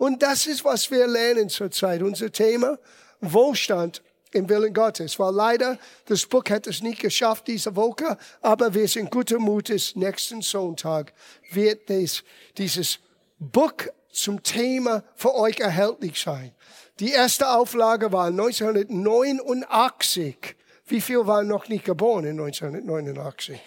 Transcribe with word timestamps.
Und 0.00 0.22
das 0.22 0.46
ist, 0.46 0.64
was 0.64 0.90
wir 0.90 1.06
lernen 1.06 1.50
zurzeit. 1.50 2.00
Unser 2.00 2.32
Thema, 2.32 2.78
Wohlstand 3.20 4.00
im 4.32 4.48
Willen 4.48 4.72
Gottes. 4.72 5.18
Weil 5.18 5.34
leider, 5.34 5.78
das 6.06 6.24
Buch 6.24 6.44
hat 6.48 6.66
es 6.66 6.80
nicht 6.80 7.02
geschafft 7.02 7.48
diese 7.48 7.76
Woche, 7.76 8.16
aber 8.40 8.72
wir 8.72 8.88
sind 8.88 9.10
guter 9.10 9.38
Mutes. 9.38 9.94
Nächsten 9.96 10.40
Sonntag 10.40 11.12
wird 11.50 11.90
dies, 11.90 12.24
dieses 12.56 12.98
Buch 13.38 13.74
zum 14.10 14.42
Thema 14.42 15.04
für 15.16 15.34
euch 15.34 15.60
erhältlich 15.60 16.18
sein. 16.18 16.54
Die 16.98 17.10
erste 17.10 17.50
Auflage 17.50 18.10
war 18.10 18.28
1989. 18.28 20.56
Wie 20.86 21.02
viel 21.02 21.26
waren 21.26 21.46
noch 21.46 21.68
nicht 21.68 21.84
geboren 21.84 22.24
in 22.24 22.40
1989? 22.40 23.60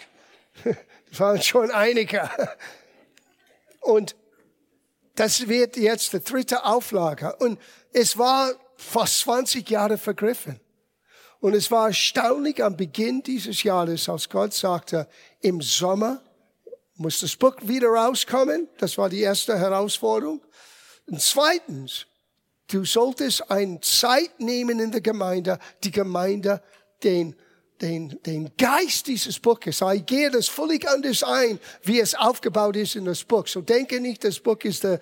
Das 1.10 1.20
waren 1.20 1.40
schon 1.40 1.70
einige. 1.70 2.28
Und 3.80 4.16
das 5.14 5.48
wird 5.48 5.76
jetzt 5.76 6.12
die 6.12 6.20
dritte 6.20 6.64
Auflage. 6.64 7.36
Und 7.36 7.58
es 7.92 8.18
war 8.18 8.52
fast 8.76 9.20
20 9.20 9.68
Jahre 9.68 9.98
vergriffen. 9.98 10.60
Und 11.40 11.54
es 11.54 11.70
war 11.70 11.88
erstaunlich 11.88 12.62
am 12.64 12.76
Beginn 12.76 13.22
dieses 13.22 13.62
Jahres, 13.62 14.08
als 14.08 14.28
Gott 14.28 14.54
sagte, 14.54 15.06
im 15.40 15.60
Sommer 15.60 16.22
muss 16.96 17.20
das 17.20 17.36
Buch 17.36 17.56
wieder 17.62 17.88
rauskommen. 17.88 18.68
Das 18.78 18.96
war 18.96 19.08
die 19.08 19.20
erste 19.20 19.58
Herausforderung. 19.58 20.40
Und 21.06 21.20
zweitens, 21.20 22.06
du 22.68 22.84
solltest 22.84 23.50
eine 23.50 23.80
Zeit 23.80 24.40
nehmen 24.40 24.80
in 24.80 24.90
der 24.90 25.00
Gemeinde, 25.00 25.58
die 25.82 25.90
Gemeinde 25.90 26.62
den, 27.02 27.36
den, 27.84 28.18
den 28.24 28.50
Geist 28.56 29.06
dieses 29.06 29.38
Buches. 29.38 29.82
Ich 29.94 30.06
gehe 30.06 30.30
das 30.30 30.48
völlig 30.48 30.88
anders 30.88 31.22
ein, 31.22 31.58
wie 31.82 32.00
es 32.00 32.14
aufgebaut 32.14 32.76
ist 32.76 32.96
in 32.96 33.04
das 33.04 33.22
Buch. 33.22 33.46
So 33.46 33.60
denke 33.60 34.00
nicht, 34.00 34.24
das 34.24 34.40
Buch 34.40 34.58
ist 34.62 34.84
der 34.84 35.00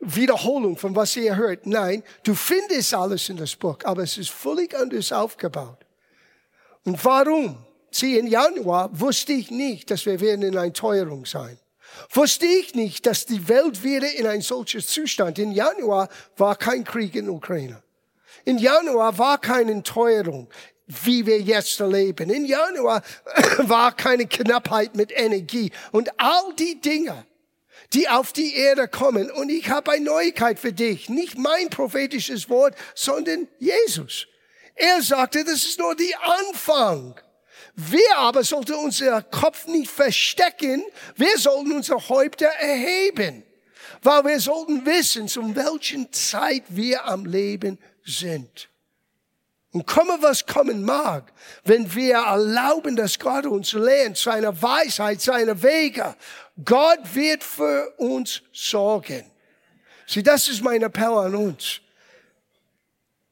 Wiederholung 0.00 0.76
von 0.76 0.94
was 0.94 1.16
ihr 1.16 1.34
hört. 1.34 1.66
Nein, 1.66 2.02
du 2.22 2.34
findest 2.34 2.92
alles 2.94 3.28
in 3.30 3.38
das 3.38 3.56
Buch, 3.56 3.78
aber 3.84 4.02
es 4.02 4.18
ist 4.18 4.30
völlig 4.30 4.74
anders 4.74 5.12
aufgebaut. 5.12 5.78
Und 6.84 7.02
warum? 7.04 7.64
Sieh, 7.90 8.18
im 8.18 8.26
Januar 8.26 8.90
wusste 8.92 9.32
ich 9.32 9.50
nicht, 9.50 9.90
dass 9.90 10.04
wir 10.06 10.20
werden 10.20 10.42
in 10.42 10.56
einer 10.56 10.72
Teuerung 10.72 11.24
sein. 11.24 11.58
Wusste 12.10 12.46
ich 12.46 12.74
nicht, 12.74 13.04
dass 13.06 13.26
die 13.26 13.48
Welt 13.48 13.82
wieder 13.82 14.14
in 14.14 14.26
ein 14.26 14.42
solches 14.42 14.86
Zustand. 14.86 15.38
Im 15.38 15.52
Januar 15.52 16.08
war 16.36 16.54
kein 16.54 16.84
Krieg 16.84 17.16
in 17.16 17.28
Ukraine. 17.28 17.82
Im 18.44 18.58
Januar 18.58 19.18
war 19.18 19.38
keine 19.38 19.82
Teuerung, 19.82 20.48
wie 21.04 21.24
wir 21.26 21.40
jetzt 21.40 21.80
erleben. 21.80 22.30
Im 22.30 22.44
Januar 22.44 23.02
war 23.58 23.96
keine 23.96 24.26
Knappheit 24.26 24.96
mit 24.96 25.12
Energie 25.12 25.70
und 25.92 26.10
all 26.18 26.54
die 26.58 26.80
Dinge 26.80 27.24
die 27.92 28.08
auf 28.08 28.32
die 28.32 28.54
Erde 28.54 28.88
kommen. 28.88 29.30
Und 29.30 29.48
ich 29.48 29.68
habe 29.68 29.92
eine 29.92 30.04
Neuigkeit 30.04 30.58
für 30.58 30.72
dich. 30.72 31.08
Nicht 31.08 31.36
mein 31.36 31.70
prophetisches 31.70 32.48
Wort, 32.48 32.74
sondern 32.94 33.48
Jesus. 33.58 34.26
Er 34.74 35.02
sagte, 35.02 35.44
das 35.44 35.64
ist 35.64 35.78
nur 35.78 35.94
die 35.94 36.14
Anfang. 36.16 37.20
Wir 37.74 38.16
aber 38.16 38.44
sollten 38.44 38.74
unser 38.74 39.22
Kopf 39.22 39.66
nicht 39.66 39.90
verstecken. 39.90 40.84
Wir 41.16 41.36
sollten 41.38 41.72
unsere 41.72 42.08
Häupter 42.08 42.46
erheben. 42.46 43.44
Weil 44.02 44.24
wir 44.24 44.40
sollten 44.40 44.86
wissen, 44.86 45.28
zu 45.28 45.54
welchen 45.54 46.12
Zeit 46.12 46.64
wir 46.68 47.04
am 47.04 47.26
Leben 47.26 47.78
sind. 48.04 48.69
Und 49.72 49.86
komme, 49.86 50.18
was 50.20 50.46
kommen 50.46 50.82
mag, 50.82 51.32
wenn 51.64 51.94
wir 51.94 52.16
erlauben, 52.16 52.96
dass 52.96 53.18
Gott 53.18 53.46
uns 53.46 53.72
lehrt, 53.72 54.16
seine 54.16 54.60
Weisheit, 54.60 55.20
seine 55.20 55.62
Wege. 55.62 56.16
Gott 56.64 57.14
wird 57.14 57.44
für 57.44 57.94
uns 57.96 58.42
sorgen. 58.52 59.30
Sieh, 60.06 60.24
das 60.24 60.48
ist 60.48 60.62
mein 60.64 60.82
Appell 60.82 61.12
an 61.12 61.36
uns. 61.36 61.80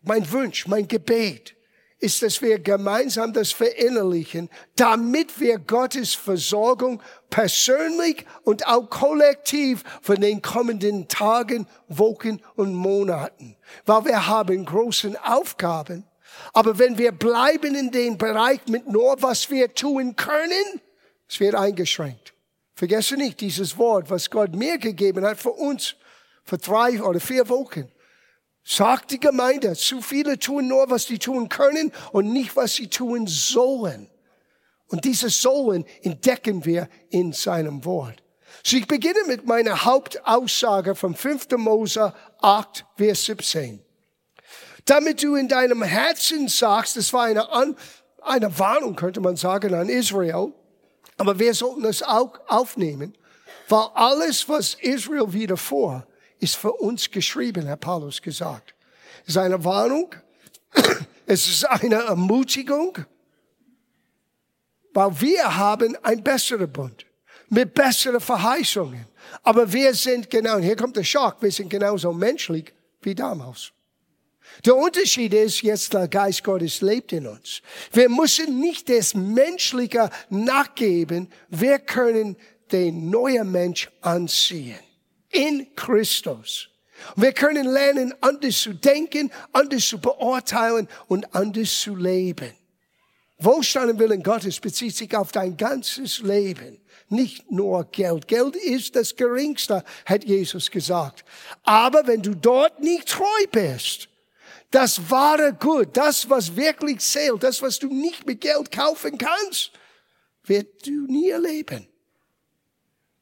Mein 0.02 0.30
Wunsch, 0.30 0.68
mein 0.68 0.86
Gebet 0.86 1.56
ist, 1.98 2.22
dass 2.22 2.40
wir 2.40 2.60
gemeinsam 2.60 3.32
das 3.32 3.50
verinnerlichen, 3.50 4.48
damit 4.76 5.40
wir 5.40 5.58
Gottes 5.58 6.14
Versorgung 6.14 7.02
persönlich 7.30 8.24
und 8.44 8.64
auch 8.68 8.88
kollektiv 8.88 9.82
von 10.02 10.20
den 10.20 10.40
kommenden 10.40 11.08
Tagen, 11.08 11.66
Wochen 11.88 12.40
und 12.54 12.74
Monaten. 12.74 13.56
Weil 13.84 14.04
wir 14.04 14.26
haben 14.28 14.64
großen 14.64 15.16
Aufgaben 15.16 16.04
aber 16.52 16.78
wenn 16.78 16.98
wir 16.98 17.12
bleiben 17.12 17.74
in 17.74 17.90
dem 17.90 18.18
Bereich 18.18 18.60
mit 18.66 18.88
nur, 18.88 19.20
was 19.20 19.50
wir 19.50 19.74
tun 19.74 20.16
können, 20.16 20.80
es 21.28 21.40
wird 21.40 21.54
eingeschränkt. 21.54 22.32
Vergesse 22.74 23.16
nicht 23.16 23.40
dieses 23.40 23.76
Wort, 23.76 24.08
was 24.10 24.30
Gott 24.30 24.54
mir 24.54 24.78
gegeben 24.78 25.24
hat 25.24 25.38
für 25.38 25.50
uns, 25.50 25.96
für 26.44 26.58
drei 26.58 27.02
oder 27.02 27.20
vier 27.20 27.48
Wochen. 27.48 27.90
Sagt 28.64 29.10
die 29.10 29.20
Gemeinde, 29.20 29.74
zu 29.74 30.00
viele 30.00 30.38
tun 30.38 30.68
nur, 30.68 30.88
was 30.90 31.06
sie 31.06 31.18
tun 31.18 31.48
können 31.48 31.92
und 32.12 32.32
nicht, 32.32 32.54
was 32.54 32.74
sie 32.74 32.88
tun 32.88 33.26
sollen. 33.26 34.08
Und 34.88 35.04
dieses 35.04 35.40
Sollen 35.42 35.84
entdecken 36.02 36.64
wir 36.64 36.88
in 37.10 37.32
seinem 37.32 37.84
Wort. 37.84 38.22
So 38.64 38.76
ich 38.76 38.86
beginne 38.86 39.24
mit 39.26 39.46
meiner 39.46 39.84
Hauptaussage 39.84 40.94
vom 40.94 41.14
5. 41.14 41.48
Mose 41.56 42.14
8, 42.40 42.84
Vers 42.96 43.24
17 43.24 43.82
damit 44.88 45.22
du 45.22 45.34
in 45.34 45.48
deinem 45.48 45.82
Herzen 45.82 46.48
sagst, 46.48 46.96
das 46.96 47.12
war 47.12 47.24
eine, 47.24 47.50
An 47.50 47.76
eine 48.22 48.58
Warnung, 48.58 48.96
könnte 48.96 49.20
man 49.20 49.36
sagen, 49.36 49.74
an 49.74 49.88
Israel, 49.88 50.52
aber 51.16 51.38
wir 51.38 51.54
sollten 51.54 51.82
das 51.82 52.02
auch 52.02 52.38
aufnehmen, 52.46 53.16
weil 53.68 53.86
alles, 53.94 54.48
was 54.48 54.74
Israel 54.74 55.32
wieder 55.32 55.56
vor, 55.56 56.06
ist 56.40 56.56
für 56.56 56.72
uns 56.72 57.10
geschrieben, 57.10 57.68
hat 57.68 57.80
Paulus 57.80 58.22
gesagt. 58.22 58.74
Es 59.22 59.30
ist 59.30 59.36
eine 59.36 59.62
Warnung, 59.64 60.14
es 61.26 61.48
ist 61.48 61.64
eine 61.64 61.96
Ermutigung, 61.96 62.98
weil 64.94 65.20
wir 65.20 65.56
haben 65.56 65.96
ein 66.02 66.22
besserer 66.22 66.66
Bund 66.66 67.04
mit 67.48 67.74
besseren 67.74 68.20
Verheißungen. 68.20 69.06
Aber 69.42 69.70
wir 69.72 69.94
sind 69.94 70.30
genau, 70.30 70.56
und 70.56 70.62
hier 70.62 70.76
kommt 70.76 70.96
der 70.96 71.04
Schock, 71.04 71.36
wir 71.40 71.52
sind 71.52 71.68
genauso 71.68 72.12
menschlich 72.12 72.72
wie 73.02 73.14
damals. 73.14 73.72
Der 74.64 74.76
Unterschied 74.76 75.34
ist 75.34 75.62
jetzt, 75.62 75.94
der 75.94 76.08
Geist 76.08 76.42
Gottes 76.44 76.80
lebt 76.80 77.12
in 77.12 77.26
uns. 77.26 77.62
Wir 77.92 78.08
müssen 78.08 78.60
nicht 78.60 78.88
das 78.88 79.14
Menschliche 79.14 80.10
nachgeben. 80.30 81.30
Wir 81.48 81.78
können 81.78 82.36
den 82.72 83.10
neuen 83.10 83.50
Mensch 83.50 83.90
anziehen. 84.00 84.78
In 85.30 85.74
Christus. 85.76 86.68
Wir 87.16 87.32
können 87.32 87.66
lernen, 87.66 88.14
anders 88.20 88.60
zu 88.62 88.74
denken, 88.74 89.30
anders 89.52 89.86
zu 89.86 90.00
beurteilen 90.00 90.88
und 91.06 91.34
anders 91.34 91.80
zu 91.80 91.94
leben. 91.94 92.52
Wohlstand 93.38 93.90
im 93.90 93.98
Willen 94.00 94.22
Gottes 94.22 94.58
bezieht 94.58 94.96
sich 94.96 95.16
auf 95.16 95.30
dein 95.30 95.56
ganzes 95.56 96.18
Leben, 96.18 96.80
nicht 97.08 97.50
nur 97.52 97.84
Geld. 97.84 98.26
Geld 98.26 98.56
ist 98.56 98.96
das 98.96 99.14
Geringste, 99.14 99.84
hat 100.06 100.24
Jesus 100.24 100.70
gesagt. 100.70 101.24
Aber 101.62 102.06
wenn 102.08 102.20
du 102.20 102.34
dort 102.34 102.80
nicht 102.80 103.08
treu 103.08 103.46
bist, 103.52 104.08
das 104.70 105.10
wahre 105.10 105.54
Gut, 105.54 105.96
das, 105.96 106.28
was 106.28 106.56
wirklich 106.56 107.00
zählt, 107.00 107.42
das, 107.42 107.62
was 107.62 107.78
du 107.78 107.88
nicht 107.88 108.26
mit 108.26 108.40
Geld 108.40 108.70
kaufen 108.70 109.16
kannst, 109.18 109.72
wird 110.44 110.86
du 110.86 111.06
nie 111.06 111.30
erleben. 111.30 111.86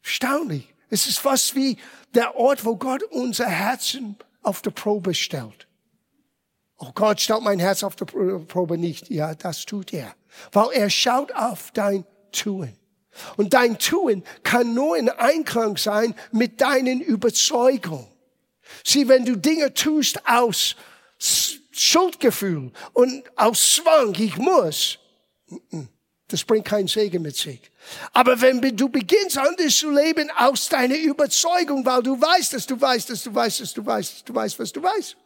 Erstaunlich. 0.03 0.73
Es 0.89 1.07
ist 1.07 1.19
fast 1.19 1.55
wie 1.55 1.79
der 2.15 2.37
Ort, 2.37 2.65
wo 2.65 2.77
Gott 2.77 3.03
unser 3.05 3.47
Herzen 3.47 4.17
auf 4.43 4.63
der 4.63 4.71
Probe 4.71 5.15
stellt. 5.15 5.67
Oh 6.79 6.93
Gott 6.95 7.21
stellt 7.21 7.43
mein 7.43 7.59
Herz 7.59 7.83
auf 7.83 7.97
der 7.97 8.05
Probe 8.05 8.79
nicht. 8.79 9.11
Ja, 9.11 9.35
das 9.35 9.65
tut 9.65 9.93
er. 9.93 10.15
Weil 10.53 10.71
er 10.73 10.91
schaut 10.91 11.33
auf 11.33 11.71
dein 11.73 12.05
Tun. 12.33 12.73
Und 13.37 13.55
dein 13.55 13.79
Tun 13.79 14.23
kann 14.43 14.75
nur 14.75 14.97
in 14.97 15.09
Einklang 15.09 15.77
sein 15.79 16.15
mit 16.33 16.61
deinen 16.61 17.01
Überzeugungen. 17.01 18.07
Sieh, 18.85 19.09
wenn 19.09 19.25
du 19.25 19.37
Dinge 19.37 19.73
tust 19.75 20.29
aus 20.29 20.77
Schuldgefühl 21.19 22.73
und 22.93 23.25
aus 23.37 23.75
Zwang, 23.77 24.15
ich 24.15 24.37
muss, 24.37 24.99
das 26.29 26.45
bringt 26.45 26.67
keinen 26.67 26.89
Segen 26.89 27.23
mit 27.23 27.37
sich. 27.37 27.61
Aber 28.13 28.41
wenn 28.41 28.61
du 28.61 28.89
beginnst 28.89 29.39
anders 29.39 29.77
zu 29.77 29.91
leben 29.91 30.31
aus 30.37 30.69
deiner 30.69 30.97
Überzeugung, 30.97 31.85
weil 31.85 32.03
du 32.03 32.21
weißt, 32.21 32.55
dass 32.55 32.67
du 32.67 32.81
weißt, 32.81 33.11
dass 33.11 33.23
du 33.23 33.35
weißt, 33.35 33.61
dass 33.61 33.75
du 33.75 33.85
weißt, 33.85 34.15
dass 34.15 34.25
du 34.25 34.35
weißt, 34.35 34.59
was 34.59 34.73
du 34.73 34.83
weißt. 34.83 35.17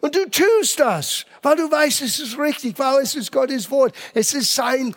Und 0.00 0.14
du 0.14 0.28
tust 0.30 0.80
das, 0.80 1.26
weil 1.42 1.56
du 1.56 1.70
weißt, 1.70 2.02
es 2.02 2.18
ist 2.18 2.38
richtig, 2.38 2.78
weil 2.78 3.02
es 3.02 3.14
ist 3.14 3.30
Gottes 3.30 3.70
Wort. 3.70 3.94
Es 4.14 4.32
ist 4.32 4.54
sein, 4.54 4.94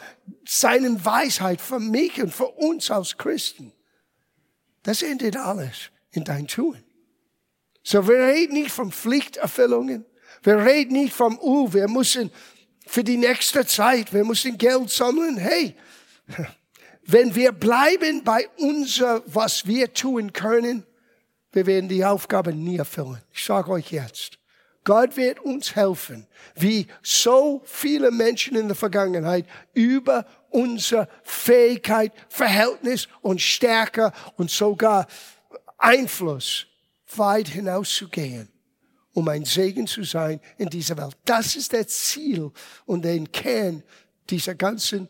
seine 0.47 1.03
Weisheit 1.03 1.59
für 1.59 1.79
mich 1.79 2.21
und 2.21 2.33
für 2.33 2.47
uns 2.47 2.89
als 2.89 3.17
Christen. 3.17 3.73
Das 4.83 5.01
endet 5.01 5.35
alles 5.35 5.89
in 6.11 6.23
dein 6.23 6.47
Tun. 6.47 6.81
So, 7.89 8.05
wir 8.05 8.17
reden 8.17 8.55
nicht 8.55 8.71
von 8.71 8.91
Pflichterfüllungen. 8.91 10.03
Wir 10.43 10.57
reden 10.57 10.91
nicht 10.91 11.13
vom, 11.13 11.39
uh, 11.39 11.71
wir 11.71 11.87
müssen 11.87 12.31
für 12.85 13.01
die 13.01 13.15
nächste 13.15 13.65
Zeit, 13.65 14.11
wir 14.11 14.25
müssen 14.25 14.57
Geld 14.57 14.89
sammeln. 14.89 15.37
Hey, 15.37 15.73
wenn 17.05 17.33
wir 17.33 17.53
bleiben 17.53 18.25
bei 18.25 18.49
unser, 18.57 19.23
was 19.25 19.67
wir 19.67 19.93
tun 19.93 20.33
können, 20.33 20.85
wir 21.53 21.65
werden 21.65 21.87
die 21.87 22.03
Aufgabe 22.03 22.53
nie 22.53 22.75
erfüllen. 22.75 23.21
Ich 23.31 23.45
sage 23.45 23.71
euch 23.71 23.89
jetzt. 23.93 24.37
Gott 24.83 25.15
wird 25.15 25.39
uns 25.39 25.73
helfen, 25.73 26.27
wie 26.55 26.87
so 27.01 27.61
viele 27.63 28.11
Menschen 28.11 28.57
in 28.57 28.67
der 28.67 28.75
Vergangenheit 28.75 29.45
über 29.73 30.25
unsere 30.49 31.07
Fähigkeit, 31.23 32.11
Verhältnis 32.27 33.07
und 33.21 33.41
Stärke 33.41 34.11
und 34.35 34.51
sogar 34.51 35.07
Einfluss 35.77 36.66
weit 37.15 37.47
hinauszugehen, 37.47 38.49
um 39.13 39.27
ein 39.29 39.45
Segen 39.45 39.87
zu 39.87 40.03
sein 40.03 40.39
in 40.57 40.69
dieser 40.69 40.97
Welt. 40.97 41.15
Das 41.25 41.55
ist 41.55 41.73
das 41.73 41.87
Ziel 41.87 42.51
und 42.85 43.03
den 43.03 43.31
Kern 43.31 43.83
dieser 44.29 44.55
ganzen 44.55 45.09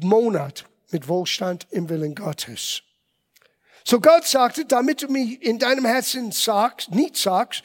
Monat 0.00 0.66
mit 0.90 1.08
Wohlstand 1.08 1.66
im 1.70 1.88
Willen 1.88 2.14
Gottes. 2.14 2.82
So 3.84 4.00
Gott 4.00 4.26
sagte, 4.26 4.64
damit 4.64 5.02
du 5.02 5.08
mich 5.08 5.40
in 5.42 5.58
deinem 5.58 5.84
Herzen 5.84 6.32
sagst, 6.32 6.90
nicht 6.90 7.16
sagst, 7.16 7.62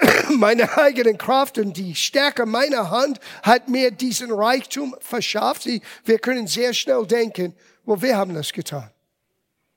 meine 0.30 0.76
eigene 0.78 1.14
Kraft 1.14 1.58
und 1.58 1.76
die 1.76 1.94
Stärke 1.94 2.46
meiner 2.46 2.90
Hand 2.90 3.20
hat 3.42 3.68
mir 3.68 3.90
diesen 3.90 4.30
Reichtum 4.30 4.94
verschafft. 5.00 5.66
Wir 6.04 6.18
können 6.18 6.46
sehr 6.46 6.74
schnell 6.74 7.06
denken, 7.06 7.54
wo 7.84 7.94
well, 7.94 8.02
wir 8.02 8.16
haben 8.16 8.34
das 8.34 8.52
getan. 8.52 8.90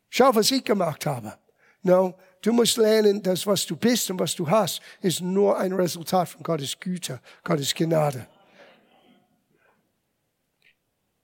Schau, 0.09 0.33
was 0.35 0.51
ich 0.51 0.63
gemacht 0.63 1.05
habe. 1.05 1.37
No, 1.81 2.15
du 2.45 2.53
musst 2.53 2.77
lernen, 2.77 3.21
dass 3.21 3.45
was 3.47 3.65
du 3.65 3.75
bist 3.75 4.09
und 4.11 4.19
was 4.19 4.35
du 4.35 4.47
hast, 4.49 4.81
ist 5.01 5.21
nur 5.21 5.57
ein 5.57 5.73
Resultat 5.73 6.29
von 6.29 6.43
Gottes 6.43 6.79
Güte, 6.79 7.19
Gottes 7.43 7.73
Gnade. 7.73 8.27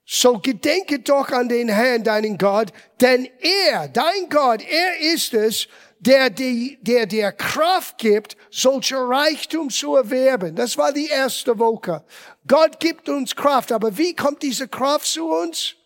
So 0.04 0.38
gedenke 0.38 0.98
doch 0.98 1.30
an 1.30 1.48
den 1.48 1.68
Herrn, 1.68 2.02
deinen 2.02 2.36
Gott, 2.36 2.72
denn 3.00 3.28
er, 3.40 3.88
dein 3.88 4.28
Gott, 4.28 4.62
er 4.62 4.98
ist 5.14 5.32
es, 5.32 5.68
der, 6.00 6.30
die, 6.30 6.78
der 6.82 7.06
dir 7.06 7.30
Kraft 7.30 7.98
gibt, 7.98 8.36
solche 8.50 8.96
Reichtum 8.96 9.70
zu 9.70 9.94
erwerben. 9.94 10.56
Das 10.56 10.76
war 10.76 10.92
die 10.92 11.06
erste 11.06 11.56
Woche. 11.58 12.04
Gott 12.46 12.80
gibt 12.80 13.08
uns 13.08 13.36
Kraft, 13.36 13.70
aber 13.70 13.96
wie 13.96 14.14
kommt 14.14 14.42
diese 14.42 14.66
Kraft 14.66 15.06
zu 15.06 15.28
uns? 15.28 15.76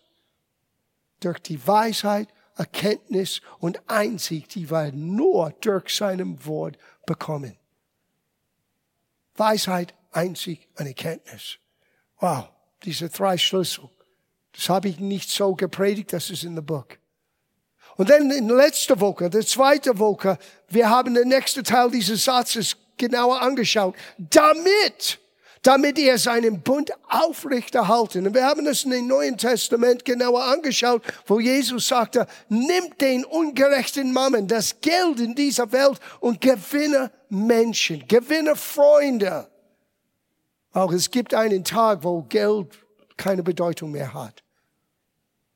Durch 1.19 1.39
die 1.39 1.65
Weisheit, 1.67 2.27
Erkenntnis 2.57 3.41
und 3.59 3.81
Einsicht, 3.87 4.55
die 4.55 4.69
wir 4.69 4.91
nur 4.91 5.51
durch 5.61 5.95
seinem 5.95 6.43
Wort 6.45 6.77
bekommen. 7.05 7.57
Weisheit, 9.35 9.93
Einsicht 10.11 10.67
und 10.77 10.87
Erkenntnis. 10.87 11.57
Wow, 12.19 12.49
diese 12.83 13.09
drei 13.09 13.37
Schlüssel. 13.37 13.89
Das 14.53 14.69
habe 14.69 14.89
ich 14.89 14.99
nicht 14.99 15.29
so 15.29 15.53
gepredigt, 15.55 16.13
das 16.13 16.29
ist 16.31 16.43
in 16.43 16.55
der 16.55 16.63
Buch. 16.63 16.87
Und 17.95 18.09
dann 18.09 18.29
in 18.31 18.47
letzter 18.49 18.99
Woche, 18.99 19.29
der 19.29 19.45
zweite 19.45 19.97
Woche, 19.97 20.37
wir 20.67 20.89
haben 20.89 21.13
den 21.13 21.27
nächsten 21.27 21.63
Teil 21.63 21.89
dieses 21.91 22.23
Satzes 22.25 22.75
genauer 22.97 23.41
angeschaut. 23.41 23.95
Damit, 24.17 25.19
damit 25.61 25.97
er 25.99 26.17
seinen 26.17 26.61
Bund 26.61 26.91
aufrechterhalten. 27.09 28.27
Und 28.27 28.33
wir 28.33 28.45
haben 28.45 28.65
es 28.67 28.83
in 28.83 28.91
dem 28.91 29.07
Neuen 29.07 29.37
Testament 29.37 30.05
genauer 30.05 30.43
angeschaut, 30.43 31.01
wo 31.25 31.39
Jesus 31.39 31.87
sagte, 31.87 32.27
nimm 32.49 32.97
den 32.99 33.25
ungerechten 33.25 34.13
Mammen, 34.13 34.47
das 34.47 34.79
Geld 34.81 35.19
in 35.19 35.35
dieser 35.35 35.71
Welt 35.71 35.99
und 36.19 36.41
gewinne 36.41 37.11
Menschen, 37.29 38.07
gewinne 38.07 38.55
Freunde. 38.55 39.47
Auch 40.73 40.91
es 40.91 41.09
gibt 41.09 41.33
einen 41.33 41.63
Tag, 41.63 42.03
wo 42.03 42.21
Geld 42.23 42.67
keine 43.17 43.43
Bedeutung 43.43 43.91
mehr 43.91 44.13
hat. 44.13 44.43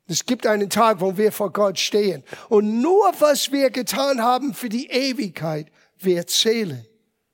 Es 0.08 0.26
gibt 0.26 0.46
einen 0.46 0.68
Tag, 0.68 1.00
wo 1.00 1.16
wir 1.16 1.32
vor 1.32 1.52
Gott 1.52 1.78
stehen. 1.78 2.24
Und 2.48 2.80
nur 2.80 3.12
was 3.20 3.52
wir 3.52 3.70
getan 3.70 4.20
haben 4.20 4.52
für 4.52 4.68
die 4.68 4.88
Ewigkeit, 4.90 5.68
wir 5.98 6.26
zählen 6.26 6.84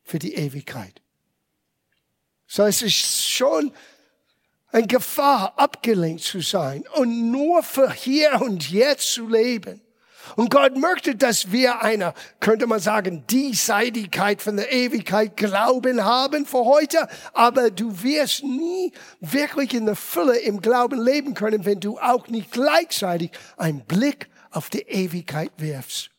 für 0.05 0.19
die 0.19 0.35
Ewigkeit. 0.35 1.00
So 2.48 2.64
es 2.64 2.80
ist 2.80 3.28
schon 3.28 3.72
eine 4.72 4.86
Gefahr, 4.86 5.52
abgelenkt 5.56 6.24
zu 6.24 6.40
sein 6.40 6.84
und 6.94 7.30
nur 7.30 7.62
für 7.62 7.92
hier 7.92 8.40
und 8.40 8.70
jetzt 8.70 9.12
zu 9.12 9.28
leben. 9.28 9.82
Und 10.36 10.50
Gott 10.50 10.76
möchte, 10.76 11.14
dass 11.14 11.52
wir 11.52 11.82
eine, 11.82 12.14
könnte 12.40 12.66
man 12.66 12.80
sagen, 12.80 13.24
Diesseitigkeit 13.30 14.42
von 14.42 14.56
der 14.56 14.72
Ewigkeit 14.72 15.36
Glauben 15.36 16.04
haben 16.04 16.44
für 16.46 16.64
heute. 16.64 17.08
Aber 17.32 17.70
du 17.70 18.02
wirst 18.02 18.42
nie 18.42 18.92
wirklich 19.20 19.74
in 19.74 19.86
der 19.86 19.96
Fülle 19.96 20.38
im 20.38 20.60
Glauben 20.60 21.00
leben 21.00 21.34
können, 21.34 21.64
wenn 21.64 21.80
du 21.80 21.98
auch 21.98 22.28
nicht 22.28 22.52
gleichzeitig 22.52 23.30
einen 23.56 23.84
Blick 23.84 24.28
auf 24.50 24.70
die 24.70 24.82
Ewigkeit 24.82 25.52
wirfst. 25.58 26.10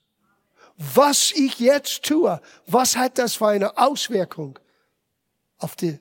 Was 0.77 1.31
ich 1.31 1.59
jetzt 1.59 2.03
tue, 2.03 2.41
was 2.65 2.97
hat 2.97 3.17
das 3.17 3.35
für 3.35 3.47
eine 3.47 3.77
Auswirkung 3.77 4.57
auf 5.57 5.75
die, 5.75 5.99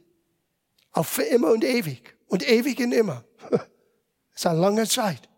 auf 0.99 1.07
für 1.07 1.23
immer 1.23 1.53
und 1.53 1.63
ewig 1.63 2.17
und 2.27 2.47
ewig 2.49 2.81
und 2.81 2.91
immer? 2.91 3.25
Das 3.51 3.61
ist 4.35 4.47
eine 4.47 4.59
lange 4.59 4.89
Zeit. 4.89 5.29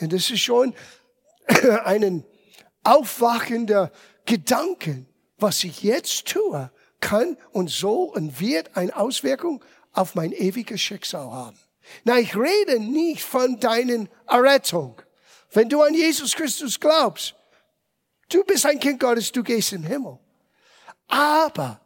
Und 0.00 0.12
das 0.12 0.30
ist 0.30 0.40
schon 0.40 0.74
einen 1.84 2.24
aufwachender 2.84 3.90
Gedanken, 4.26 5.08
was 5.38 5.64
ich 5.64 5.82
jetzt 5.82 6.26
tue, 6.26 6.70
kann 7.00 7.36
und 7.50 7.68
soll 7.68 8.10
und 8.10 8.38
wird 8.38 8.76
eine 8.76 8.96
Auswirkung 8.96 9.64
auf 9.92 10.14
mein 10.14 10.30
ewiges 10.32 10.80
Schicksal 10.80 11.32
haben. 11.32 11.58
Na, 12.04 12.18
ich 12.18 12.36
rede 12.36 12.78
nicht 12.78 13.22
von 13.22 13.58
deinen 13.58 14.08
Errettung. 14.28 15.02
Wenn 15.50 15.68
du 15.68 15.82
an 15.82 15.94
Jesus 15.94 16.36
Christus 16.36 16.78
glaubst, 16.78 17.34
du 18.28 18.44
bist 18.44 18.66
ein 18.66 18.78
Kind 18.78 19.00
Gottes, 19.00 19.32
du 19.32 19.42
gehst 19.42 19.72
im 19.72 19.82
Himmel. 19.82 20.18
Aber 21.08 21.80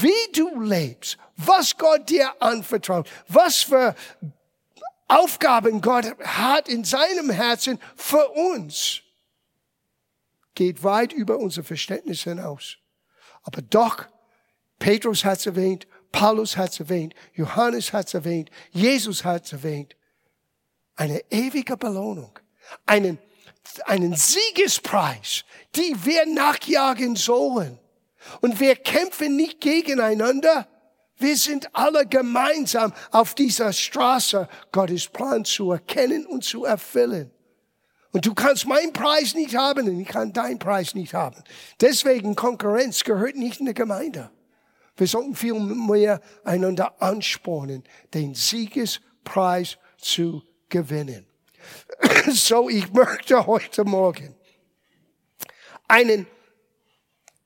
wie 0.00 0.32
du 0.32 0.60
lebst, 0.60 1.18
was 1.36 1.76
Gott 1.76 2.08
dir 2.08 2.40
anvertraut, 2.40 3.08
was 3.28 3.62
für 3.62 3.94
Aufgaben 5.08 5.80
Gott 5.80 6.06
hat 6.20 6.68
in 6.68 6.84
seinem 6.84 7.28
Herzen 7.30 7.78
für 7.96 8.28
uns, 8.30 9.02
geht 10.54 10.82
weit 10.82 11.12
über 11.12 11.38
unser 11.38 11.64
Verständnis 11.64 12.22
hinaus. 12.22 12.78
Aber 13.42 13.60
doch, 13.62 14.06
Petrus 14.78 15.24
hat 15.24 15.38
es 15.38 15.46
erwähnt, 15.46 15.86
Paulus 16.12 16.56
hat 16.56 16.70
es 16.70 16.80
erwähnt, 16.80 17.14
Johannes 17.34 17.92
hat 17.92 18.06
es 18.06 18.14
erwähnt, 18.14 18.50
Jesus 18.70 19.24
hat 19.24 19.44
es 19.44 19.52
erwähnt. 19.52 19.96
Eine 20.96 21.22
ewige 21.30 21.76
Belohnung, 21.76 22.38
einen, 22.86 23.18
einen 23.84 24.14
Siegespreis, 24.14 25.44
die 25.74 25.94
wir 26.04 26.26
nachjagen 26.26 27.16
sollen. 27.16 27.78
Und 28.40 28.60
wir 28.60 28.76
kämpfen 28.76 29.36
nicht 29.36 29.60
gegeneinander, 29.60 30.68
wir 31.18 31.36
sind 31.36 31.74
alle 31.74 32.06
gemeinsam 32.06 32.92
auf 33.10 33.34
dieser 33.34 33.72
Straße, 33.72 34.48
Gottes 34.72 35.06
Plan 35.08 35.44
zu 35.44 35.70
erkennen 35.72 36.26
und 36.26 36.44
zu 36.44 36.64
erfüllen. 36.64 37.30
Und 38.12 38.26
du 38.26 38.34
kannst 38.34 38.66
meinen 38.66 38.92
Preis 38.92 39.34
nicht 39.34 39.56
haben 39.56 39.88
und 39.88 40.00
ich 40.00 40.08
kann 40.08 40.32
deinen 40.32 40.58
Preis 40.58 40.94
nicht 40.94 41.14
haben. 41.14 41.42
Deswegen 41.80 42.34
Konkurrenz 42.34 43.04
gehört 43.04 43.36
nicht 43.36 43.60
in 43.60 43.66
der 43.66 43.74
Gemeinde. 43.74 44.30
Wir 44.96 45.06
sollten 45.06 45.34
viel 45.34 45.54
mehr 45.54 46.20
einander 46.44 47.00
anspornen, 47.00 47.84
den 48.12 48.34
Siegespreis 48.34 49.78
zu 49.96 50.42
gewinnen. 50.68 51.26
So, 52.32 52.68
ich 52.68 52.92
möchte 52.92 53.46
heute 53.46 53.84
Morgen 53.84 54.34
einen 55.88 56.26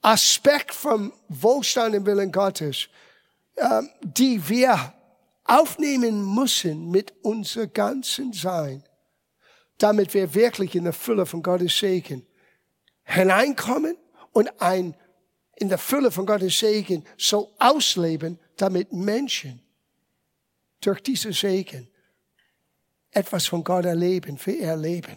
Aspekt 0.07 0.73
vom 0.73 1.13
Wohlstand 1.29 1.95
im 1.95 2.07
Willen 2.07 2.31
Gottes 2.31 2.89
ähm, 3.57 3.89
die 4.03 4.47
wir 4.49 4.93
aufnehmen 5.45 6.35
müssen 6.35 6.91
mit 6.91 7.15
unser 7.23 7.67
ganzen 7.67 8.35
Sein, 8.35 8.83
damit 9.79 10.13
wir 10.13 10.35
wirklich 10.35 10.75
in 10.75 10.85
der 10.85 10.93
Fülle 10.93 11.25
von 11.25 11.43
Gottes 11.43 11.79
Segen 11.79 12.27
hineinkommen 13.05 13.97
und 14.33 14.61
ein, 14.61 14.95
in 15.57 15.71
der 15.71 15.79
Fülle 15.79 16.11
von 16.11 16.27
Gottes 16.27 16.59
Segen 16.59 17.05
so 17.17 17.51
ausleben, 17.59 18.39
damit 18.57 18.93
Menschen 18.93 19.63
durch 20.83 21.03
diese 21.03 21.33
Segen 21.33 21.89
etwas 23.11 23.47
von 23.47 23.65
Gott 23.65 23.87
erleben, 23.87 24.37
für 24.37 24.53
ihr 24.53 24.77
Leben. 24.77 25.17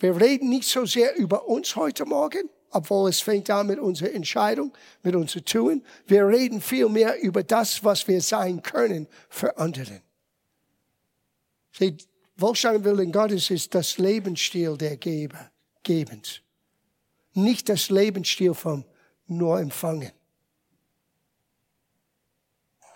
Wir 0.00 0.20
reden 0.20 0.48
nicht 0.48 0.68
so 0.68 0.84
sehr 0.84 1.14
über 1.14 1.46
uns 1.46 1.76
heute 1.76 2.06
Morgen, 2.06 2.50
obwohl 2.70 3.08
es 3.08 3.20
fängt 3.20 3.50
an 3.50 3.66
mit 3.66 3.78
unserer 3.78 4.12
Entscheidung, 4.12 4.72
mit 5.02 5.14
unserem 5.14 5.44
Tun. 5.44 5.84
Wir 6.06 6.26
reden 6.26 6.60
viel 6.60 6.88
mehr 6.88 7.20
über 7.20 7.42
das, 7.42 7.84
was 7.84 8.06
wir 8.08 8.20
sein 8.20 8.62
können 8.62 9.06
für 9.28 9.56
andere. 9.58 10.02
Sie, 11.72 11.96
Wohlstand 12.36 12.84
Willen 12.84 13.12
Gottes 13.12 13.50
ist 13.50 13.74
das 13.74 13.98
Lebensstil 13.98 14.76
der 14.76 14.96
Geber, 14.96 15.50
Gebens. 15.82 16.40
Nicht 17.34 17.68
das 17.68 17.90
Lebensstil 17.90 18.54
vom 18.54 18.84
nur 19.26 19.60
empfangen. 19.60 20.10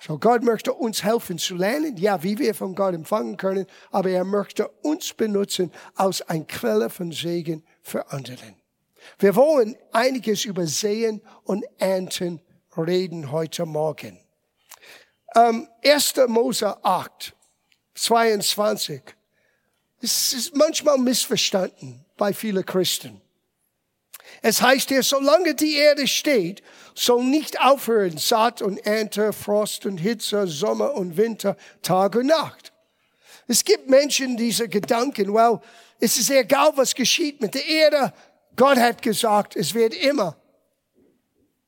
So 0.01 0.19
Gott 0.19 0.43
möchte 0.43 0.73
uns 0.73 1.03
helfen 1.03 1.39
zu 1.39 1.55
lernen, 1.55 1.97
ja, 1.97 2.23
wie 2.23 2.39
wir 2.39 2.55
von 2.55 2.75
Gott 2.75 2.95
empfangen 2.95 3.39
können, 3.39 3.67
aber 3.91 4.11
er 4.11 4.25
möchte 4.25 4.69
uns 4.83 5.15
benutzen 5.15 5.73
als 5.95 6.21
ein 6.23 6.47
Quelle 6.47 6.91
von 6.91 7.11
Segen 7.11 7.65
für 7.83 8.11
anderen. 8.13 8.55
Wir 9.19 9.35
wollen 9.37 9.77
einiges 9.93 10.45
über 10.45 10.67
Sehen 10.67 11.21
und 11.45 11.65
Ernten 11.79 12.41
reden 12.77 13.31
heute 13.31 13.67
Morgen. 13.67 14.19
Ähm, 15.37 15.69
1. 15.85 16.15
Mose 16.29 16.85
8, 16.85 17.35
22. 17.95 19.03
Es 20.01 20.33
ist 20.33 20.55
manchmal 20.55 20.99
missverstanden 20.99 22.05
bei 22.17 22.33
vielen 22.33 22.65
Christen. 22.65 23.21
Es 24.43 24.61
heißt 24.61 24.89
hier, 24.89 25.03
solange 25.03 25.55
die 25.55 25.77
Erde 25.77 26.07
steht, 26.07 26.63
soll 26.95 27.25
nicht 27.25 27.61
aufhören 27.61 28.19
Saat 28.19 28.63
und 28.63 28.79
Ernte, 28.87 29.33
Frost 29.33 29.87
und 29.87 29.99
Hitze, 29.99 30.47
Sommer 30.47 30.95
und 30.95 31.17
Winter, 31.17 31.57
Tag 31.83 32.17
und 32.17 32.27
Nacht. 32.27 32.73
Es 33.47 33.65
gibt 33.65 33.89
Menschen, 33.89 34.37
diese 34.37 34.69
Gedanken, 34.69 35.33
well, 35.33 35.61
es 36.01 36.19
ist 36.19 36.31
egal, 36.31 36.73
was 36.77 36.95
geschieht 36.95 37.41
mit 37.41 37.55
der 37.55 37.67
Erde. 37.67 38.13
Gott 38.57 38.79
hat 38.79 39.03
gesagt, 39.03 39.57
es 39.57 39.75
wird 39.75 39.95
immer 39.95 40.37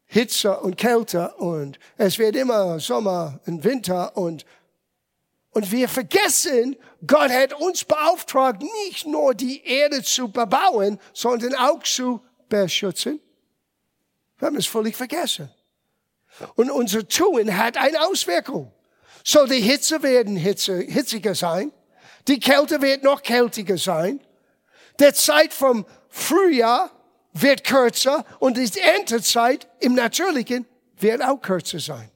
Hitze 0.07 0.61
und 0.61 0.77
Kälte 0.77 1.35
und 1.37 1.79
es 1.97 2.19
wird 2.19 2.37
immer 2.37 2.79
Sommer 2.79 3.41
und 3.47 3.65
Winter 3.65 4.17
und 4.17 4.45
und 5.57 5.73
wir 5.73 5.89
vergessen, 5.89 6.77
Gott 7.07 7.31
hat 7.31 7.55
uns 7.55 7.83
beauftragt, 7.83 8.63
nicht 8.85 9.07
nur 9.07 9.35
die 9.35 9.65
Erde 9.65 10.03
zu 10.03 10.29
bebauen, 10.31 11.01
sondern 11.15 11.55
auch 11.55 11.83
zu 11.83 12.21
beschützen. 12.51 13.21
Wir 14.37 14.49
haben 14.49 14.57
es 14.57 14.67
völlig 14.67 14.95
vergessen. 14.97 15.51
Und 16.57 16.71
unser 16.71 17.09
Tun 17.09 17.57
hat 17.57 17.79
eine 17.79 18.07
Auswirkung. 18.07 18.71
So 19.25 19.47
die 19.47 19.63
Hitze 19.63 20.03
werden 20.03 20.37
hitze, 20.37 20.79
hitziger 20.81 21.35
sein. 21.35 21.73
Die 22.29 22.39
Kälte 22.39 22.83
wird 22.83 23.03
noch 23.03 23.23
kältiger 23.23 23.79
sein. 23.79 24.21
Der 24.99 25.15
Zeit 25.15 25.55
vom 25.55 25.87
Frühjahr 26.17 26.91
wird 27.35 27.63
kürzer 27.63 28.25
und 28.39 28.57
die 28.57 28.81
Erntezeit 28.81 29.69
im 29.81 29.95
Natürlichen 29.95 30.65
wird 30.99 31.23
auch 31.23 31.37
kürzer 31.37 31.79
sein. 31.79 32.11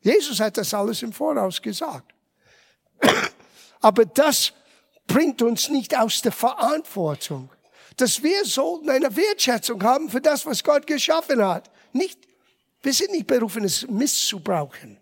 Jesus 0.00 0.40
hat 0.40 0.56
das 0.56 0.72
alles 0.72 1.02
im 1.02 1.12
Voraus 1.12 1.60
gesagt. 1.60 2.14
Aber 3.80 4.06
das 4.06 4.54
bringt 5.06 5.42
uns 5.42 5.68
nicht 5.68 5.96
aus 5.96 6.22
der 6.22 6.32
Verantwortung, 6.32 7.50
dass 7.98 8.22
wir 8.22 8.44
sollten 8.46 8.88
eine 8.88 9.14
Wertschätzung 9.14 9.82
haben 9.84 10.08
für 10.08 10.22
das, 10.22 10.46
was 10.46 10.64
Gott 10.64 10.86
geschaffen 10.86 11.44
hat. 11.44 11.70
Nicht, 11.92 12.20
wir 12.82 12.94
sind 12.94 13.12
nicht 13.12 13.26
berufen, 13.26 13.64
es 13.64 13.86
misszubrauchen 13.86 14.96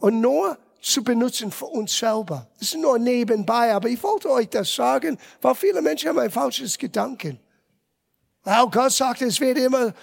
und 0.00 0.20
nur 0.20 0.58
zu 0.82 1.04
benutzen 1.04 1.52
für 1.52 1.66
uns 1.66 1.96
selber. 1.96 2.48
Das 2.58 2.68
ist 2.68 2.80
nur 2.80 2.98
nebenbei, 2.98 3.72
aber 3.72 3.88
ich 3.88 4.02
wollte 4.02 4.28
euch 4.28 4.48
das 4.48 4.74
sagen, 4.74 5.16
weil 5.40 5.54
viele 5.54 5.80
Menschen 5.80 6.08
haben 6.08 6.18
ein 6.18 6.30
falsches 6.30 6.76
Gedanken. 6.76 7.38
Wow, 8.44 8.70
Gott 8.70 8.92
sagt, 8.92 9.22
es 9.22 9.40
wird 9.40 9.58
immer 9.58 9.94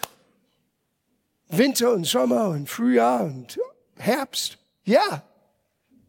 Winter 1.50 1.92
und 1.92 2.06
Sommer 2.06 2.50
und 2.50 2.70
Frühjahr 2.70 3.24
und 3.24 3.60
Herbst. 3.98 4.58
Ja, 4.84 5.24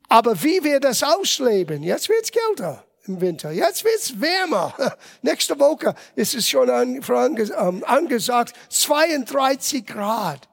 aber 0.08 0.42
wie 0.42 0.62
wir 0.62 0.80
das 0.80 1.02
ausleben, 1.02 1.82
jetzt 1.82 2.08
wird's 2.08 2.30
kälter 2.30 2.84
im 3.06 3.20
Winter, 3.20 3.50
jetzt 3.50 3.84
wird's 3.84 4.20
wärmer. 4.20 4.74
Nächste 5.22 5.58
Woche 5.58 5.94
ist 6.14 6.34
es 6.34 6.48
schon 6.48 6.68
ähm, 6.68 7.84
angesagt, 7.84 8.54
32 8.70 9.84
Grad. 9.84 10.48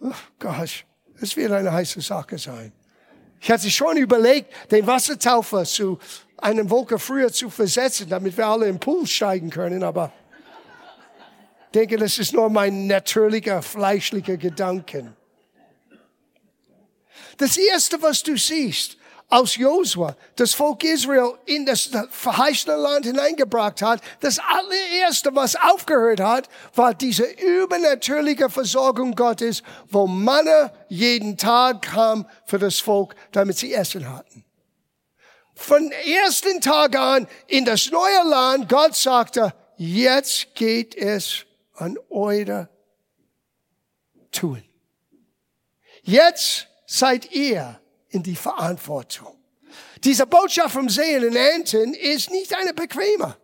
Oh 0.00 0.12
gosh, 0.38 0.84
es 1.20 1.36
wird 1.36 1.52
eine 1.52 1.72
heiße 1.72 2.00
Sache 2.00 2.38
sein. 2.38 2.72
Ich 3.40 3.50
hatte 3.50 3.70
schon 3.70 3.96
überlegt, 3.96 4.52
den 4.70 4.86
Wassertaufer 4.86 5.64
zu 5.64 5.98
einer 6.38 6.68
Woche 6.70 6.98
früher 6.98 7.32
zu 7.32 7.50
versetzen, 7.50 8.08
damit 8.08 8.36
wir 8.36 8.46
alle 8.46 8.66
im 8.66 8.78
Pool 8.78 9.06
steigen 9.06 9.50
können, 9.50 9.82
aber 9.82 10.12
denke, 11.74 11.96
das 11.96 12.18
ist 12.18 12.32
nur 12.32 12.48
mein 12.48 12.86
natürlicher, 12.86 13.62
fleischlicher 13.62 14.36
Gedanken. 14.36 15.14
Das 17.36 17.56
erste, 17.56 18.00
was 18.00 18.22
du 18.22 18.36
siehst, 18.36 18.96
aus 19.28 19.56
Josua, 19.56 20.16
das 20.36 20.54
Volk 20.54 20.84
Israel 20.84 21.34
in 21.46 21.66
das 21.66 21.90
verheißene 22.10 22.76
Land 22.76 23.06
hineingebracht 23.06 23.82
hat, 23.82 24.00
das 24.20 24.38
allererste, 24.38 25.34
was 25.34 25.56
aufgehört 25.56 26.20
hat, 26.20 26.48
war 26.74 26.94
diese 26.94 27.24
übernatürliche 27.24 28.48
Versorgung 28.48 29.14
Gottes, 29.14 29.62
wo 29.88 30.06
Manne 30.06 30.72
jeden 30.88 31.36
Tag 31.36 31.82
kam 31.82 32.26
für 32.44 32.58
das 32.58 32.78
Volk, 32.78 33.16
damit 33.32 33.58
sie 33.58 33.74
Essen 33.74 34.08
hatten. 34.08 34.45
Von 35.56 35.90
ersten 35.90 36.60
Tag 36.60 36.96
an 36.96 37.26
in 37.46 37.64
das 37.64 37.90
neue 37.90 38.28
Land, 38.28 38.68
Gott 38.68 38.94
sagte, 38.94 39.54
jetzt 39.76 40.54
geht 40.54 40.94
es 40.94 41.46
an 41.74 41.98
eure 42.10 42.68
Tun. 44.30 44.62
Jetzt 46.02 46.68
seid 46.86 47.32
ihr 47.32 47.80
in 48.10 48.22
die 48.22 48.36
Verantwortung. 48.36 49.34
Diese 50.04 50.26
Botschaft 50.26 50.74
vom 50.74 50.90
Sehen 50.90 51.26
und 51.26 51.34
Ernten 51.34 51.94
ist 51.94 52.30
nicht 52.30 52.54
eine 52.54 52.74
bequeme, 52.74 53.36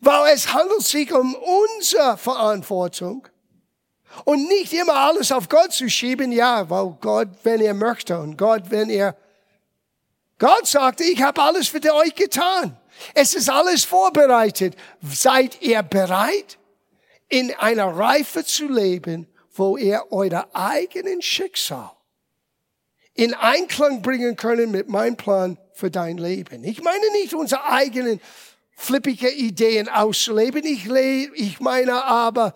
weil 0.00 0.34
es 0.34 0.52
handelt 0.52 0.82
sich 0.82 1.12
um 1.12 1.36
unsere 1.36 2.18
Verantwortung 2.18 3.26
und 4.24 4.48
nicht 4.48 4.72
immer 4.72 4.94
alles 4.94 5.30
auf 5.30 5.48
Gott 5.48 5.72
zu 5.72 5.88
schieben, 5.88 6.32
ja, 6.32 6.68
weil 6.68 6.96
Gott, 7.00 7.28
wenn 7.44 7.60
er 7.60 7.74
möchte 7.74 8.18
und 8.18 8.36
Gott, 8.36 8.64
wenn 8.70 8.90
er, 8.90 9.16
Gott 10.38 10.66
sagte, 10.66 11.04
ich 11.04 11.22
habe 11.22 11.42
alles 11.42 11.68
für 11.68 11.80
euch 11.94 12.14
getan. 12.14 12.76
Es 13.14 13.34
ist 13.34 13.50
alles 13.50 13.84
vorbereitet. 13.84 14.76
Seid 15.02 15.60
ihr 15.62 15.82
bereit, 15.82 16.58
in 17.28 17.54
einer 17.54 17.86
Reife 17.86 18.44
zu 18.44 18.68
leben, 18.68 19.26
wo 19.52 19.76
ihr 19.76 20.04
euer 20.10 20.48
eigenen 20.52 21.20
Schicksal 21.20 21.90
in 23.14 23.34
Einklang 23.34 24.00
bringen 24.00 24.36
können 24.36 24.70
mit 24.70 24.88
meinem 24.88 25.16
Plan 25.16 25.58
für 25.74 25.90
dein 25.90 26.18
Leben. 26.18 26.62
Ich 26.62 26.82
meine 26.82 27.10
nicht 27.12 27.34
unsere 27.34 27.64
eigenen 27.64 28.20
flippige 28.76 29.28
Ideen 29.28 29.88
auszuleben. 29.88 30.64
Ich, 30.64 30.86
ich 31.34 31.58
meine 31.58 32.04
aber 32.04 32.54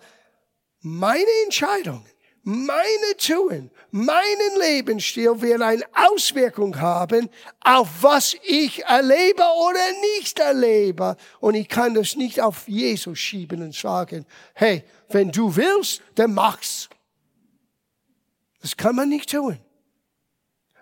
meine 0.79 1.27
Entscheidung, 1.43 2.05
meine 2.43 3.17
Tun, 3.17 3.71
meinen 3.93 4.59
Lebensstil 4.59 5.39
wird 5.39 5.61
eine 5.61 5.83
Auswirkung 5.93 6.81
haben 6.81 7.29
auf 7.63 7.87
was 8.01 8.35
ich 8.41 8.83
erlebe 8.85 9.43
oder 9.67 9.91
nicht 10.17 10.39
erlebe. 10.39 11.15
Und 11.39 11.53
ich 11.53 11.69
kann 11.69 11.93
das 11.93 12.15
nicht 12.15 12.41
auf 12.41 12.67
Jesus 12.67 13.19
schieben 13.19 13.61
und 13.61 13.75
sagen, 13.75 14.25
hey, 14.55 14.83
wenn 15.09 15.31
du 15.31 15.55
willst, 15.55 16.01
dann 16.15 16.33
mach's. 16.33 16.89
Das 18.61 18.75
kann 18.75 18.95
man 18.95 19.09
nicht 19.09 19.29
tun. 19.29 19.59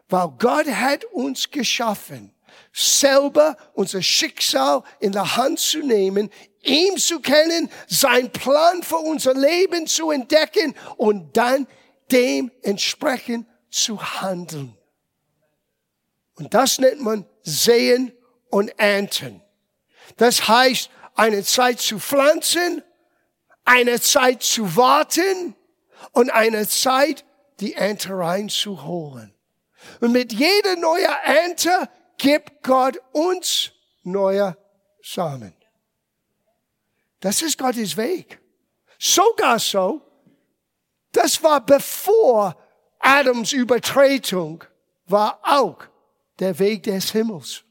Weil 0.07 0.29
Gott 0.39 0.67
hat 0.67 1.03
uns 1.03 1.51
geschaffen, 1.51 2.33
selber 2.71 3.57
unser 3.73 4.01
Schicksal 4.01 4.83
in 5.01 5.11
der 5.11 5.35
Hand 5.35 5.59
zu 5.59 5.79
nehmen, 5.79 6.29
ihm 6.61 6.95
zu 6.95 7.19
kennen, 7.19 7.69
sein 7.87 8.31
Plan 8.31 8.83
für 8.83 8.97
unser 8.99 9.33
Leben 9.33 9.85
zu 9.85 10.11
entdecken 10.11 10.75
und 10.95 11.35
dann 11.35 11.67
dementsprechend 12.11 13.47
zu 13.69 14.01
handeln. 14.21 14.77
Und 16.35 16.53
das 16.53 16.79
nennt 16.79 17.01
man 17.01 17.25
Sehen 17.43 18.13
und 18.49 18.69
Ernten. 18.79 19.41
Das 20.17 20.47
heißt, 20.47 20.89
eine 21.15 21.43
Zeit 21.43 21.79
zu 21.79 21.99
pflanzen, 21.99 22.83
eine 23.63 24.01
Zeit 24.01 24.43
zu 24.43 24.75
warten 24.75 25.55
und 26.11 26.29
eine 26.31 26.67
Zeit, 26.67 27.25
die 27.59 27.75
Ernte 27.75 28.17
reinzuholen. 28.17 29.33
Und 29.99 30.11
mit 30.11 30.33
jeder 30.33 30.75
neuen 30.75 31.05
Ernte 31.23 31.89
gibt 32.17 32.63
Gott 32.63 32.99
uns 33.11 33.71
neue 34.03 34.57
Samen. 35.03 35.53
Das 37.19 37.41
ist 37.41 37.57
Gottes 37.57 37.95
Weg. 37.97 38.39
Sogar 38.97 39.59
so, 39.59 40.01
das 41.11 41.43
war 41.43 41.65
bevor 41.65 42.55
Adams 42.99 43.51
Übertretung, 43.51 44.63
war 45.05 45.39
auch 45.43 45.77
der 46.39 46.57
Weg 46.59 46.83
des 46.83 47.11
Himmels. 47.11 47.63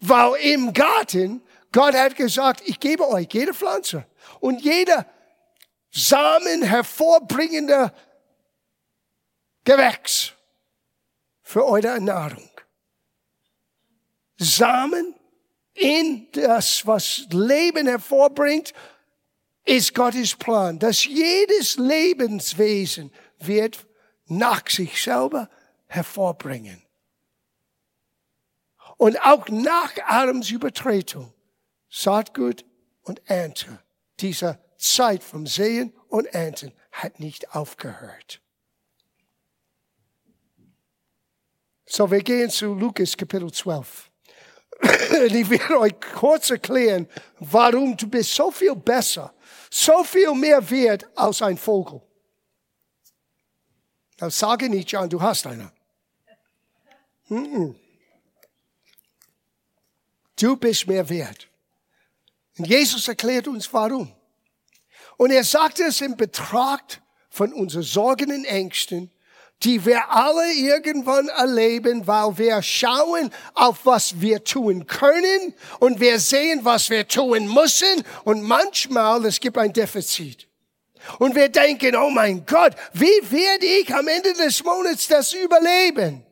Weil 0.00 0.40
im 0.42 0.72
Garten, 0.72 1.42
Gott 1.72 1.94
hat 1.94 2.16
gesagt, 2.16 2.62
ich 2.66 2.78
gebe 2.78 3.08
euch 3.08 3.28
jede 3.32 3.54
Pflanze 3.54 4.06
und 4.40 4.60
jede 4.60 5.06
Samen 5.90 6.62
hervorbringende 6.62 7.92
Gewächs 9.64 10.32
für 11.42 11.66
eure 11.66 12.00
Nahrung. 12.00 12.50
Samen 14.38 15.14
in 15.74 16.28
das, 16.32 16.86
was 16.86 17.26
Leben 17.30 17.86
hervorbringt, 17.86 18.72
ist 19.68 19.94
Gottes 19.94 20.34
Plan, 20.34 20.78
dass 20.78 21.04
jedes 21.04 21.76
Lebenswesen 21.76 23.12
wird 23.38 23.86
nach 24.26 24.68
sich 24.68 25.02
selber 25.02 25.50
hervorbringen. 25.86 26.82
Und 28.96 29.20
auch 29.22 29.48
nach 29.48 29.92
Adams 30.06 30.50
Übertretung, 30.50 31.32
Saatgut 31.90 32.64
und 33.02 33.20
Ernte 33.26 33.80
Diese 34.20 34.58
Zeit 34.78 35.22
vom 35.22 35.46
Sehen 35.46 35.92
und 36.08 36.26
Ernten 36.26 36.72
hat 36.90 37.20
nicht 37.20 37.54
aufgehört. 37.54 38.40
So, 41.86 42.10
wir 42.10 42.22
gehen 42.22 42.50
zu 42.50 42.74
Lukas 42.74 43.16
Kapitel 43.16 43.52
12. 43.52 44.10
ich 45.28 45.50
werde 45.50 45.78
euch 45.78 45.94
kurz 46.14 46.50
erklären, 46.50 47.08
warum 47.38 47.96
du 47.96 48.08
bist 48.08 48.34
so 48.34 48.50
viel 48.50 48.74
besser, 48.74 49.32
so 49.70 50.04
viel 50.04 50.32
mehr 50.34 50.70
wert 50.70 51.06
als 51.16 51.42
ein 51.42 51.56
Vogel. 51.56 52.00
Dann 54.16 54.30
sage 54.30 54.68
nicht, 54.68 54.90
John, 54.90 55.08
du 55.08 55.20
hast 55.20 55.46
einer. 55.46 55.72
Du 60.36 60.56
bist 60.56 60.86
mehr 60.86 61.08
wert. 61.08 61.48
Und 62.56 62.66
Jesus 62.66 63.06
erklärt 63.06 63.46
uns 63.48 63.72
warum. 63.72 64.12
Und 65.16 65.30
er 65.30 65.44
sagt 65.44 65.80
es 65.80 66.00
im 66.00 66.16
Betracht 66.16 67.00
von 67.28 67.52
unseren 67.52 67.82
Sorgen 67.82 68.32
und 68.32 68.44
Ängsten, 68.44 69.10
die 69.64 69.84
wir 69.84 70.10
alle 70.10 70.52
irgendwann 70.52 71.28
erleben, 71.28 72.06
weil 72.06 72.38
wir 72.38 72.62
schauen 72.62 73.30
auf 73.54 73.84
was 73.84 74.20
wir 74.20 74.44
tun 74.44 74.86
können 74.86 75.54
und 75.80 76.00
wir 76.00 76.20
sehen, 76.20 76.60
was 76.62 76.90
wir 76.90 77.08
tun 77.08 77.52
müssen 77.52 78.04
und 78.24 78.42
manchmal 78.42 79.24
es 79.24 79.40
gibt 79.40 79.58
ein 79.58 79.72
Defizit. 79.72 80.46
Und 81.18 81.34
wir 81.34 81.48
denken, 81.48 81.96
oh 81.96 82.10
mein 82.10 82.44
Gott, 82.44 82.74
wie 82.92 83.06
werde 83.30 83.66
ich 83.66 83.94
am 83.94 84.06
Ende 84.08 84.32
des 84.34 84.62
Monats 84.62 85.08
das 85.08 85.32
überleben? 85.32 86.24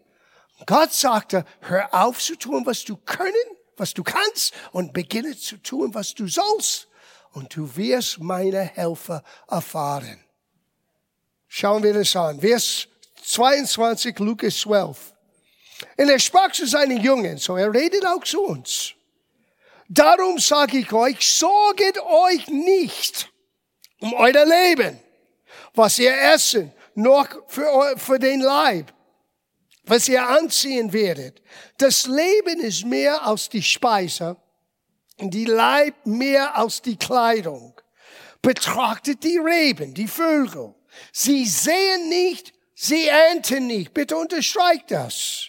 Gott 0.66 0.92
sagte, 0.92 1.44
hör 1.60 1.92
auf 1.92 2.18
zu 2.18 2.36
tun, 2.36 2.64
was 2.66 2.84
du 2.84 2.96
können, 2.96 3.32
was 3.76 3.94
du 3.94 4.02
kannst 4.02 4.54
und 4.72 4.92
beginne 4.92 5.36
zu 5.36 5.56
tun, 5.58 5.94
was 5.94 6.14
du 6.14 6.26
sollst 6.26 6.88
und 7.32 7.54
du 7.54 7.76
wirst 7.76 8.20
meine 8.20 8.62
Helfer 8.62 9.22
erfahren. 9.48 10.18
Schauen 11.48 11.82
wir 11.82 11.94
das 11.94 12.14
an. 12.16 12.40
Vers 12.40 12.88
22, 13.26 14.18
Lukas 14.20 14.60
12. 14.60 15.14
Und 15.96 16.08
er 16.08 16.18
sprach 16.18 16.52
zu 16.52 16.66
seinen 16.66 16.98
Jungen, 17.02 17.38
so 17.38 17.56
er 17.56 17.72
redet 17.72 18.06
auch 18.06 18.22
zu 18.22 18.40
uns. 18.40 18.94
Darum 19.88 20.38
sage 20.38 20.78
ich 20.78 20.92
euch, 20.92 21.28
sorget 21.28 21.98
euch 22.00 22.48
nicht 22.48 23.30
um 24.00 24.14
euer 24.14 24.44
Leben, 24.44 24.98
was 25.74 25.98
ihr 25.98 26.16
essen, 26.32 26.72
noch 26.94 27.28
für, 27.48 27.94
für 27.96 28.18
den 28.18 28.40
Leib, 28.40 28.92
was 29.84 30.08
ihr 30.08 30.26
anziehen 30.26 30.92
werdet. 30.92 31.42
Das 31.78 32.06
Leben 32.06 32.60
ist 32.60 32.84
mehr 32.84 33.24
als 33.24 33.48
die 33.48 33.62
Speise 33.62 34.36
und 35.18 35.30
die 35.32 35.44
Leib 35.44 35.94
mehr 36.04 36.56
als 36.56 36.82
die 36.82 36.96
Kleidung. 36.96 37.80
Betrachtet 38.40 39.22
die 39.24 39.38
Reben, 39.38 39.94
die 39.94 40.08
Vögel. 40.08 40.74
Sie 41.12 41.44
sehen 41.44 42.08
nicht, 42.08 42.55
sie 42.76 43.08
ernten 43.08 43.66
nicht. 43.66 43.92
Bitte 43.92 44.16
unterstreicht 44.16 44.92
das. 44.92 45.48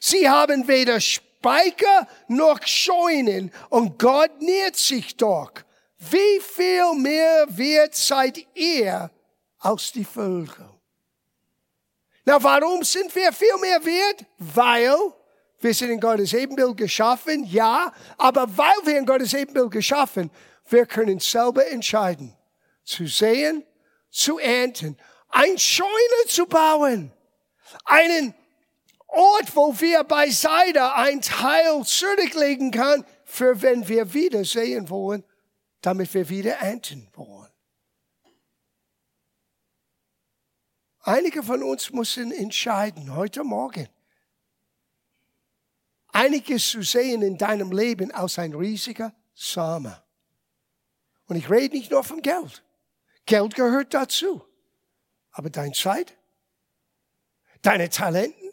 Sie 0.00 0.28
haben 0.28 0.66
weder 0.66 0.98
Speicher 1.00 2.08
noch 2.26 2.66
Scheunen 2.66 3.52
und 3.68 3.98
Gott 3.98 4.40
nährt 4.40 4.76
sich 4.76 5.16
doch. 5.16 5.52
Wie 5.98 6.40
viel 6.40 6.94
mehr 6.94 7.46
wert 7.48 7.94
seid 7.94 8.44
ihr 8.54 9.10
als 9.58 9.92
die 9.92 10.04
Vögel? 10.04 10.68
Na, 12.24 12.42
warum 12.42 12.82
sind 12.82 13.14
wir 13.14 13.32
viel 13.32 13.56
mehr 13.60 13.84
wert? 13.84 14.24
Weil 14.38 14.96
wir 15.60 15.74
sind 15.74 15.90
in 15.90 16.00
Gottes 16.00 16.32
Ebenbild 16.32 16.76
geschaffen, 16.76 17.44
ja, 17.44 17.92
aber 18.18 18.46
weil 18.56 18.74
wir 18.84 18.98
in 18.98 19.06
Gottes 19.06 19.32
Ebenbild 19.34 19.70
geschaffen, 19.70 20.30
wir 20.68 20.86
können 20.86 21.20
selber 21.20 21.66
entscheiden, 21.68 22.36
zu 22.84 23.06
sehen, 23.06 23.64
zu 24.10 24.38
ernten, 24.38 24.96
ein 25.32 25.58
Scheune 25.58 26.26
zu 26.28 26.46
bauen, 26.46 27.10
einen 27.84 28.34
Ort, 29.08 29.56
wo 29.56 29.78
wir 29.80 30.04
beiseite 30.04 30.94
ein 30.94 31.20
Teil 31.20 31.84
zurücklegen 31.84 32.70
können, 32.70 33.04
für 33.24 33.60
wenn 33.60 33.88
wir 33.88 34.14
wieder 34.14 34.44
sehen 34.44 34.88
wollen, 34.88 35.24
damit 35.80 36.14
wir 36.14 36.28
wieder 36.28 36.52
ernten 36.52 37.08
wollen. 37.14 37.50
Einige 41.00 41.42
von 41.42 41.62
uns 41.62 41.90
müssen 41.92 42.30
entscheiden 42.30 43.16
heute 43.16 43.42
Morgen, 43.42 43.88
einiges 46.08 46.70
zu 46.70 46.82
sehen 46.82 47.22
in 47.22 47.36
deinem 47.36 47.72
Leben 47.72 48.12
aus 48.12 48.38
ein 48.38 48.54
riesiger 48.54 49.12
Same. 49.34 50.00
Und 51.26 51.36
ich 51.36 51.50
rede 51.50 51.76
nicht 51.76 51.90
nur 51.90 52.04
vom 52.04 52.22
Geld. 52.22 52.62
Geld 53.26 53.54
gehört 53.54 53.94
dazu. 53.94 54.44
Aber 55.32 55.50
deine 55.50 55.72
Zeit, 55.72 56.16
deine 57.62 57.88
Talenten, 57.88 58.52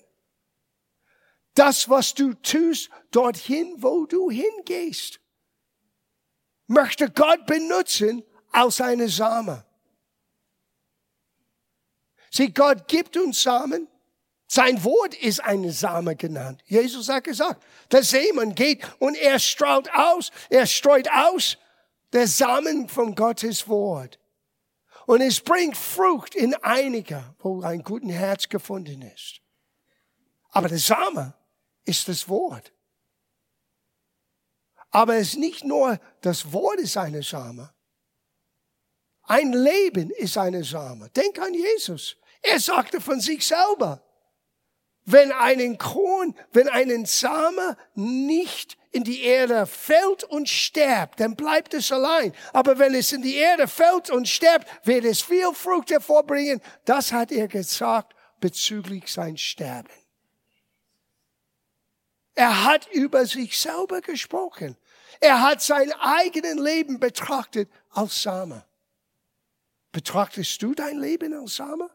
das, 1.53 1.89
was 1.89 2.13
du 2.13 2.33
tust, 2.35 2.89
dorthin, 3.11 3.75
wo 3.77 4.05
du 4.05 4.31
hingehst, 4.31 5.19
möchte 6.67 7.09
Gott 7.09 7.45
benutzen 7.45 8.23
als 8.51 8.79
eine 8.79 9.09
Same. 9.09 9.65
Sieh, 12.31 12.51
Gott 12.51 12.87
gibt 12.87 13.17
uns 13.17 13.41
Samen. 13.41 13.87
Sein 14.47 14.83
Wort 14.83 15.15
ist 15.15 15.43
eine 15.43 15.71
Same 15.71 16.15
genannt. 16.15 16.63
Jesus 16.65 17.09
hat 17.09 17.23
gesagt, 17.25 17.63
der 17.91 18.03
Samen 18.03 18.55
geht 18.55 18.83
und 18.99 19.15
er 19.15 19.39
strahlt 19.39 19.93
aus, 19.93 20.31
er 20.49 20.65
streut 20.65 21.09
aus 21.11 21.57
der 22.13 22.27
Samen 22.27 22.89
von 22.89 23.13
Gottes 23.13 23.67
Wort. 23.67 24.19
Und 25.09 25.21
es 25.21 25.41
bringt 25.41 25.75
Frucht 25.75 26.35
in 26.35 26.53
einiger, 26.53 27.33
wo 27.39 27.63
ein 27.63 27.81
guten 27.81 28.11
Herz 28.11 28.47
gefunden 28.47 29.01
ist. 29.01 29.41
Aber 30.51 30.67
der 30.67 30.77
Same 30.77 31.33
ist 31.83 32.07
das 32.07 32.29
Wort. 32.29 32.71
Aber 34.91 35.15
es 35.15 35.29
ist 35.29 35.39
nicht 35.39 35.63
nur 35.63 35.99
das 36.21 36.53
Wort 36.53 36.79
ist 36.79 36.95
eine 36.95 37.23
Same. 37.23 37.73
Ein 39.23 39.51
Leben 39.51 40.11
ist 40.11 40.37
eine 40.37 40.63
Same. 40.63 41.09
Denk 41.09 41.39
an 41.39 41.55
Jesus. 41.55 42.15
Er 42.43 42.59
sagte 42.59 43.01
von 43.01 43.19
sich 43.19 43.47
selber, 43.47 44.03
wenn 45.05 45.31
einen 45.31 45.79
Korn, 45.79 46.35
wenn 46.51 46.69
einen 46.69 47.07
Same 47.07 47.77
nicht 47.95 48.77
in 48.91 49.03
die 49.03 49.21
Erde 49.21 49.65
fällt 49.65 50.23
und 50.23 50.49
sterbt, 50.49 51.19
dann 51.19 51.35
bleibt 51.35 51.73
es 51.73 51.91
allein. 51.91 52.33
Aber 52.53 52.79
wenn 52.79 52.95
es 52.95 53.11
in 53.11 53.21
die 53.21 53.35
Erde 53.35 53.67
fällt 53.67 54.09
und 54.09 54.27
sterbt, 54.27 54.67
wird 54.83 55.05
es 55.05 55.21
viel 55.21 55.53
Frucht 55.53 55.91
hervorbringen. 55.91 56.61
Das 56.85 57.11
hat 57.11 57.31
er 57.31 57.47
gesagt 57.47 58.15
bezüglich 58.39 59.11
sein 59.11 59.37
Sterben. 59.37 59.89
Er 62.33 62.63
hat 62.63 62.87
über 62.91 63.25
sich 63.25 63.59
selber 63.59 64.01
gesprochen. 64.01 64.77
Er 65.19 65.41
hat 65.41 65.61
sein 65.61 65.91
eigenes 65.91 66.55
Leben 66.55 66.99
betrachtet 66.99 67.69
als 67.89 68.23
Same. 68.23 68.65
Betrachtest 69.91 70.61
du 70.61 70.73
dein 70.73 70.99
Leben 70.99 71.33
als 71.33 71.55
Same? 71.55 71.89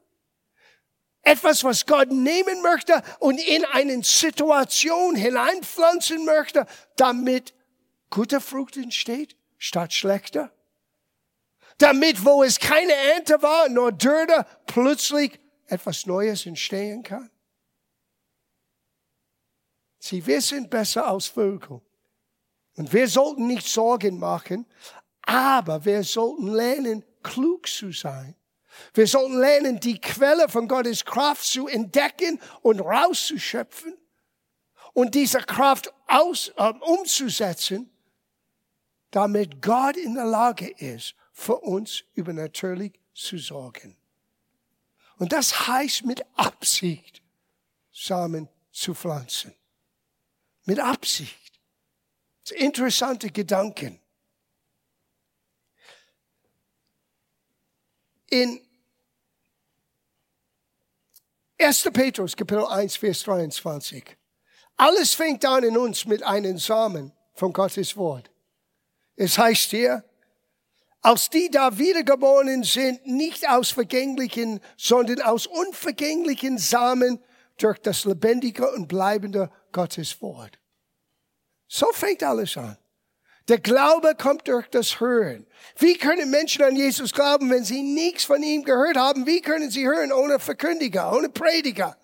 Etwas, 1.25 1.65
was 1.65 1.87
Gott 1.87 2.11
nehmen 2.11 2.61
möchte 2.61 3.03
und 3.19 3.41
in 3.41 3.65
eine 3.65 4.03
Situation 4.05 5.17
hineinpflanzen 5.17 6.25
möchte, 6.27 6.67
damit 6.97 7.55
gute 8.11 8.43
Frucht 8.43 8.77
entsteht, 8.77 9.35
statt 9.57 9.95
schlechter. 9.95 10.53
Damit, 11.79 12.25
wo 12.25 12.43
es 12.43 12.61
keine 12.61 12.93
Ernte 12.93 13.41
war, 13.43 13.71
nur 13.71 13.91
Dürre, 13.91 14.47
plötzlich 14.67 15.41
etwas 15.67 16.05
Neues 16.05 16.45
entstehen 16.45 17.03
kann. 17.03 17.31
Sie 19.99 20.25
wissen 20.27 20.69
besser 20.69 21.09
als 21.09 21.27
Vögel. 21.27 21.81
Und 22.77 22.93
wir 22.93 23.09
sollten 23.09 23.47
nicht 23.47 23.67
Sorgen 23.67 24.19
machen, 24.19 24.67
aber 25.23 25.87
wir 25.87 26.03
sollten 26.03 26.49
lernen, 26.49 27.03
klug 27.23 27.67
zu 27.67 27.93
sein 27.93 28.37
wir 28.95 29.07
sollten 29.07 29.39
lernen, 29.39 29.81
die 29.81 30.01
Quelle 30.01 30.49
von 30.49 30.69
Gottes 30.69 31.05
Kraft 31.05 31.45
zu 31.45 31.67
entdecken 31.67 32.41
und 32.63 32.81
rauszuschöpfen 32.81 33.97
und 34.93 35.15
diese 35.15 35.41
Kraft 35.41 35.93
aus, 36.07 36.53
äh, 36.57 36.73
umzusetzen, 36.81 37.91
damit 39.11 39.63
Gott 39.63 39.97
in 39.97 40.15
der 40.15 40.25
Lage 40.27 40.69
ist, 40.69 41.15
für 41.33 41.57
uns 41.57 42.05
übernatürlich 42.15 42.99
zu 43.13 43.39
sorgen. 43.39 43.97
Und 45.19 45.33
das 45.33 45.67
heißt 45.69 46.05
mit 46.05 46.25
Absicht, 46.35 47.23
Samen 47.93 48.49
zu 48.73 48.95
pflanzen. 48.95 49.55
Mit 50.65 50.81
Absicht. 50.81 51.61
Das 52.43 52.51
sind 52.51 52.61
interessante 52.61 53.31
Gedanken. 53.31 54.01
In 58.31 58.61
1. 61.59 61.91
Petrus, 61.93 62.37
Kapitel 62.37 62.67
1, 62.67 62.97
Vers 62.97 63.23
23. 63.23 64.17
Alles 64.77 65.15
fängt 65.15 65.45
an 65.45 65.65
in 65.65 65.77
uns 65.77 66.05
mit 66.05 66.23
einem 66.23 66.59
Samen 66.59 67.13
von 67.35 67.53
Gottes 67.53 67.97
Wort. 67.97 68.31
Es 69.17 69.39
heißt 69.39 69.71
hier, 69.71 70.05
als 71.01 71.31
die 71.31 71.51
da 71.51 71.79
wiedergeboren 71.79 72.65
sind, 72.65 73.07
nicht 73.07 73.49
aus 73.49 73.71
vergänglichen, 73.71 74.61
sondern 74.77 75.21
aus 75.21 75.47
unvergänglichen 75.47 76.59
Samen 76.59 77.23
durch 77.59 77.79
das 77.79 78.05
lebendige 78.05 78.71
und 78.73 78.89
bleibende 78.89 79.51
Gottes 79.71 80.21
Wort. 80.23 80.59
So 81.69 81.87
fängt 81.93 82.23
alles 82.23 82.57
an. 82.57 82.77
Der 83.49 83.59
Glaube 83.59 84.15
kommt 84.15 84.49
durch 84.49 84.69
das 84.69 85.01
Hören. 85.01 85.47
Wie 85.77 85.99
können 85.99 86.31
Menschen 86.31 86.63
an 86.63 86.77
Jesus 86.77 87.13
glauben, 87.13 87.51
wenn 87.51 87.65
sie 87.65 87.83
nichts 87.83 88.25
von 88.25 88.43
ihm 88.43 88.63
gehört 88.63 88.97
haben? 88.97 89.27
Wie 89.27 89.43
können 89.43 89.71
sie 89.71 89.87
hören 89.87 90.13
ohne 90.13 90.39
Verkündiger, 90.39 91.13
ohne 91.13 91.29
Prediger? 91.29 91.99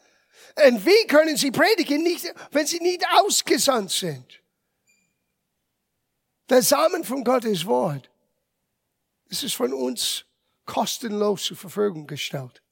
Und 0.66 0.84
wie 0.84 1.06
können 1.06 1.36
sie 1.36 1.50
predigen, 1.50 2.02
nicht, 2.02 2.34
wenn 2.50 2.66
sie 2.66 2.80
nicht 2.80 3.04
ausgesandt 3.12 3.90
sind? 3.90 4.42
Der 6.50 6.62
Samen 6.62 7.04
von 7.04 7.24
Gottes 7.24 7.64
Wort 7.64 8.10
es 9.30 9.44
ist 9.44 9.54
von 9.54 9.72
uns 9.72 10.24
kostenlos 10.66 11.44
zur 11.44 11.56
Verfügung 11.56 12.06
gestellt. 12.06 12.62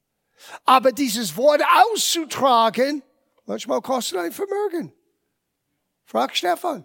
Aber 0.64 0.92
dieses 0.92 1.36
Wort 1.36 1.62
auszutragen, 1.92 3.02
manchmal 3.46 3.80
kostet 3.80 4.18
ein 4.18 4.32
Vermögen. 4.32 4.92
Frag 6.04 6.36
Stefan. 6.36 6.84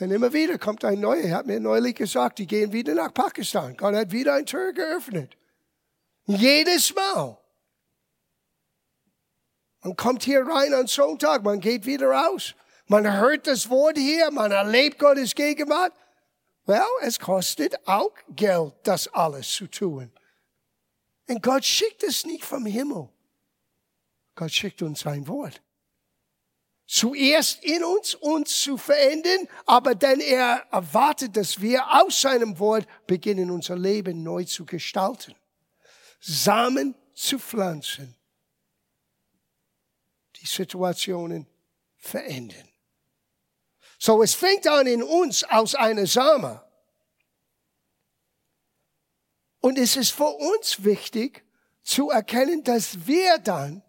Und 0.00 0.10
immer 0.10 0.32
wieder 0.32 0.58
kommt 0.58 0.84
ein 0.84 1.00
neuer, 1.00 1.22
er 1.22 1.36
hat 1.36 1.46
mir 1.46 1.60
neulich 1.60 1.94
gesagt, 1.94 2.38
die 2.38 2.46
gehen 2.46 2.72
wieder 2.72 2.94
nach 2.94 3.14
Pakistan. 3.14 3.76
Gott 3.76 3.94
hat 3.94 4.10
wieder 4.10 4.34
ein 4.34 4.46
Tür 4.46 4.72
geöffnet. 4.72 5.36
Jedes 6.26 6.94
Mal. 6.94 7.38
Man 9.82 9.96
kommt 9.96 10.24
hier 10.24 10.46
rein 10.46 10.74
am 10.74 10.86
Sonntag, 10.86 11.44
man 11.44 11.60
geht 11.60 11.86
wieder 11.86 12.08
raus. 12.08 12.54
Man 12.86 13.10
hört 13.18 13.46
das 13.46 13.68
Wort 13.70 13.96
hier, 13.96 14.30
man 14.30 14.50
erlebt 14.50 14.98
Gottes 14.98 15.34
Gegenwart. 15.34 15.92
Well, 16.66 16.82
es 17.02 17.18
kostet 17.18 17.86
auch 17.86 18.12
Geld, 18.30 18.74
das 18.82 19.08
alles 19.08 19.48
zu 19.50 19.66
tun. 19.66 20.10
Und 21.28 21.42
Gott 21.42 21.64
schickt 21.64 22.02
es 22.02 22.24
nicht 22.24 22.44
vom 22.44 22.66
Himmel. 22.66 23.10
Gott 24.34 24.50
schickt 24.50 24.82
uns 24.82 25.00
sein 25.00 25.28
Wort. 25.28 25.62
Zuerst 26.86 27.64
in 27.64 27.82
uns, 27.82 28.14
uns 28.14 28.60
zu 28.60 28.76
verändern, 28.76 29.48
aber 29.64 29.94
dann 29.94 30.20
er 30.20 30.66
erwartet, 30.70 31.36
dass 31.36 31.60
wir 31.60 31.82
aus 32.02 32.20
seinem 32.20 32.58
Wort 32.58 32.86
beginnen, 33.06 33.50
unser 33.50 33.76
Leben 33.76 34.22
neu 34.22 34.44
zu 34.44 34.66
gestalten. 34.66 35.34
Samen 36.20 36.94
zu 37.14 37.38
pflanzen. 37.38 38.14
Die 40.36 40.46
Situationen 40.46 41.46
verändern. 41.96 42.68
So, 43.98 44.22
es 44.22 44.34
fängt 44.34 44.66
an 44.68 44.86
in 44.86 45.02
uns 45.02 45.42
aus 45.44 45.74
einer 45.74 46.06
Same. 46.06 46.62
Und 49.60 49.78
es 49.78 49.96
ist 49.96 50.10
für 50.10 50.28
uns 50.28 50.84
wichtig 50.84 51.42
zu 51.82 52.10
erkennen, 52.10 52.62
dass 52.62 53.06
wir 53.06 53.38
dann 53.38 53.82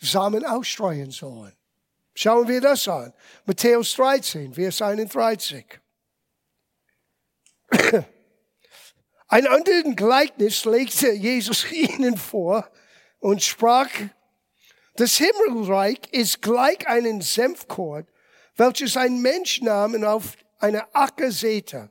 Samen 0.00 0.44
ausstreuen 0.44 1.12
sollen. 1.12 1.52
Schauen 2.14 2.46
wir 2.46 2.60
das 2.60 2.86
an. 2.86 3.12
Matthäus 3.44 3.94
13, 3.94 4.54
Vers 4.54 4.80
31. 4.80 5.80
Ein 9.28 9.46
anderes 9.48 9.96
Gleichnis 9.96 10.64
legte 10.64 11.10
Jesus 11.10 11.70
ihnen 11.72 12.16
vor 12.16 12.70
und 13.18 13.42
sprach, 13.42 13.88
das 14.96 15.16
Himmelreich 15.16 15.98
ist 16.12 16.40
gleich 16.40 16.86
einen 16.86 17.20
Senfkorn, 17.20 18.06
welches 18.56 18.96
ein 18.96 19.20
Mensch 19.20 19.60
nahm 19.60 19.94
und 19.94 20.04
auf 20.04 20.36
eine 20.60 20.94
Acker 20.94 21.32
säte. 21.32 21.90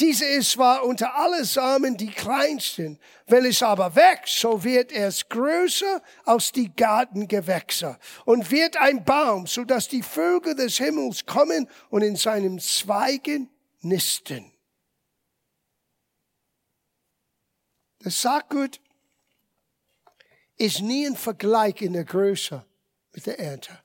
Diese 0.00 0.24
ist 0.24 0.52
zwar 0.52 0.84
unter 0.84 1.14
alle 1.14 1.44
Samen 1.44 1.96
die 1.96 2.10
kleinsten, 2.10 2.98
wenn 3.26 3.44
es 3.44 3.62
aber 3.62 3.94
wächst, 3.94 4.40
so 4.40 4.64
wird 4.64 4.90
es 4.90 5.28
größer 5.28 6.02
als 6.24 6.50
die 6.50 6.74
Gartengewächse 6.74 7.98
und 8.24 8.50
wird 8.50 8.76
ein 8.76 9.04
Baum, 9.04 9.46
so 9.46 9.64
dass 9.64 9.86
die 9.86 10.02
Vögel 10.02 10.56
des 10.56 10.78
Himmels 10.78 11.26
kommen 11.26 11.68
und 11.90 12.02
in 12.02 12.16
seinem 12.16 12.58
Zweigen 12.58 13.48
nisten. 13.82 14.50
Das 18.00 18.20
Saatgut 18.20 18.80
ist 20.56 20.80
nie 20.80 21.06
ein 21.06 21.16
Vergleich 21.16 21.80
in 21.82 21.92
der 21.92 22.04
Größe 22.04 22.66
mit 23.12 23.26
der 23.26 23.38
Ernte. 23.38 23.78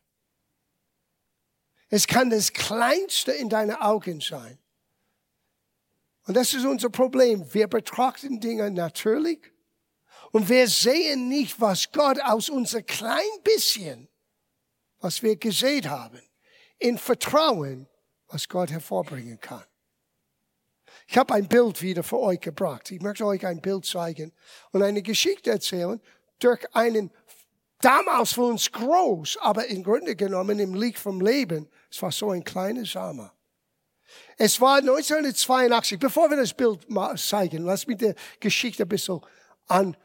Es 1.89 2.07
kann 2.07 2.31
das 2.31 2.51
Kleinste 2.51 3.31
in 3.31 3.49
deinen 3.49 3.75
Augen 3.75 4.21
sein. 4.21 4.59
Und 6.29 6.35
das 6.35 6.53
ist 6.53 6.63
unser 6.63 6.91
Problem. 6.91 7.43
Wir 7.55 7.67
betrachten 7.67 8.39
Dinge 8.39 8.69
natürlich 8.69 9.39
und 10.29 10.47
wir 10.47 10.67
sehen 10.67 11.27
nicht, 11.27 11.59
was 11.59 11.91
Gott 11.91 12.21
aus 12.21 12.49
unser 12.49 12.83
klein 12.83 13.25
bisschen, 13.43 14.07
was 14.99 15.23
wir 15.23 15.37
gesehen 15.37 15.89
haben, 15.89 16.21
in 16.77 16.99
Vertrauen, 16.99 17.87
was 18.27 18.47
Gott 18.47 18.69
hervorbringen 18.69 19.39
kann. 19.39 19.63
Ich 21.07 21.17
habe 21.17 21.33
ein 21.33 21.47
Bild 21.47 21.81
wieder 21.81 22.03
für 22.03 22.19
euch 22.19 22.41
gebracht. 22.41 22.91
Ich 22.91 23.01
möchte 23.01 23.25
euch 23.25 23.43
ein 23.43 23.59
Bild 23.59 23.87
zeigen 23.87 24.31
und 24.71 24.83
eine 24.83 25.01
Geschichte 25.01 25.49
erzählen 25.49 25.99
durch 26.37 26.63
einen 26.75 27.09
damals 27.81 28.33
für 28.33 28.43
uns 28.43 28.71
groß, 28.71 29.37
aber 29.41 29.65
im 29.65 29.83
Grunde 29.83 30.15
genommen 30.15 30.59
im 30.59 30.75
Licht 30.75 30.99
vom 30.99 31.21
Leben 31.21 31.67
es 31.89 31.99
war 32.03 32.11
so 32.11 32.29
ein 32.29 32.43
kleiner 32.43 32.85
Samen. 32.85 33.31
Es 34.41 34.61
war 34.61 34.77
1982, 34.77 35.99
bevor 35.99 36.29
wir 36.29 36.37
das 36.37 36.53
Bild 36.53 36.87
zeigen, 37.17 37.65
lass 37.65 37.85
mich 37.87 37.97
die 37.97 38.13
Geschichte 38.39 38.83
ein 38.83 38.87
bisschen 38.87 39.19
an, 39.67 39.97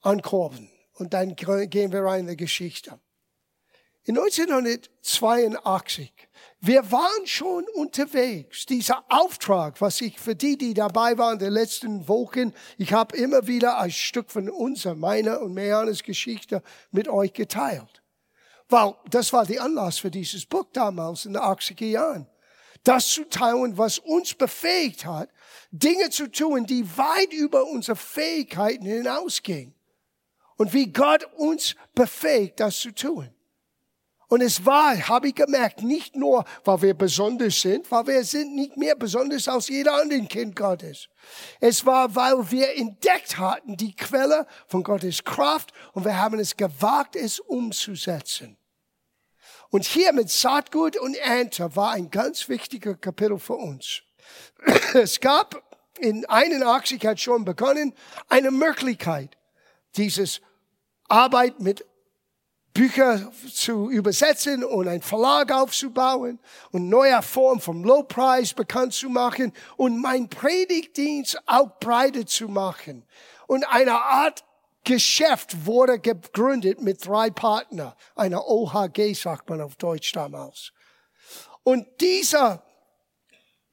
ankurven. 0.00 0.70
Und 0.92 1.12
dann 1.12 1.34
gehen 1.34 1.90
wir 1.90 2.04
rein 2.04 2.20
in 2.20 2.28
die 2.28 2.36
Geschichte. 2.36 3.00
In 4.04 4.16
1982, 4.16 6.12
wir 6.60 6.92
waren 6.92 7.26
schon 7.26 7.64
unterwegs. 7.74 8.64
Dieser 8.64 9.04
Auftrag, 9.08 9.80
was 9.80 10.00
ich 10.00 10.20
für 10.20 10.36
die, 10.36 10.56
die 10.56 10.72
dabei 10.72 11.18
waren, 11.18 11.40
die 11.40 11.46
letzten 11.46 12.06
Wochen, 12.06 12.54
ich 12.78 12.92
habe 12.92 13.16
immer 13.16 13.48
wieder 13.48 13.80
ein 13.80 13.90
Stück 13.90 14.30
von 14.30 14.48
unserer, 14.48 14.94
meiner 14.94 15.40
und 15.40 15.52
Meanes 15.52 16.04
Geschichte 16.04 16.62
mit 16.92 17.08
euch 17.08 17.32
geteilt. 17.32 18.04
Weil 18.68 18.94
das 19.10 19.32
war 19.32 19.46
der 19.46 19.64
Anlass 19.64 19.98
für 19.98 20.12
dieses 20.12 20.46
Buch 20.46 20.66
damals 20.72 21.24
in 21.24 21.32
den 21.32 21.42
80er 21.42 21.86
Jahren. 21.86 22.28
Das 22.84 23.08
zu 23.08 23.28
teilen, 23.28 23.76
was 23.76 23.98
uns 23.98 24.34
befähigt 24.34 25.06
hat, 25.06 25.30
Dinge 25.70 26.10
zu 26.10 26.30
tun, 26.30 26.66
die 26.66 26.86
weit 26.96 27.32
über 27.32 27.64
unsere 27.66 27.96
Fähigkeiten 27.96 28.84
hinausgehen. 28.84 29.74
Und 30.56 30.72
wie 30.72 30.92
Gott 30.92 31.24
uns 31.36 31.74
befähigt, 31.94 32.60
das 32.60 32.78
zu 32.78 32.92
tun. 32.92 33.34
Und 34.28 34.40
es 34.40 34.64
war, 34.64 34.96
habe 35.08 35.28
ich 35.28 35.34
gemerkt, 35.34 35.82
nicht 35.82 36.16
nur, 36.16 36.44
weil 36.64 36.82
wir 36.82 36.94
besonders 36.94 37.60
sind, 37.60 37.90
weil 37.90 38.06
wir 38.06 38.24
sind 38.24 38.54
nicht 38.54 38.76
mehr 38.76 38.96
besonders 38.96 39.48
als 39.48 39.68
jeder 39.68 39.94
andere 39.94 40.22
Kind 40.22 40.56
Gottes. 40.56 41.08
Es 41.60 41.84
war, 41.84 42.14
weil 42.14 42.50
wir 42.50 42.76
entdeckt 42.76 43.38
hatten 43.38 43.76
die 43.76 43.94
Quelle 43.94 44.46
von 44.66 44.82
Gottes 44.82 45.22
Kraft 45.22 45.72
und 45.92 46.04
wir 46.04 46.18
haben 46.18 46.38
es 46.38 46.56
gewagt, 46.56 47.16
es 47.16 47.38
umzusetzen. 47.38 48.56
Und 49.74 49.84
hier 49.84 50.12
mit 50.12 50.30
Saatgut 50.30 50.96
und 50.96 51.16
Ernte 51.16 51.74
war 51.74 51.90
ein 51.94 52.08
ganz 52.08 52.48
wichtiger 52.48 52.94
Kapitel 52.94 53.40
für 53.40 53.54
uns. 53.54 54.02
Es 54.94 55.18
gab 55.18 55.64
in 55.98 56.24
81 56.26 57.04
hat 57.04 57.18
schon 57.18 57.44
begonnen 57.44 57.92
eine 58.28 58.52
Möglichkeit, 58.52 59.36
dieses 59.96 60.40
Arbeit 61.08 61.58
mit 61.58 61.84
Bücher 62.72 63.32
zu 63.52 63.90
übersetzen 63.90 64.62
und 64.62 64.86
ein 64.86 65.02
Verlag 65.02 65.50
aufzubauen 65.50 66.38
und 66.70 66.88
neue 66.88 67.20
Form 67.20 67.60
vom 67.60 67.82
Low 67.82 68.04
Price 68.04 68.54
bekannt 68.54 68.92
zu 68.92 69.08
machen 69.08 69.52
und 69.76 70.00
mein 70.00 70.28
Predigtdienst 70.28 71.42
auch 71.46 71.80
breiter 71.80 72.24
zu 72.26 72.46
machen 72.46 73.04
und 73.48 73.64
eine 73.64 74.00
Art 74.00 74.44
Geschäft 74.84 75.66
wurde 75.66 75.98
gegründet 75.98 76.80
mit 76.80 77.06
drei 77.06 77.30
Partnern, 77.30 77.94
einer 78.14 78.46
OHG 78.46 79.14
sagt 79.14 79.48
man 79.48 79.60
auf 79.60 79.76
Deutsch 79.76 80.12
damals. 80.12 80.72
Und 81.62 81.86
dieser 82.00 82.62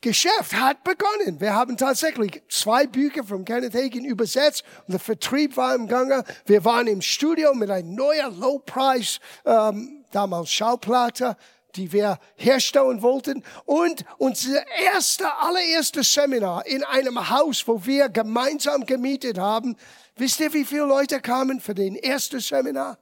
Geschäft 0.02 0.54
hat 0.54 0.84
begonnen. 0.84 1.40
Wir 1.40 1.54
haben 1.54 1.78
tatsächlich 1.78 2.42
zwei 2.50 2.88
Bücher 2.88 3.24
von 3.24 3.46
Kenneth 3.46 3.76
Hagin 3.76 4.04
übersetzt 4.04 4.64
und 4.88 4.94
der 4.94 5.00
Vertrieb 5.00 5.56
war 5.58 5.76
im 5.76 5.88
Gange. 5.88 6.24
Wir 6.46 6.66
waren 6.66 6.88
im 6.88 7.02
Studio 7.02 7.54
mit 7.54 7.70
einem 7.70 7.94
neuen 7.94 8.40
Low-Price, 8.40 9.20
ähm, 9.46 10.04
damals 10.12 10.50
Schauplatte, 10.52 11.38
die 11.76 11.92
wir 11.92 12.18
herstellen 12.36 13.04
wollten. 13.04 13.44
Und 13.66 14.04
unser 14.18 14.66
erster, 14.68 15.40
allererster 15.44 16.04
Seminar 16.04 16.66
in 16.66 16.84
einem 16.84 17.30
Haus, 17.30 17.68
wo 17.68 17.86
wir 17.86 18.10
gemeinsam 18.10 18.88
gemietet 18.88 19.38
haben. 19.38 19.78
Wisst 20.16 20.40
ihr, 20.40 20.54
wie 20.54 20.66
viele 20.66 20.86
Leute 20.86 21.20
kamen 21.22 21.60
für 21.60 21.74
den 21.74 21.96
ersten 21.96 22.40
Seminar? 22.40 22.98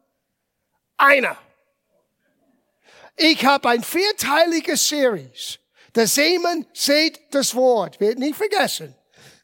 Einer. 0.98 1.38
Ich 3.16 3.46
habe 3.46 3.70
ein 3.70 3.84
vierteiliges 3.84 4.88
Series 4.88 5.60
Der 5.96 6.08
Seemann 6.08 6.66
sät 6.74 7.20
das 7.32 7.56
Wort, 7.56 8.00
wird 8.00 8.20
nicht 8.20 8.36
vergessen. 8.36 8.96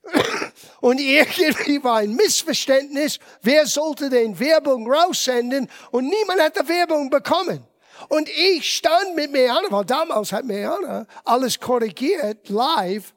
Und 0.81 0.99
irgendwie 0.99 1.83
war 1.83 1.97
ein 1.97 2.13
Missverständnis, 2.13 3.19
wer 3.41 3.65
sollte 3.65 4.09
den 4.09 4.39
Werbung 4.39 4.89
raussenden 4.89 5.67
und 5.91 6.05
niemand 6.05 6.39
hat 6.39 6.55
die 6.55 6.67
Werbung 6.67 7.09
bekommen. 7.09 7.65
Und 8.09 8.29
ich 8.29 8.75
stand 8.75 9.15
mit 9.15 9.31
Meana, 9.31 9.67
weil 9.71 9.85
damals 9.85 10.31
hat 10.31 10.45
Meana 10.45 11.07
alles 11.23 11.59
korrigiert, 11.59 12.49
live, 12.49 13.14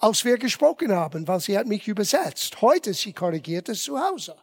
als 0.00 0.24
wir 0.24 0.38
gesprochen 0.38 0.92
haben, 0.92 1.28
weil 1.28 1.40
sie 1.40 1.56
hat 1.56 1.66
mich 1.66 1.86
übersetzt. 1.86 2.60
Heute 2.62 2.94
sie 2.94 3.12
korrigiert 3.12 3.68
es 3.68 3.82
zu 3.82 4.00
Hause. 4.00 4.34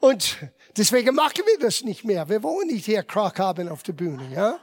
Und 0.00 0.36
deswegen 0.76 1.14
machen 1.14 1.42
wir 1.46 1.58
das 1.58 1.82
nicht 1.82 2.04
mehr. 2.04 2.28
Wir 2.28 2.42
wollen 2.42 2.68
nicht 2.68 2.84
hier 2.84 3.02
Krach 3.02 3.38
haben 3.38 3.68
auf 3.68 3.82
der 3.82 3.94
Bühne, 3.94 4.30
ja? 4.32 4.60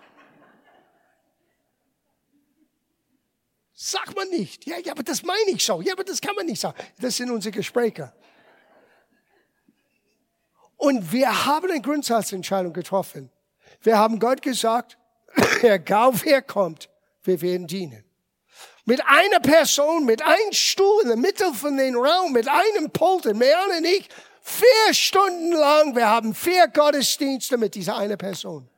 Sagt 3.74 4.16
man 4.16 4.30
nicht. 4.30 4.66
Ja, 4.66 4.78
ja, 4.78 4.94
aber 4.94 5.04
das 5.04 5.24
meine 5.24 5.50
ich 5.50 5.66
so. 5.66 5.82
Ja, 5.82 5.94
aber 5.94 6.04
das 6.04 6.22
kann 6.22 6.36
man 6.36 6.46
nicht 6.46 6.62
sagen. 6.62 6.78
Das 7.02 7.18
sind 7.18 7.32
unsere 7.32 7.52
Gespräche. 7.52 8.14
Und 10.78 11.12
wir 11.12 11.46
haben 11.46 11.70
eine 11.70 11.82
Grundsatzentscheidung 11.82 12.72
getroffen. 12.72 13.30
Wir 13.82 13.98
haben 13.98 14.20
Gott 14.20 14.42
gesagt, 14.42 14.98
egal 15.62 16.12
wer 16.24 16.42
kommt, 16.42 16.90
wir 17.24 17.42
werden 17.42 17.68
dienen. 17.68 18.04
Mit 18.86 19.02
einer 19.06 19.40
Person, 19.40 20.06
mit 20.06 20.22
einem 20.22 20.52
Stuhl 20.52 21.04
in 21.04 21.08
der 21.08 21.18
Mitte 21.18 21.54
von 21.54 21.78
dem 21.78 21.96
Raum, 21.96 22.34
mit 22.34 22.48
einem 22.48 22.92
Pult, 22.92 23.26
mehr 23.36 23.58
und 23.66 23.86
ich, 23.86 24.10
vier 24.42 24.94
Stunden 24.94 25.54
lang, 25.54 25.96
wir 25.96 26.10
haben 26.10 26.36
vier 26.36 26.68
Gottesdienste 26.68 27.58
mit 27.58 27.76
dieser 27.76 27.96
eine 27.98 28.18
Person. 28.18 28.70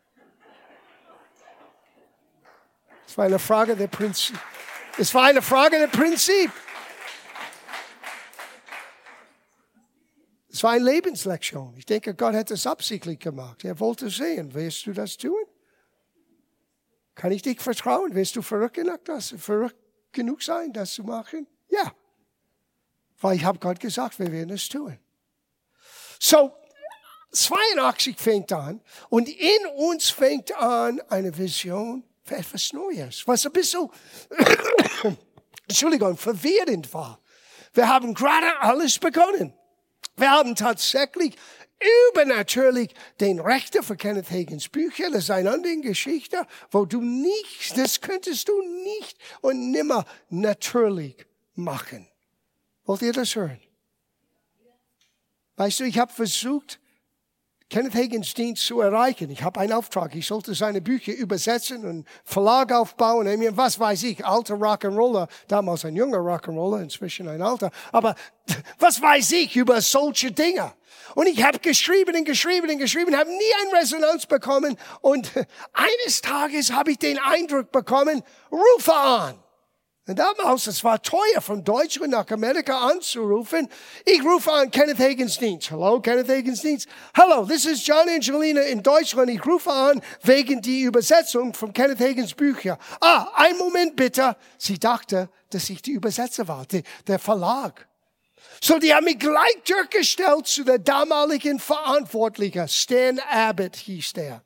Es 3.07 3.17
war 3.17 3.25
eine 3.25 3.39
Frage 3.39 3.75
der 3.75 3.87
Prinzip. 3.87 4.37
Es 4.97 5.13
war 5.13 5.23
eine 5.23 5.41
Frage 5.41 5.79
der 5.79 5.87
Prinzip. 5.87 6.51
Es 10.51 10.63
war 10.63 10.71
eine 10.71 10.85
Lebenslektion. 10.85 11.75
Ich 11.77 11.85
denke, 11.85 12.13
Gott 12.13 12.33
hat 12.33 12.51
es 12.51 12.65
absichtlich 12.67 13.19
gemacht. 13.19 13.65
Er 13.65 13.79
wollte 13.79 14.09
sehen, 14.09 14.53
wirst 14.53 14.85
du 14.85 14.93
das 14.93 15.17
tun? 15.17 15.33
Kann 17.15 17.31
ich 17.31 17.41
dich 17.41 17.61
vertrauen? 17.61 18.13
Wirst 18.13 18.35
du 18.35 18.41
verrückt 18.41 18.75
genug, 18.75 19.03
das, 19.05 19.33
verrückt 19.37 19.77
genug 20.11 20.43
sein, 20.43 20.73
das 20.73 20.93
zu 20.93 21.03
machen? 21.03 21.47
Ja. 21.69 21.93
Weil 23.19 23.37
ich 23.37 23.45
habe 23.45 23.57
Gott 23.59 23.79
gesagt, 23.79 24.19
wir 24.19 24.31
werden 24.31 24.51
es 24.51 24.67
tun. 24.67 24.99
So, 26.19 26.53
82 27.31 28.17
fängt 28.17 28.51
an 28.51 28.81
und 29.09 29.29
in 29.29 29.65
uns 29.77 30.09
fängt 30.09 30.53
an 30.55 31.01
eine 31.09 31.37
Vision 31.37 32.03
für 32.23 32.35
etwas 32.35 32.73
Neues, 32.73 33.27
was 33.27 33.45
ein 33.45 33.51
bisschen, 33.51 33.89
Entschuldigung, 35.67 36.17
verwirrend 36.17 36.93
war. 36.93 37.19
Wir 37.73 37.87
haben 37.87 38.13
gerade 38.13 38.59
alles 38.59 38.97
begonnen. 38.99 39.53
Wir 40.17 40.31
haben 40.31 40.55
tatsächlich 40.55 41.35
übernatürlich 42.09 42.93
den 43.19 43.39
Rechter 43.39 43.83
für 43.83 43.95
Kenneth 43.95 44.31
Hagins 44.31 44.69
Bücher. 44.69 45.09
Das 45.11 45.25
ist 45.25 45.31
eine 45.31 45.51
andere 45.51 45.77
Geschichte, 45.77 46.45
wo 46.71 46.85
du 46.85 47.01
nicht, 47.01 47.77
das 47.77 48.01
könntest 48.01 48.47
du 48.47 48.61
nicht 48.83 49.17
und 49.41 49.71
nimmer 49.71 50.05
natürlich 50.29 51.25
machen. 51.55 52.07
Wollt 52.85 53.01
ihr 53.01 53.13
das 53.13 53.35
hören? 53.35 53.59
Weißt 55.57 55.79
du, 55.79 55.83
ich 55.85 55.97
habe 55.97 56.11
versucht, 56.11 56.79
Kenneth 57.69 57.95
Hagins 57.95 58.33
Dienst 58.33 58.65
zu 58.65 58.79
erreichen. 58.79 59.29
Ich 59.31 59.41
habe 59.41 59.59
einen 59.59 59.73
Auftrag. 59.73 60.15
Ich 60.15 60.27
sollte 60.27 60.53
seine 60.53 60.81
Bücher 60.81 61.13
übersetzen 61.13 61.83
und 61.83 62.07
Verlag 62.23 62.71
aufbauen. 62.71 63.27
Was 63.57 63.79
weiß 63.79 64.03
ich, 64.03 64.23
alter 64.23 64.55
Rock'n'Roller, 64.55 65.27
damals 65.47 65.83
ein 65.83 65.95
junger 65.95 66.19
Rock'n'Roller, 66.19 66.83
inzwischen 66.83 67.27
ein 67.27 67.41
alter. 67.41 67.71
Aber 67.91 68.15
was 68.79 69.01
weiß 69.01 69.31
ich 69.31 69.55
über 69.55 69.81
solche 69.81 70.31
Dinge? 70.31 70.73
Und 71.15 71.27
ich 71.27 71.43
habe 71.43 71.59
geschrieben 71.59 72.15
und 72.15 72.25
geschrieben 72.25 72.69
und 72.69 72.77
geschrieben, 72.77 73.17
habe 73.17 73.29
nie 73.29 73.53
eine 73.63 73.81
Resonanz 73.81 74.25
bekommen. 74.25 74.77
Und 75.01 75.31
eines 75.73 76.21
Tages 76.21 76.71
habe 76.71 76.91
ich 76.91 76.99
den 76.99 77.17
Eindruck 77.17 77.71
bekommen, 77.71 78.21
rufe 78.51 78.93
an. 78.93 79.44
Und 80.07 80.19
damals, 80.19 80.67
es 80.67 80.83
war 80.83 81.01
teuer, 81.01 81.41
von 81.41 81.63
Deutschland 81.63 82.11
nach 82.11 82.29
Amerika 82.29 82.77
anzurufen. 82.89 83.67
Ich 84.05 84.23
rufe 84.23 84.51
an 84.51 84.69
Kenneth 84.69 84.99
Hagins 84.99 85.39
Dienst. 85.39 85.71
Hallo, 85.71 85.99
Kenneth 85.99 86.29
Hagins 86.29 86.61
Dienst. 86.61 86.87
Hallo, 87.17 87.43
this 87.43 87.65
is 87.65 87.83
John 87.83 88.07
Angelina 88.07 88.61
in 88.61 88.83
Deutschland. 88.83 89.31
Ich 89.31 89.43
rufe 89.43 89.71
an 89.71 89.99
wegen 90.21 90.61
die 90.61 90.81
Übersetzung 90.81 91.55
von 91.55 91.73
Kenneth 91.73 91.99
Hagins 91.99 92.35
Bücher. 92.35 92.77
Ah, 93.01 93.31
ein 93.33 93.57
Moment 93.57 93.95
bitte. 93.95 94.35
Sie 94.59 94.77
dachte, 94.77 95.27
dass 95.49 95.71
ich 95.71 95.81
die 95.81 95.93
Übersetzer 95.93 96.47
war, 96.47 96.67
die, 96.67 96.83
der 97.07 97.17
Verlag. 97.17 97.87
So, 98.61 98.77
die 98.77 98.93
haben 98.93 99.05
mich 99.05 99.17
gleich 99.17 99.63
durchgestellt 99.67 100.45
zu 100.45 100.63
der 100.63 100.77
damaligen 100.77 101.59
Verantwortlichen. 101.59 102.67
Stan 102.67 103.19
Abbott 103.31 103.75
hieß 103.75 104.13
der. 104.13 104.43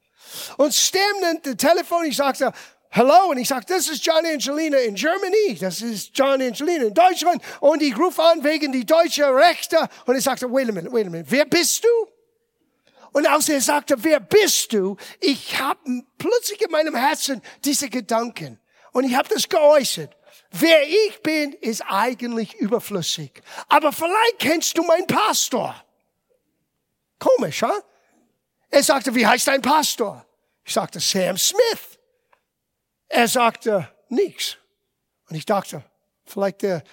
Und 0.56 0.74
Stan 0.74 1.02
das 1.44 1.58
Telefon, 1.58 2.06
ich 2.06 2.16
sagte, 2.16 2.54
Hello, 2.92 3.30
und 3.30 3.38
ich 3.38 3.48
sage, 3.48 3.66
das 3.68 3.88
ist 3.88 4.04
John 4.04 4.26
Angelina 4.26 4.80
in 4.80 4.96
Germany, 4.96 5.56
das 5.60 5.82
ist 5.82 6.10
John 6.18 6.42
Angelina 6.42 6.86
in 6.86 6.94
Deutschland, 6.94 7.42
und 7.60 7.84
ich 7.84 7.96
rufe 7.96 8.22
an 8.24 8.44
wegen 8.44 8.72
die 8.72 8.84
deutsche 8.84 9.32
Rechte, 9.34 9.88
und 10.08 10.16
ich 10.16 10.24
sagte, 10.24 10.52
wait 10.52 10.70
a 10.70 10.72
minute, 10.72 10.92
wait 10.92 11.06
a 11.06 11.10
minute, 11.10 11.30
wer 11.30 11.46
bist 11.46 11.84
du? 11.84 11.88
Und 13.12 13.28
als 13.28 13.48
er 13.50 13.62
sagte, 13.62 13.96
wer 14.04 14.20
bist 14.20 14.74
du, 14.74 14.98
ich 15.20 15.60
habe 15.60 15.80
plötzlich 16.18 16.62
in 16.62 16.72
meinem 16.72 16.96
Herzen 16.96 17.44
diese 17.64 17.90
Gedanken, 17.90 18.60
und 18.92 19.04
ich 19.04 19.16
habe 19.16 19.30
das 19.30 19.48
geäußert. 19.48 20.16
Wer 20.52 20.82
ich 20.88 21.22
bin, 21.22 21.54
ist 21.54 21.82
eigentlich 21.82 22.56
überflüssig. 22.56 23.44
Aber 23.68 23.92
vielleicht 23.92 24.40
kennst 24.40 24.76
du 24.78 24.84
meinen 24.84 25.06
Pastor. 25.06 25.76
Komisch, 27.20 27.62
ha? 27.62 27.74
Er 28.72 28.82
sagte, 28.82 29.14
wie 29.14 29.28
heißt 29.28 29.48
dein 29.48 29.62
Pastor? 29.62 30.26
Ich 30.64 30.74
sagte, 30.74 31.00
Sam 31.00 31.38
Smith. 31.38 31.89
Er 33.10 33.28
sagte 33.28 33.90
nichts. 34.08 34.58
Und 35.30 35.36
ich 35.36 35.46
dachte, 35.46 35.84
vielleicht 36.26 36.62
der, 36.62 36.84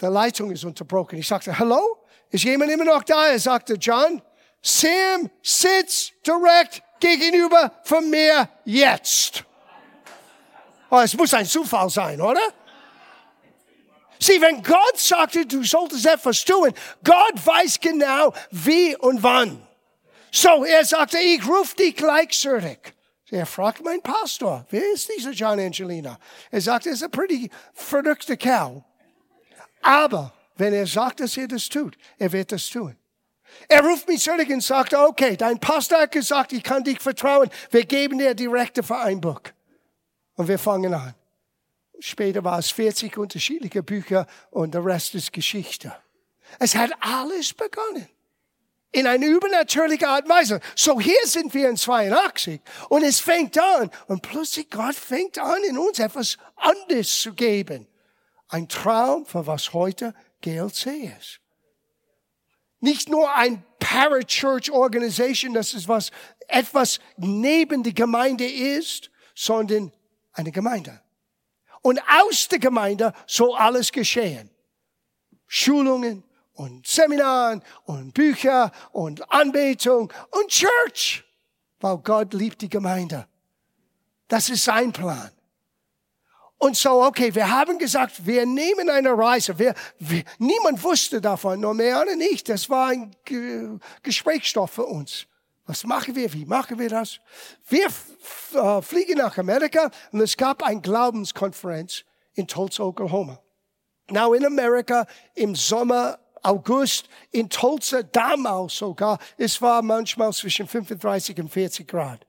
der 0.00 0.10
Leitung 0.10 0.50
ist 0.50 0.64
unterbrochen. 0.64 1.18
Ich 1.18 1.28
sagte, 1.28 1.56
hallo? 1.58 2.04
Ist 2.30 2.44
jemand 2.44 2.70
immer 2.72 2.84
noch 2.84 3.02
da? 3.04 3.28
Er 3.28 3.38
sagte, 3.38 3.74
John, 3.74 4.20
Sam 4.60 5.30
sitzt 5.42 6.12
direkt 6.26 6.82
gegenüber 6.98 7.72
von 7.84 8.08
mir 8.10 8.48
jetzt. 8.64 9.44
Oh, 10.90 11.00
es 11.00 11.16
muss 11.16 11.32
ein 11.34 11.46
Zufall 11.46 11.88
sein, 11.88 12.20
oder? 12.20 12.40
Sieh, 14.18 14.40
wenn 14.40 14.62
Gott 14.62 14.98
sagte, 14.98 15.44
du 15.46 15.64
solltest 15.64 16.06
etwas 16.06 16.44
tun, 16.44 16.72
Gott 17.02 17.46
weiß 17.46 17.80
genau, 17.80 18.32
wie 18.50 18.94
und 18.96 19.22
wann. 19.22 19.66
So, 20.30 20.64
er 20.64 20.84
sagte, 20.84 21.18
ich 21.18 21.46
rufe 21.46 21.74
dich 21.76 21.96
gleich 21.96 22.30
zurück. 22.30 22.92
Er 23.32 23.46
fragt 23.46 23.82
mein 23.82 24.02
Pastor, 24.02 24.66
wer 24.68 24.92
ist 24.92 25.10
dieser 25.16 25.30
John 25.30 25.58
Angelina? 25.58 26.18
Er 26.50 26.60
sagt, 26.60 26.84
er 26.84 26.92
ist 26.92 27.02
ein 27.02 27.10
pretty 27.10 27.48
verrückter 27.72 28.36
Kerl. 28.36 28.84
Aber 29.80 30.34
wenn 30.56 30.74
er 30.74 30.86
sagt, 30.86 31.20
dass 31.20 31.38
er 31.38 31.48
das 31.48 31.66
tut, 31.66 31.96
er 32.18 32.30
wird 32.30 32.52
das 32.52 32.68
tun. 32.68 32.94
Er 33.68 33.82
ruft 33.82 34.06
mich 34.06 34.22
zurück 34.22 34.50
und 34.50 34.62
sagt, 34.62 34.92
okay, 34.92 35.34
dein 35.34 35.58
Pastor 35.58 36.02
hat 36.02 36.12
gesagt, 36.12 36.52
ich 36.52 36.62
kann 36.62 36.84
dich 36.84 37.00
vertrauen. 37.00 37.48
Wir 37.70 37.86
geben 37.86 38.18
dir 38.18 38.34
die 38.34 38.48
Rechte 38.48 38.82
für 38.82 38.98
ein 38.98 39.18
Buch. 39.18 39.40
Und 40.34 40.48
wir 40.48 40.58
fangen 40.58 40.92
an. 40.92 41.14
Später 42.00 42.44
war 42.44 42.58
es 42.58 42.70
40 42.70 43.16
unterschiedliche 43.16 43.82
Bücher 43.82 44.26
und 44.50 44.74
der 44.74 44.84
Rest 44.84 45.14
ist 45.14 45.32
Geschichte. 45.32 45.96
Es 46.58 46.74
hat 46.74 46.90
alles 47.00 47.54
begonnen 47.54 48.08
in 48.92 49.06
eine 49.06 49.26
übernatürliche 49.26 50.06
Art 50.06 50.24
und 50.24 50.30
Weise. 50.30 50.60
So 50.76 51.00
hier 51.00 51.26
sind 51.26 51.52
wir 51.54 51.68
in 51.68 51.76
82 51.76 52.60
und 52.90 53.02
es 53.02 53.20
fängt 53.20 53.58
an 53.58 53.90
und 54.06 54.22
plötzlich 54.22 54.70
Gott 54.70 54.94
fängt 54.94 55.38
an 55.38 55.62
in 55.68 55.78
uns 55.78 55.98
etwas 55.98 56.36
anderes 56.56 57.20
zu 57.20 57.32
geben. 57.32 57.88
Ein 58.48 58.68
Traum 58.68 59.24
für 59.24 59.46
was 59.46 59.72
heute 59.72 60.14
GLC 60.42 60.86
ist. 61.18 61.40
Nicht 62.80 63.08
nur 63.08 63.34
ein 63.34 63.64
Parachurch 63.78 64.70
Organization, 64.70 65.54
das 65.54 65.72
ist 65.72 65.88
was, 65.88 66.10
etwas 66.48 67.00
neben 67.16 67.82
der 67.82 67.92
Gemeinde 67.92 68.44
ist, 68.44 69.10
sondern 69.34 69.92
eine 70.32 70.52
Gemeinde. 70.52 71.00
Und 71.80 72.00
aus 72.08 72.48
der 72.48 72.58
Gemeinde 72.58 73.12
soll 73.26 73.56
alles 73.56 73.90
geschehen. 73.90 74.50
Schulungen, 75.46 76.24
und 76.54 76.86
Seminaren 76.86 77.62
und 77.84 78.14
Bücher 78.14 78.72
und 78.92 79.30
Anbetung 79.32 80.12
und 80.30 80.48
Church, 80.48 81.24
weil 81.80 81.98
Gott 81.98 82.34
liebt 82.34 82.62
die 82.62 82.68
Gemeinde. 82.68 83.26
Das 84.28 84.48
ist 84.48 84.64
sein 84.64 84.92
Plan. 84.92 85.30
Und 86.58 86.76
so, 86.76 87.02
okay, 87.02 87.34
wir 87.34 87.50
haben 87.50 87.76
gesagt, 87.76 88.24
wir 88.24 88.46
nehmen 88.46 88.88
eine 88.88 89.18
Reise. 89.18 89.58
Wir, 89.58 89.74
wir, 89.98 90.22
niemand 90.38 90.82
wusste 90.84 91.20
davon, 91.20 91.58
nur 91.58 91.74
mehr 91.74 92.00
oder 92.00 92.14
nicht. 92.14 92.48
Das 92.48 92.70
war 92.70 92.90
ein 92.90 93.16
Ge 93.24 93.78
Gesprächsstoff 94.04 94.70
für 94.70 94.84
uns. 94.84 95.26
Was 95.66 95.84
machen 95.84 96.14
wir? 96.14 96.32
Wie 96.32 96.44
machen 96.44 96.78
wir 96.78 96.88
das? 96.88 97.18
Wir 97.68 97.86
äh, 98.54 98.80
fliegen 98.80 99.18
nach 99.18 99.36
Amerika 99.38 99.90
und 100.12 100.20
es 100.20 100.36
gab 100.36 100.62
eine 100.62 100.80
Glaubenskonferenz 100.80 102.04
in 102.34 102.46
Tulsa, 102.46 102.84
Oklahoma. 102.84 103.40
Now 104.10 104.32
in 104.34 104.44
Amerika 104.44 105.06
im 105.34 105.56
Sommer, 105.56 106.18
August, 106.42 107.08
in 107.30 107.48
Tulsa 107.48 108.02
damals 108.02 108.76
sogar, 108.76 109.18
es 109.36 109.60
war 109.62 109.82
manchmal 109.82 110.32
zwischen 110.32 110.66
35 110.66 111.38
und 111.40 111.48
40 111.48 111.88
Grad. 111.88 112.26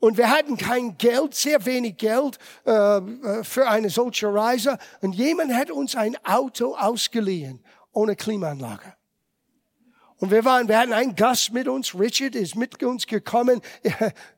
Und 0.00 0.18
wir 0.18 0.30
hatten 0.30 0.56
kein 0.56 0.98
Geld, 0.98 1.34
sehr 1.34 1.64
wenig 1.64 1.96
Geld 1.96 2.38
äh, 2.66 2.72
äh, 2.72 3.44
für 3.44 3.68
eine 3.68 3.88
solche 3.88 4.32
Reise. 4.32 4.78
Und 5.00 5.14
jemand 5.14 5.54
hat 5.54 5.70
uns 5.70 5.96
ein 5.96 6.16
Auto 6.24 6.74
ausgeliehen, 6.74 7.64
ohne 7.92 8.14
Klimaanlage. 8.16 8.94
Und 10.20 10.30
wir 10.30 10.44
waren, 10.44 10.68
wir 10.68 10.78
hatten 10.78 10.92
einen 10.92 11.16
Gast 11.16 11.52
mit 11.52 11.66
uns. 11.66 11.98
Richard 11.98 12.36
ist 12.36 12.54
mit 12.54 12.80
uns 12.82 13.06
gekommen. 13.06 13.60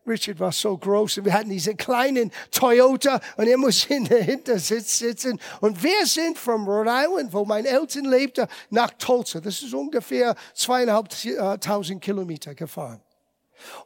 Richard 0.06 0.40
war 0.40 0.52
so 0.52 0.76
groß. 0.76 1.18
Und 1.18 1.26
wir 1.26 1.34
hatten 1.34 1.50
diesen 1.50 1.76
kleinen 1.76 2.32
Toyota 2.50 3.20
und 3.36 3.46
er 3.46 3.58
muss 3.58 3.84
in 3.90 4.04
der 4.04 4.22
Hintersitz 4.22 4.98
sitzen. 4.98 5.38
Und 5.60 5.82
wir 5.82 6.06
sind 6.06 6.38
von 6.38 6.64
Rhode 6.64 6.90
Island, 6.90 7.32
wo 7.32 7.44
mein 7.44 7.66
Eltern 7.66 8.06
lebte, 8.06 8.48
nach 8.70 8.90
Tulsa. 8.92 9.40
Das 9.40 9.62
ist 9.62 9.74
ungefähr 9.74 10.34
zweieinhalbtausend 10.54 12.00
Kilometer 12.00 12.54
gefahren. 12.54 13.02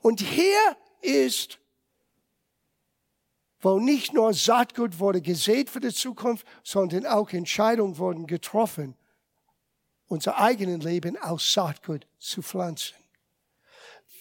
Und 0.01 0.21
hier 0.21 0.77
ist, 1.01 1.59
wo 3.61 3.81
nicht 3.81 4.15
nur 4.15 4.33
Saatgut 4.33 5.01
wurde 5.01 5.21
gesät 5.21 5.69
für 5.69 5.81
die 5.81 5.93
Zukunft, 5.93 6.47
sondern 6.63 7.05
auch 7.05 7.31
Entscheidungen 7.33 7.99
wurden 7.99 8.27
getroffen 8.27 8.95
unser 10.11 10.39
eigenen 10.39 10.81
Leben 10.81 11.17
aus 11.17 11.53
Saatgut 11.53 12.07
zu 12.19 12.43
pflanzen. 12.43 12.97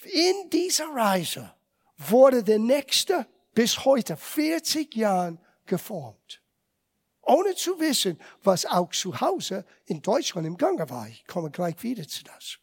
In 0.04 0.50
dieser 0.52 0.88
Reise 0.94 1.52
wurde 1.98 2.44
der 2.44 2.60
Nächste 2.60 3.26
bis 3.56 3.84
heute 3.86 4.16
40 4.16 4.96
Jahren 4.96 5.40
geformt. 5.66 6.42
Ohne 7.22 7.56
zu 7.56 7.80
wissen, 7.80 8.20
was 8.44 8.68
auch 8.68 8.92
zu 8.92 9.20
Hause 9.20 9.66
in 9.86 10.02
Deutschland 10.02 10.46
im 10.46 10.58
Gange 10.58 10.88
war. 10.90 11.08
Ich 11.08 11.26
komme 11.26 11.50
gleich 11.50 11.82
wieder 11.82 12.08
zu 12.08 12.24
das. 12.24 12.60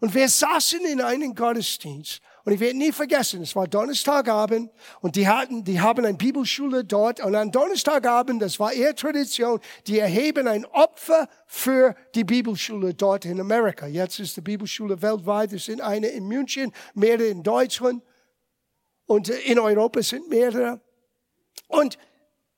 Und 0.00 0.14
wir 0.14 0.28
saßen 0.28 0.84
in 0.86 1.02
einem 1.02 1.34
Gottesdienst 1.34 2.22
und 2.44 2.52
ich 2.52 2.60
werde 2.60 2.76
nie 2.76 2.92
vergessen, 2.92 3.40
es 3.40 3.56
war 3.56 3.66
Donnerstagabend 3.66 4.70
und 5.00 5.16
die 5.16 5.26
hatten, 5.26 5.64
die 5.64 5.80
haben 5.80 6.04
eine 6.04 6.16
Bibelschule 6.16 6.84
dort 6.84 7.20
und 7.20 7.34
an 7.34 7.50
Donnerstagabend, 7.50 8.42
das 8.42 8.60
war 8.60 8.72
eher 8.72 8.94
Tradition, 8.94 9.60
die 9.86 9.98
erheben 9.98 10.46
ein 10.46 10.66
Opfer 10.66 11.28
für 11.46 11.96
die 12.14 12.24
Bibelschule 12.24 12.92
dort 12.92 13.24
in 13.24 13.40
Amerika. 13.40 13.86
Jetzt 13.86 14.20
ist 14.20 14.36
die 14.36 14.42
Bibelschule 14.42 15.00
weltweit, 15.00 15.54
es 15.54 15.64
sind 15.64 15.80
eine 15.80 16.08
in 16.08 16.26
München, 16.26 16.72
mehrere 16.92 17.28
in 17.28 17.42
Deutschland 17.42 18.02
und 19.06 19.30
in 19.30 19.58
Europa 19.58 20.02
sind 20.02 20.28
mehrere. 20.28 20.80
Und 21.68 21.96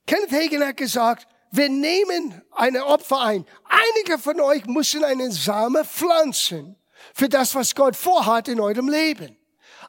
Kenneth 0.05 0.33
Hagen 0.33 0.65
hat 0.65 0.77
gesagt, 0.77 1.29
wir 1.53 1.69
nehmen 1.69 2.43
eine 2.51 2.87
Opfer 2.87 3.21
ein. 3.21 3.47
Einige 3.65 4.19
von 4.19 4.41
euch 4.41 4.67
müssen 4.67 5.05
einen 5.05 5.31
Samen 5.31 5.85
pflanzen 5.85 6.77
für 7.15 7.29
das, 7.29 7.55
was 7.55 7.75
Gott 7.75 7.95
vorhat 7.95 8.49
in 8.49 8.59
eurem 8.59 8.89
Leben. 8.89 9.37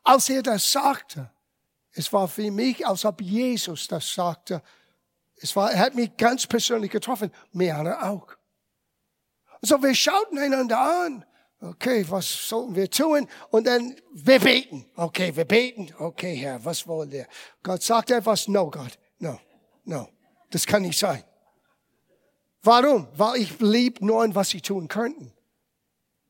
Als 0.04 0.30
er 0.30 0.44
das 0.44 0.72
sagte, 0.72 1.30
es 1.92 2.12
war 2.14 2.28
für 2.28 2.52
mich, 2.52 2.86
als 2.86 3.06
ob 3.06 3.22
Jesus 3.22 3.88
das 3.88 4.14
sagte. 4.14 4.62
Es 5.38 5.56
war, 5.56 5.72
er 5.72 5.80
hat 5.80 5.96
mich 5.96 6.16
ganz 6.18 6.46
persönlich 6.46 6.92
getroffen, 6.92 7.32
Meana 7.52 8.10
auch. 8.10 8.28
So, 9.62 9.82
wir 9.82 9.96
schauten 9.96 10.38
einander 10.38 10.80
an. 10.80 11.26
Okay, 11.60 12.06
was 12.08 12.48
sollten 12.50 12.76
wir 12.76 12.90
tun? 12.90 13.28
Und 13.50 13.66
dann, 13.66 13.96
wir 14.14 14.40
beten. 14.40 14.86
Okay, 14.96 15.36
wir 15.36 15.46
beten. 15.46 15.92
Okay, 15.98 16.36
Herr, 16.36 16.64
was 16.64 16.88
wollen 16.88 17.12
wir? 17.12 17.28
Gott 17.64 17.82
sagt 17.82 18.12
etwas. 18.12 18.48
No, 18.48 18.70
Gott. 18.70 19.00
No, 19.18 19.40
no. 19.84 20.08
Das 20.52 20.66
kann 20.68 20.84
nicht 20.84 21.00
sein. 21.00 21.24
Warum? 22.62 23.08
Weil 23.16 23.42
ich 23.42 23.58
blieb 23.58 24.02
nur 24.02 24.24
in 24.24 24.36
was 24.36 24.50
sie 24.50 24.62
tun 24.62 24.88
könnten. 24.88 25.34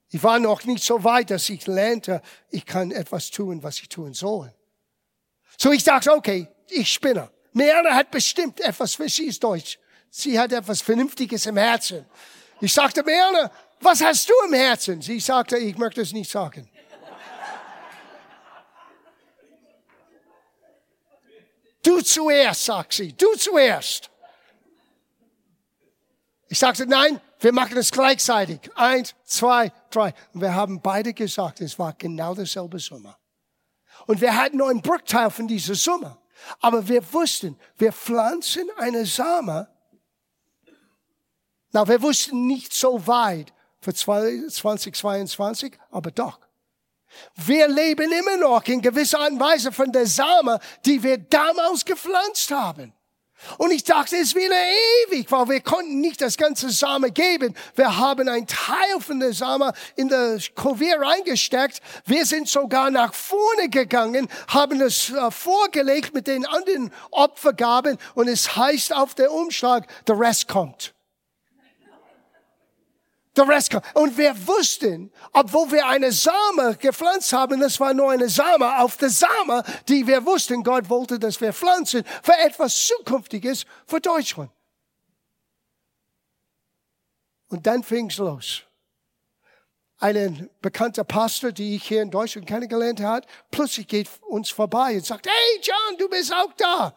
Ich 0.10 0.24
war 0.24 0.39
noch 0.39 0.63
nicht 0.63 0.84
so 0.84 1.04
weit, 1.04 1.32
dass 1.32 1.50
ich 1.50 1.67
lernte, 1.67 2.22
ich 2.50 2.65
kann 2.65 2.91
etwas 2.91 3.30
tun, 3.30 3.62
was 3.62 3.80
ich 3.80 3.89
tun 3.89 4.13
soll. 4.13 4.54
So 5.58 5.72
ich 5.72 5.84
dachte, 5.84 6.13
okay, 6.13 6.48
ich 6.70 6.91
spinne. 6.91 7.30
Meana 7.52 7.93
hat 7.93 8.12
bestimmt 8.12 8.60
etwas 8.62 8.96
für 8.96 9.10
sie 9.10 9.26
ist 9.26 9.43
Deutsch. 9.43 9.80
Sie 10.10 10.39
hat 10.39 10.54
etwas 10.54 10.82
Vernünftiges 10.82 11.46
im 11.46 11.58
Herzen. 11.58 12.06
Ich 12.62 12.74
sagte, 12.74 13.04
Meana, 13.04 13.52
was 13.82 14.02
hast 14.02 14.30
du 14.30 14.34
im 14.46 14.54
Herzen? 14.54 15.02
Sie 15.02 15.20
sagte, 15.20 15.58
ich 15.58 15.78
möchte 15.78 16.02
es 16.02 16.13
nicht 16.13 16.32
sagen. 16.32 16.70
Du 21.84 22.02
zuerst, 22.02 22.65
sagt 22.65 22.93
sie, 22.93 23.13
du 23.13 23.34
zuerst. 23.36 24.10
Ich 26.50 26.60
sagte, 26.60 26.86
nein, 26.86 27.20
wir 27.39 27.54
machen 27.54 27.78
es 27.78 27.91
gleichzeitig. 27.91 28.69
Eins, 28.76 29.15
zwei, 29.26 29.71
drei. 29.89 30.13
Und 30.34 30.41
wir 30.41 30.54
haben 30.54 30.82
beide 30.82 31.13
gesagt, 31.13 31.62
es 31.62 31.78
war 31.78 31.93
genau 31.93 32.34
dasselbe 32.34 32.80
Summe. 32.80 33.15
Und 34.06 34.21
wir 34.21 34.36
hatten 34.36 34.58
nur 34.58 34.69
einen 34.69 34.82
Bruchteil 34.82 35.30
von 35.30 35.47
dieser 35.47 35.76
Summe. 35.76 36.17
Aber 36.60 36.88
wir 36.88 37.02
wussten, 37.13 37.60
wir 37.78 37.91
pflanzen 37.91 38.69
eine 38.78 39.06
Same. 39.06 39.67
Na, 41.71 41.88
wir 41.88 42.02
wussten 42.02 42.47
nicht 42.47 42.73
so 42.73 43.06
weit 43.06 43.54
für 43.82 43.93
2022, 43.93 45.78
aber 45.91 46.12
doch. 46.12 46.39
Wir 47.36 47.67
leben 47.67 48.12
immer 48.12 48.38
noch 48.38 48.63
in 48.65 48.82
gewisser 48.82 49.19
Art 49.19 49.32
und 49.32 49.39
Weise 49.39 49.71
von 49.71 49.91
der 49.91 50.06
Same, 50.06 50.60
die 50.86 51.02
wir 51.02 51.17
damals 51.17 51.86
gepflanzt 51.86 52.52
haben. 52.52 52.93
Und 53.58 53.71
ich 53.71 53.84
dachte, 53.84 54.17
es 54.17 54.36
wäre 54.36 54.54
ewig, 55.08 55.32
weil 55.32 55.47
wir 55.47 55.62
konnten 55.62 56.02
nicht 56.02 56.21
das 56.21 56.38
ganze 56.38 56.69
Same 56.69 57.12
geben. 57.12 57.56
Wir 57.76 57.97
haben 57.97 58.28
einen 58.28 58.47
Teil 58.47 59.00
von 59.00 59.19
der 59.19 59.34
Same 59.34 59.73
in 59.95 60.10
das 60.10 60.54
Kuvert 60.56 61.00
reingesteckt. 61.00 61.82
Wir 62.06 62.26
sind 62.26 62.47
sogar 62.47 62.89
nach 62.89 63.13
vorne 63.13 63.69
gegangen, 63.69 64.28
haben 64.47 64.82
es 64.82 65.12
äh, 65.12 65.32
vorgelegt 65.32 66.13
mit 66.13 66.28
den 66.28 66.45
anderen 66.45 66.91
Opfergaben 67.12 67.97
und 68.15 68.28
es 68.28 68.56
heißt 68.56 68.93
auf 68.95 69.15
der 69.15 69.32
Umschlag, 69.32 69.88
der 70.08 70.19
Rest 70.19 70.47
kommt. 70.47 70.96
Der 73.38 73.47
Rest 73.47 73.69
kommt. 73.69 73.86
Und 73.93 74.17
wir 74.17 74.36
wussten, 74.47 75.12
obwohl 75.32 75.71
wir 75.71 75.86
eine 75.86 76.12
Same 76.12 76.76
gepflanzt 76.76 77.32
haben, 77.32 77.60
das 77.60 77.80
war 77.80 77.93
nur 77.93 78.12
eine 78.12 78.30
Same 78.30 78.80
auf 78.80 78.97
der 78.97 79.12
Same, 79.12 79.63
die 79.88 80.08
wir 80.08 80.26
wussten, 80.26 80.63
Gott 80.63 80.89
wollte, 80.89 81.19
dass 81.19 81.39
wir 81.39 81.54
pflanzen 81.54 82.04
für 82.23 82.36
etwas 82.39 82.88
Zukünftiges 82.88 83.65
für 83.86 84.02
Deutschland. 84.02 84.50
Und 87.50 87.67
dann 87.67 87.84
fing's 87.84 88.17
los. 88.17 88.63
Ein 90.00 90.50
bekannter 90.62 91.04
Pastor, 91.04 91.52
die 91.52 91.76
ich 91.76 91.84
hier 91.84 92.02
in 92.02 92.12
Deutschland 92.12 92.47
kennengelernt 92.47 93.02
habe, 93.02 93.26
plötzlich 93.52 93.88
geht 93.88 94.10
uns 94.28 94.50
vorbei 94.50 94.95
und 94.95 95.06
sagt, 95.06 95.28
hey 95.28 95.62
John, 95.62 95.97
du 95.97 96.10
bist 96.10 96.34
auch 96.34 96.54
da. 96.54 96.95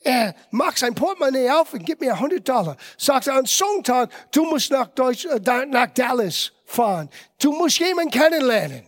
Er 0.00 0.34
macht 0.50 0.78
sein 0.78 0.94
Portemonnaie 0.94 1.50
auf 1.50 1.72
und 1.72 1.84
gibt 1.84 2.00
mir 2.00 2.14
100 2.14 2.48
Dollar. 2.48 2.76
Sagt 2.96 3.26
er 3.26 3.34
am 3.34 3.46
Sonntag, 3.46 4.10
du 4.32 4.44
musst 4.44 4.70
nach, 4.70 4.86
Deutsch, 4.88 5.24
äh, 5.24 5.66
nach 5.66 5.88
Dallas 5.88 6.52
fahren. 6.64 7.10
Du 7.40 7.52
musst 7.52 7.78
jemanden 7.78 8.10
kennenlernen. 8.10 8.86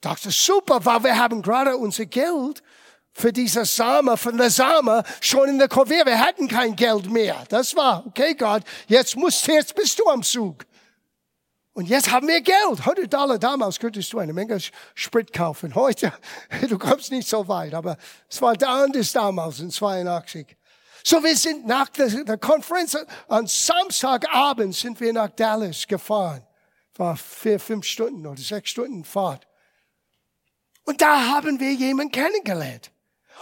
Dachte, 0.00 0.30
super, 0.30 0.84
weil 0.84 1.04
wir 1.04 1.18
haben 1.18 1.42
gerade 1.42 1.76
unser 1.76 2.06
Geld 2.06 2.62
für 3.12 3.32
diese 3.32 3.64
Same, 3.64 4.16
von 4.16 4.36
der 4.36 4.50
Same 4.50 5.02
schon 5.20 5.48
in 5.48 5.58
der 5.58 5.68
Kuvert. 5.68 6.06
Wir 6.06 6.18
hatten 6.18 6.46
kein 6.48 6.76
Geld 6.76 7.10
mehr. 7.10 7.44
Das 7.48 7.74
war, 7.74 8.04
okay 8.06 8.34
Gott, 8.34 8.62
jetzt 8.86 9.16
musst, 9.16 9.46
jetzt 9.46 9.74
bist 9.74 9.98
du 9.98 10.08
am 10.08 10.22
Zug. 10.22 10.64
Und 11.78 11.88
jetzt 11.88 12.10
haben 12.10 12.26
wir 12.26 12.40
Geld. 12.40 12.80
100 12.80 13.14
Dollar 13.14 13.38
damals 13.38 13.78
könntest 13.78 14.12
du 14.12 14.18
eine 14.18 14.32
Menge 14.32 14.58
Sprit 14.96 15.32
kaufen. 15.32 15.76
Heute, 15.76 16.12
du 16.68 16.76
kommst 16.76 17.12
nicht 17.12 17.28
so 17.28 17.46
weit, 17.46 17.72
aber 17.72 17.96
es 18.28 18.42
war 18.42 18.60
anders 18.60 19.12
damals 19.12 19.60
in 19.60 19.70
82. 19.70 20.56
So 21.04 21.22
wir 21.22 21.36
sind 21.36 21.68
nach 21.68 21.88
der, 21.90 22.36
Konferenz, 22.36 22.96
am 23.28 23.46
Samstagabend 23.46 24.74
sind 24.74 24.98
wir 24.98 25.12
nach 25.12 25.28
Dallas 25.28 25.86
gefahren. 25.86 26.44
War 26.96 27.16
vier, 27.16 27.60
fünf 27.60 27.86
Stunden 27.86 28.26
oder 28.26 28.42
sechs 28.42 28.70
Stunden 28.70 29.04
Fahrt. 29.04 29.46
Und 30.84 31.00
da 31.00 31.28
haben 31.28 31.60
wir 31.60 31.72
jemanden 31.74 32.10
kennengelernt. 32.10 32.90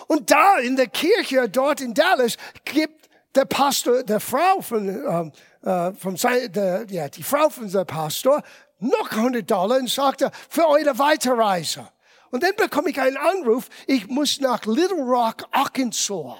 Und 0.08 0.30
da 0.30 0.58
in 0.58 0.76
der 0.76 0.88
Kirche 0.88 1.48
dort 1.48 1.80
in 1.80 1.94
Dallas 1.94 2.36
gibt 2.66 3.05
der 3.36 3.44
Pastor, 3.44 4.02
der 4.02 4.20
Frau 4.20 4.60
von, 4.60 4.88
ähm, 4.88 5.32
äh, 5.62 5.92
vom, 5.92 6.16
der, 6.16 6.86
ja, 6.88 7.08
die 7.08 7.22
Frau 7.22 7.48
von 7.48 7.70
der 7.70 7.84
Pastor 7.84 8.42
noch 8.78 9.10
100 9.10 9.48
Dollar 9.50 9.78
und 9.78 9.90
sagte, 9.90 10.30
für 10.48 10.66
eure 10.66 10.98
Weiterreise. 10.98 11.88
Und 12.30 12.42
dann 12.42 12.56
bekomme 12.56 12.90
ich 12.90 13.00
einen 13.00 13.16
Anruf, 13.16 13.68
ich 13.86 14.06
muss 14.08 14.40
nach 14.40 14.64
Little 14.66 15.02
Rock, 15.02 15.46
Arkansas, 15.52 16.36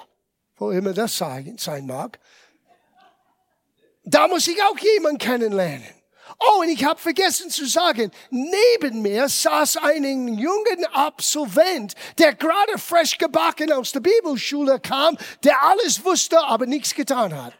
wo 0.57 0.71
immer 0.71 0.93
das 0.93 1.17
sein, 1.17 1.55
sein 1.57 1.85
mag. 1.85 2.19
Da 4.03 4.27
muss 4.27 4.47
ich 4.47 4.61
auch 4.63 4.77
jemanden 4.77 5.17
kennenlernen. 5.17 5.96
Oh, 6.39 6.61
und 6.61 6.69
ich 6.69 6.83
habe 6.83 6.99
vergessen 6.99 7.49
zu 7.49 7.65
sagen, 7.65 8.11
neben 8.29 9.01
mir 9.01 9.27
saß 9.27 9.77
ein 9.77 10.27
junger 10.37 10.93
Absolvent, 10.93 11.95
der 12.19 12.35
gerade 12.35 12.77
frisch 12.77 13.17
gebacken 13.17 13.71
aus 13.71 13.91
der 13.91 14.01
Bibelschule 14.01 14.79
kam, 14.79 15.17
der 15.43 15.63
alles 15.63 16.03
wusste, 16.05 16.39
aber 16.39 16.67
nichts 16.67 16.93
getan 16.93 17.35
hat. 17.35 17.53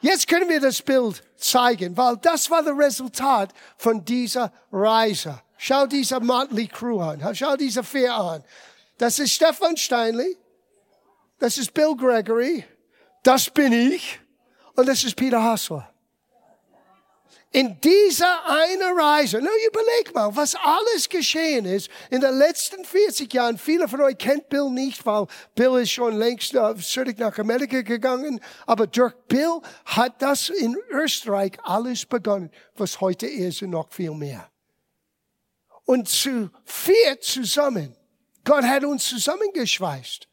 Jetzt 0.00 0.28
können 0.28 0.48
wir 0.48 0.60
das 0.60 0.82
Bild 0.82 1.22
zeigen, 1.36 1.96
weil 1.96 2.16
das 2.18 2.50
war 2.50 2.62
das 2.62 2.76
Resultat 2.76 3.52
von 3.76 4.04
dieser 4.04 4.52
Reise. 4.72 5.40
Schau 5.56 5.86
diese 5.86 6.20
Motley 6.20 6.66
Crew 6.66 7.00
an. 7.00 7.34
Schau 7.34 7.56
diese 7.56 7.82
vier 7.82 8.14
an. 8.14 8.44
Das 8.98 9.18
ist 9.18 9.32
Stefan 9.32 9.76
Steinley. 9.76 10.36
Das 11.38 11.56
ist 11.56 11.72
Bill 11.72 11.94
Gregory. 11.96 12.64
Das 13.22 13.48
bin 13.48 13.72
ich. 13.72 14.20
Und 14.76 14.88
das 14.88 15.04
ist 15.04 15.16
Peter 15.16 15.42
Hassler. 15.42 15.93
In 17.54 17.80
dieser 17.80 18.44
eine 18.46 19.00
Reise, 19.00 19.38
na, 19.40 19.48
überleg 19.68 20.12
mal, 20.12 20.34
was 20.34 20.56
alles 20.56 21.08
geschehen 21.08 21.66
ist 21.66 21.88
in 22.10 22.20
den 22.20 22.36
letzten 22.36 22.84
40 22.84 23.32
Jahren. 23.32 23.58
Viele 23.58 23.86
von 23.86 24.00
euch 24.00 24.18
kennt 24.18 24.48
Bill 24.48 24.68
nicht, 24.70 25.06
weil 25.06 25.28
Bill 25.54 25.80
ist 25.80 25.92
schon 25.92 26.16
längst 26.16 26.48
zurück 26.48 27.16
nach 27.16 27.38
Amerika 27.38 27.82
gegangen. 27.82 28.40
Aber 28.66 28.88
durch 28.88 29.14
Bill 29.28 29.60
hat 29.84 30.20
das 30.20 30.48
in 30.48 30.76
Österreich 30.90 31.52
alles 31.62 32.04
begonnen, 32.04 32.50
was 32.74 33.00
heute 33.00 33.28
ist 33.28 33.62
und 33.62 33.70
noch 33.70 33.88
viel 33.92 34.14
mehr. 34.14 34.50
Und 35.84 36.08
zu 36.08 36.50
vier 36.64 37.20
zusammen, 37.20 37.94
Gott 38.42 38.64
hat 38.64 38.82
uns 38.82 39.04
zusammengeschweißt, 39.04 40.26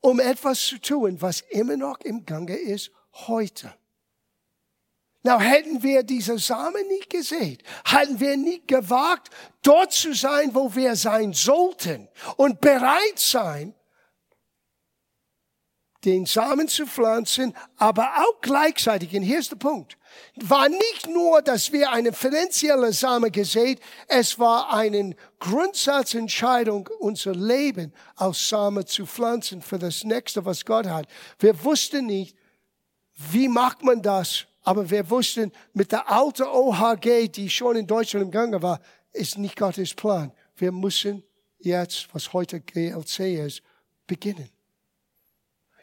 um 0.00 0.18
etwas 0.18 0.60
zu 0.66 0.80
tun, 0.80 1.22
was 1.22 1.42
immer 1.50 1.76
noch 1.76 2.00
im 2.00 2.26
Gange 2.26 2.56
ist 2.56 2.90
heute. 3.28 3.72
Na, 5.24 5.38
hätten 5.38 5.82
wir 5.82 6.02
diese 6.02 6.38
Samen 6.38 6.86
nicht 6.88 7.08
gesehen, 7.08 7.58
hätten 7.84 8.18
wir 8.18 8.36
nicht 8.36 8.66
gewagt, 8.66 9.30
dort 9.62 9.92
zu 9.92 10.14
sein, 10.14 10.52
wo 10.54 10.74
wir 10.74 10.96
sein 10.96 11.32
sollten 11.32 12.08
und 12.36 12.60
bereit 12.60 13.18
sein, 13.18 13.74
den 16.04 16.26
Samen 16.26 16.66
zu 16.66 16.86
pflanzen, 16.86 17.54
aber 17.76 18.08
auch 18.16 18.40
gleichzeitig, 18.40 19.14
und 19.14 19.22
hier 19.22 19.38
ist 19.38 19.52
der 19.52 19.56
Punkt, 19.56 19.96
war 20.34 20.68
nicht 20.68 21.06
nur, 21.08 21.42
dass 21.42 21.70
wir 21.70 21.92
eine 21.92 22.12
finanzielle 22.12 22.92
Same 22.92 23.30
gesät, 23.30 23.80
es 24.08 24.40
war 24.40 24.72
eine 24.72 25.14
Grundsatzentscheidung, 25.38 26.88
unser 26.98 27.34
Leben 27.34 27.92
aus 28.16 28.48
Samen 28.48 28.84
zu 28.84 29.06
pflanzen 29.06 29.62
für 29.62 29.78
das 29.78 30.02
Nächste, 30.02 30.44
was 30.44 30.64
Gott 30.64 30.86
hat. 30.86 31.06
Wir 31.38 31.62
wussten 31.62 32.06
nicht, 32.06 32.36
wie 33.14 33.46
macht 33.46 33.84
man 33.84 34.02
das 34.02 34.46
aber 34.62 34.88
wir 34.88 35.08
wussten, 35.10 35.52
mit 35.72 35.92
der 35.92 36.10
alten 36.10 36.44
OHG, 36.44 37.28
die 37.28 37.50
schon 37.50 37.76
in 37.76 37.86
Deutschland 37.86 38.26
im 38.26 38.30
Gange 38.30 38.62
war, 38.62 38.80
ist 39.12 39.38
nicht 39.38 39.56
Gottes 39.56 39.94
Plan. 39.94 40.32
Wir 40.56 40.72
müssen 40.72 41.22
jetzt, 41.58 42.08
was 42.12 42.32
heute 42.32 42.60
GLC 42.60 43.20
ist, 43.46 43.62
beginnen. 44.06 44.48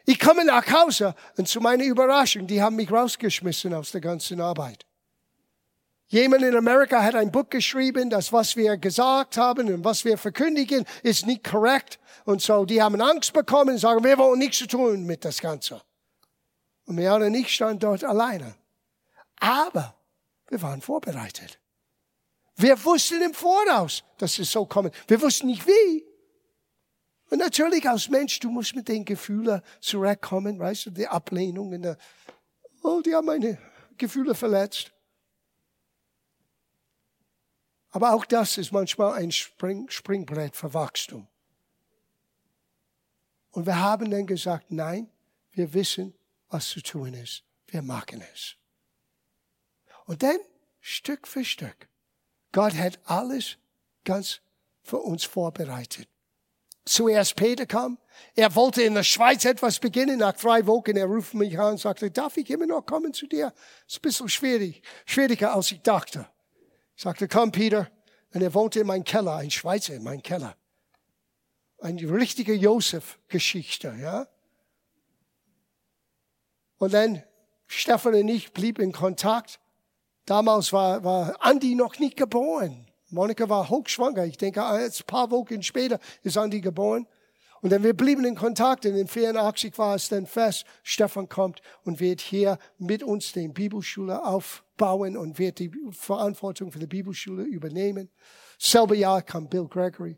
Ich 0.06 0.18
komme 0.18 0.44
nach 0.44 0.66
Hause 0.72 1.14
und 1.36 1.46
zu 1.46 1.60
meiner 1.60 1.84
Überraschung, 1.84 2.46
die 2.46 2.60
haben 2.62 2.76
mich 2.76 2.90
rausgeschmissen 2.90 3.74
aus 3.74 3.92
der 3.92 4.00
ganzen 4.00 4.40
Arbeit. 4.40 4.86
Jemand 6.08 6.42
in 6.42 6.56
Amerika 6.56 7.00
hat 7.04 7.14
ein 7.14 7.30
Buch 7.30 7.48
geschrieben, 7.48 8.10
dass 8.10 8.32
was 8.32 8.56
wir 8.56 8.76
gesagt 8.76 9.36
haben 9.36 9.72
und 9.72 9.84
was 9.84 10.04
wir 10.04 10.18
verkündigen, 10.18 10.84
ist 11.04 11.24
nicht 11.24 11.44
korrekt. 11.44 12.00
Und 12.24 12.42
so, 12.42 12.64
die 12.64 12.82
haben 12.82 13.00
Angst 13.00 13.32
bekommen 13.32 13.74
und 13.74 13.78
sagen, 13.78 14.02
wir 14.02 14.18
wollen 14.18 14.40
nichts 14.40 14.58
zu 14.58 14.66
tun 14.66 15.06
mit 15.06 15.24
das 15.24 15.40
Ganze. 15.40 15.80
Und 16.86 16.96
Meana 16.96 17.26
und 17.26 17.34
ich 17.34 17.54
standen 17.54 17.78
dort 17.78 18.02
alleine. 18.02 18.56
Aber 19.40 19.96
wir 20.48 20.62
waren 20.62 20.80
vorbereitet. 20.80 21.58
Wir 22.56 22.82
wussten 22.84 23.22
im 23.22 23.34
Voraus, 23.34 24.04
dass 24.18 24.38
es 24.38 24.52
so 24.52 24.66
kommt. 24.66 24.94
Wir 25.08 25.20
wussten 25.20 25.46
nicht 25.46 25.66
wie. 25.66 26.04
Und 27.30 27.38
natürlich 27.38 27.88
als 27.88 28.08
Mensch, 28.08 28.38
du 28.40 28.50
musst 28.50 28.74
mit 28.74 28.88
den 28.88 29.04
Gefühlen 29.04 29.62
zurückkommen, 29.80 30.58
weißt 30.58 30.86
du, 30.86 30.90
die 30.90 31.06
Ablehnung 31.06 31.72
und 31.72 31.82
der, 31.82 31.96
oh, 32.82 33.00
die 33.00 33.14
haben 33.14 33.26
meine 33.26 33.56
Gefühle 33.96 34.34
verletzt. 34.34 34.92
Aber 37.90 38.12
auch 38.12 38.24
das 38.24 38.58
ist 38.58 38.72
manchmal 38.72 39.14
ein 39.14 39.32
Spring, 39.32 39.88
Springbrett 39.88 40.54
für 40.54 40.74
Wachstum. 40.74 41.26
Und 43.52 43.66
wir 43.66 43.78
haben 43.78 44.10
dann 44.10 44.26
gesagt, 44.26 44.70
nein, 44.70 45.08
wir 45.52 45.72
wissen, 45.72 46.14
was 46.48 46.68
zu 46.68 46.82
tun 46.82 47.14
ist. 47.14 47.44
Wir 47.66 47.82
machen 47.82 48.22
es. 48.32 48.56
Und 50.10 50.24
dann 50.24 50.38
Stück 50.80 51.28
für 51.28 51.44
Stück. 51.44 51.88
Gott 52.50 52.74
hat 52.74 52.98
alles 53.04 53.58
ganz 54.04 54.40
für 54.82 54.96
uns 54.96 55.22
vorbereitet. 55.22 56.08
Zuerst 56.84 57.36
Peter 57.36 57.64
kam. 57.64 57.96
Er 58.34 58.52
wollte 58.56 58.82
in 58.82 58.94
der 58.94 59.04
Schweiz 59.04 59.44
etwas 59.44 59.78
beginnen. 59.78 60.18
Nach 60.18 60.32
drei 60.32 60.66
Wochen, 60.66 60.96
er 60.96 61.06
ruft 61.06 61.34
mich 61.34 61.56
an 61.56 61.74
und 61.74 61.78
sagte, 61.78 62.10
darf 62.10 62.36
ich 62.38 62.50
immer 62.50 62.66
noch 62.66 62.84
kommen 62.84 63.14
zu 63.14 63.28
dir? 63.28 63.54
Ist 63.86 63.98
ein 63.98 64.02
bisschen 64.02 64.28
schwierig, 64.28 64.82
schwieriger 65.06 65.54
als 65.54 65.70
ich 65.70 65.80
dachte. 65.80 66.28
Ich 66.96 67.04
sagte, 67.04 67.28
komm 67.28 67.52
Peter. 67.52 67.88
Und 68.34 68.42
er 68.42 68.52
wohnte 68.52 68.80
in 68.80 68.88
meinem 68.88 69.04
Keller, 69.04 69.36
ein 69.36 69.52
Schweizer 69.52 69.94
in 69.94 70.02
meinem 70.02 70.24
Keller. 70.24 70.56
Eine 71.78 72.10
richtige 72.10 72.54
Josef-Geschichte, 72.54 73.96
ja. 74.00 74.26
Und 76.78 76.94
dann 76.94 77.22
Stefan 77.68 78.14
und 78.16 78.26
ich 78.26 78.52
blieben 78.52 78.82
in 78.82 78.90
Kontakt. 78.90 79.60
Damals 80.26 80.72
war, 80.72 81.02
war 81.02 81.36
Andi 81.40 81.74
noch 81.74 81.98
nicht 81.98 82.16
geboren. 82.16 82.86
Monika 83.10 83.48
war 83.48 83.68
hochschwanger. 83.68 84.24
Ich 84.24 84.36
denke, 84.36 84.64
ein 84.64 84.90
paar 85.06 85.30
Wochen 85.30 85.62
später 85.62 85.98
ist 86.22 86.38
Andi 86.38 86.60
geboren. 86.60 87.06
Und 87.62 87.72
dann 87.72 87.82
wir 87.82 87.94
blieben 87.94 88.24
in 88.24 88.34
Kontakt. 88.34 88.86
Und 88.86 88.94
in 88.94 89.08
84 89.08 89.76
war 89.76 89.96
es 89.96 90.08
dann 90.08 90.26
fest, 90.26 90.64
Stefan 90.82 91.28
kommt 91.28 91.60
und 91.84 92.00
wird 92.00 92.20
hier 92.20 92.58
mit 92.78 93.02
uns 93.02 93.32
die 93.32 93.48
Bibelschule 93.48 94.24
aufbauen 94.24 95.16
und 95.16 95.38
wird 95.38 95.58
die 95.58 95.70
Verantwortung 95.90 96.72
für 96.72 96.78
die 96.78 96.86
Bibelschule 96.86 97.42
übernehmen. 97.42 98.08
Selbe 98.58 98.96
Jahr 98.96 99.22
kam 99.22 99.48
Bill 99.48 99.66
Gregory. 99.66 100.16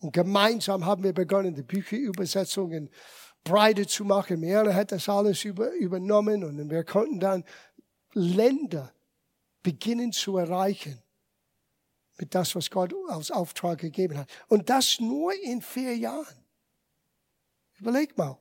Und 0.00 0.12
gemeinsam 0.12 0.86
haben 0.86 1.02
wir 1.02 1.12
begonnen, 1.12 1.54
die 1.54 1.62
Bücherübersetzungen 1.62 2.90
breiter 3.44 3.86
zu 3.86 4.04
machen. 4.04 4.40
Mehrere 4.40 4.74
hat 4.74 4.92
das 4.92 5.08
alles 5.08 5.44
über, 5.44 5.72
übernommen 5.72 6.42
und 6.42 6.70
wir 6.70 6.84
konnten 6.84 7.20
dann 7.20 7.44
Länder 8.12 8.92
beginnen 9.62 10.12
zu 10.12 10.36
erreichen 10.36 11.02
mit 12.18 12.34
das, 12.34 12.54
was 12.54 12.70
Gott 12.70 12.94
als 13.08 13.30
Auftrag 13.30 13.78
gegeben 13.78 14.18
hat. 14.18 14.30
Und 14.48 14.68
das 14.68 15.00
nur 15.00 15.32
in 15.42 15.62
vier 15.62 15.96
Jahren. 15.96 16.44
Überleg 17.78 18.16
mal. 18.18 18.38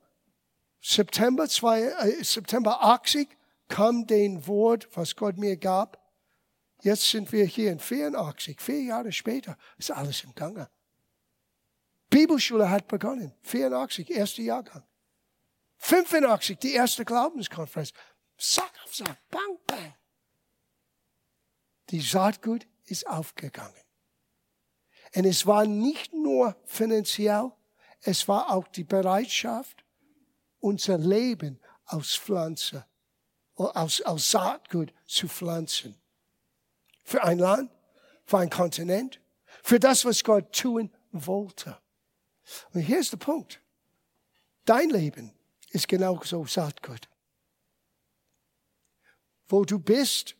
September, 0.82 1.48
zwei, 1.48 1.84
äh, 1.84 2.24
September 2.24 2.82
80 2.84 3.30
kam 3.68 4.06
den 4.06 4.46
Wort, 4.48 4.88
was 4.96 5.16
Gott 5.16 5.38
mir 5.38 5.58
gab. 5.58 5.98
Jetzt 6.82 7.10
sind 7.10 7.32
wir 7.32 7.46
hier 7.46 7.72
in 7.72 7.80
84, 7.80 8.60
vier 8.60 8.82
Jahre 8.84 9.12
später, 9.12 9.58
ist 9.78 9.92
alles 9.92 10.24
im 10.24 10.34
Gange. 10.34 10.70
Bibelschule 12.10 12.70
hat 12.70 12.88
begonnen, 12.88 13.34
84, 13.44 14.10
erster 14.10 14.42
Jahrgang. 14.42 14.84
85, 15.78 16.58
die 16.58 16.74
erste 16.74 17.06
Glaubenskonferenz. 17.06 17.92
Sack 18.38 18.72
auf 18.84 18.96
Sack, 18.96 19.18
bang, 19.30 19.58
bang. 19.68 19.94
Die 21.90 22.02
Saatgut 22.02 22.68
ist 22.86 23.08
aufgegangen. 23.08 23.74
Und 25.16 25.26
es 25.26 25.46
war 25.46 25.66
nicht 25.66 26.14
nur 26.14 26.56
finanziell, 26.66 27.52
es 28.02 28.28
war 28.28 28.52
auch 28.52 28.68
die 28.68 28.84
Bereitschaft, 28.84 29.84
unser 30.60 30.98
Leben 30.98 31.60
aus 31.86 32.16
Pflanze, 32.16 32.86
aus, 33.56 34.02
aus 34.02 34.32
Saatgut 34.32 34.94
zu 35.08 35.28
pflanzen. 35.28 36.00
Für 37.04 37.24
ein 37.24 37.40
Land, 37.40 37.72
für 38.26 38.38
ein 38.38 38.50
Kontinent, 38.50 39.20
für 39.64 39.80
das, 39.80 40.06
was 40.06 40.24
Gott 40.24 40.56
tun 40.56 40.92
wollte. 41.12 41.78
Und 42.74 42.82
hier 42.82 43.00
ist 43.00 43.12
der 43.12 43.18
Punkt. 43.18 43.62
Dein 44.66 44.90
Leben 44.90 45.34
ist 45.72 45.88
genauso 45.88 46.46
Saatgut. 46.46 47.10
Wo 49.48 49.66
du 49.66 49.80
bist, 49.80 50.36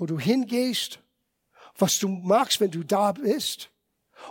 wo 0.00 0.06
du 0.06 0.18
hingehst, 0.18 0.98
was 1.76 1.98
du 1.98 2.08
machst, 2.08 2.58
wenn 2.58 2.70
du 2.70 2.82
da 2.82 3.12
bist 3.12 3.70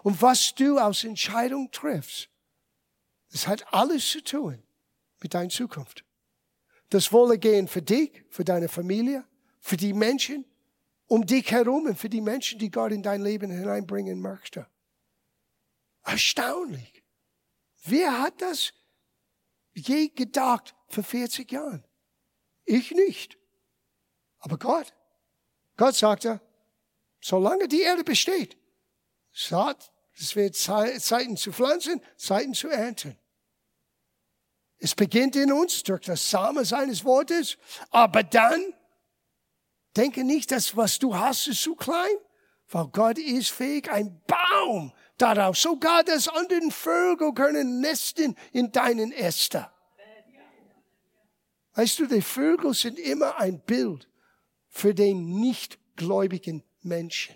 und 0.02 0.20
was 0.20 0.56
du 0.56 0.80
aus 0.80 1.04
Entscheidung 1.04 1.70
triffst. 1.70 2.28
Das 3.32 3.48
hat 3.48 3.72
alles 3.72 4.10
zu 4.10 4.24
tun 4.24 4.64
mit 5.22 5.36
deiner 5.36 5.50
Zukunft. 5.50 6.04
Das 6.90 7.14
Wohlergehen 7.14 7.68
für 7.68 7.84
dich, 7.84 8.26
für 8.32 8.44
deine 8.44 8.68
Familie, 8.68 9.24
für 9.60 9.78
die 9.78 9.94
Menschen 9.94 10.44
um 11.06 11.24
dich 11.28 11.52
herum 11.52 11.86
und 11.86 12.00
für 12.00 12.10
die 12.10 12.22
Menschen, 12.22 12.58
die 12.58 12.72
Gott 12.72 12.92
in 12.92 13.04
dein 13.04 13.22
Leben 13.22 13.52
hineinbringen 13.52 14.20
möchte. 14.20 14.66
Erstaunlich. 16.04 17.04
Wer 17.84 18.20
hat 18.20 18.42
das 18.42 18.74
je 19.76 20.08
gedacht 20.10 20.76
vor 20.88 21.04
40 21.04 21.52
Jahren? 21.52 21.86
Ich 22.66 22.90
nicht. 22.90 23.38
Aber 24.40 24.58
Gott, 24.58 24.94
Gott 25.80 25.96
sagte, 25.96 26.42
solange 27.22 27.70
die 27.70 27.84
Erde 27.84 28.04
besteht, 28.04 28.58
sagt, 29.32 29.94
es 30.20 30.36
wird 30.36 30.58
Zeiten 30.58 31.38
zu 31.38 31.54
pflanzen, 31.54 32.02
Zeiten 32.18 32.54
zu 32.54 32.68
ernten. 32.68 33.18
Es 34.78 34.94
beginnt 34.94 35.38
in 35.38 35.54
uns 35.54 35.84
durch 35.84 36.02
das 36.02 36.30
Samen 36.30 36.66
seines 36.66 37.06
Wortes, 37.06 37.58
aber 37.92 38.24
dann 38.24 38.74
denke 39.96 40.26
nicht, 40.26 40.52
dass 40.52 40.76
was 40.76 41.00
du 41.00 41.16
hast, 41.16 41.48
ist 41.48 41.64
zu 41.64 41.76
klein, 41.76 42.18
weil 42.68 42.88
Gott 42.88 43.18
ist 43.18 43.52
fähig, 43.52 43.90
ein 43.90 44.22
Baum 44.28 44.92
daraus, 45.18 45.62
sogar 45.62 46.04
das 46.04 46.28
anderen 46.28 46.72
Vögel 46.72 47.34
können 47.34 47.80
nesten 47.80 48.36
in 48.52 48.74
deinen 48.74 49.14
Ästen. 49.14 49.66
Weißt 51.76 52.00
du, 52.00 52.06
die 52.06 52.22
Vögel 52.22 52.74
sind 52.74 53.00
immer 53.00 53.38
ein 53.38 53.62
Bild 53.62 54.09
für 54.70 54.94
den 54.94 55.40
nichtgläubigen 55.40 56.64
Menschen. 56.82 57.36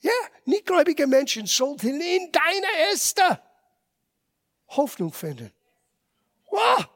Ja, 0.00 0.12
nichtgläubige 0.44 1.06
Menschen 1.06 1.46
sollten 1.46 2.00
in 2.00 2.32
deiner 2.32 2.92
Äste 2.92 3.42
Hoffnung 4.68 5.12
finden. 5.12 5.52
Wow, 6.50 6.86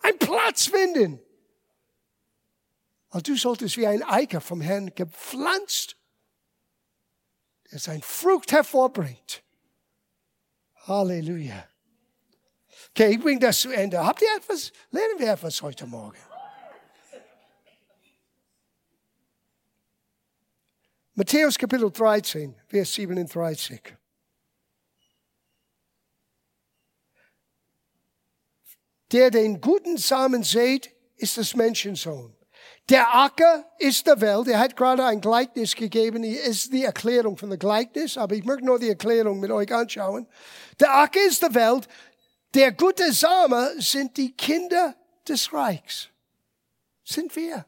ein 0.00 0.18
Platz 0.18 0.66
finden. 0.66 1.20
Und 3.10 3.26
du 3.26 3.36
solltest 3.36 3.76
wie 3.76 3.86
ein 3.86 4.02
Eiker 4.02 4.40
vom 4.40 4.60
Herrn 4.60 4.94
gepflanzt, 4.94 5.96
der 7.70 7.78
sein 7.78 8.02
Frucht 8.02 8.52
hervorbringt. 8.52 9.42
Halleluja. 10.86 11.68
Okay, 12.90 13.12
ich 13.12 13.20
bringe 13.20 13.40
das 13.40 13.60
zu 13.60 13.70
Ende. 13.70 14.04
Habt 14.04 14.22
ihr 14.22 14.34
etwas? 14.36 14.72
Lernen 14.90 15.18
wir 15.18 15.32
etwas 15.32 15.60
heute 15.62 15.86
Morgen? 15.86 16.18
Matthäus 21.14 21.58
Kapitel 21.58 21.90
13, 21.90 22.54
Vers 22.68 22.94
37. 22.94 23.80
Der 29.12 29.30
den 29.30 29.60
guten 29.60 29.96
Samen 29.96 30.44
sät, 30.44 30.94
ist 31.16 31.36
das 31.36 31.54
Menschensohn. 31.56 32.36
Der 32.88 33.12
Acker 33.14 33.70
ist 33.78 34.06
der 34.06 34.20
Welt. 34.20 34.48
Er 34.48 34.58
hat 34.58 34.76
gerade 34.76 35.04
ein 35.04 35.20
Gleichnis 35.20 35.74
gegeben. 35.74 36.24
Es 36.24 36.64
ist 36.64 36.72
die 36.72 36.84
Erklärung 36.84 37.36
von 37.36 37.48
der 37.48 37.58
Gleichnis, 37.58 38.16
aber 38.16 38.34
ich 38.34 38.44
möchte 38.44 38.64
nur 38.64 38.78
die 38.78 38.88
Erklärung 38.88 39.40
mit 39.40 39.50
euch 39.50 39.72
anschauen. 39.72 40.26
Der 40.78 40.94
Acker 40.94 41.20
ist 41.26 41.42
der 41.42 41.54
Welt. 41.54 41.88
Der 42.54 42.72
gute 42.72 43.12
Same 43.12 43.74
sind 43.78 44.16
die 44.16 44.32
Kinder 44.32 44.94
des 45.28 45.52
Reichs. 45.52 46.08
Sind 47.04 47.34
wir. 47.36 47.66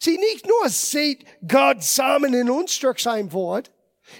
Sie 0.00 0.16
nicht 0.18 0.46
nur 0.46 0.68
seht 0.68 1.24
Gott 1.46 1.82
Samen 1.82 2.34
in 2.34 2.50
uns 2.50 2.78
durch 2.78 3.00
sein 3.00 3.32
Wort, 3.32 3.70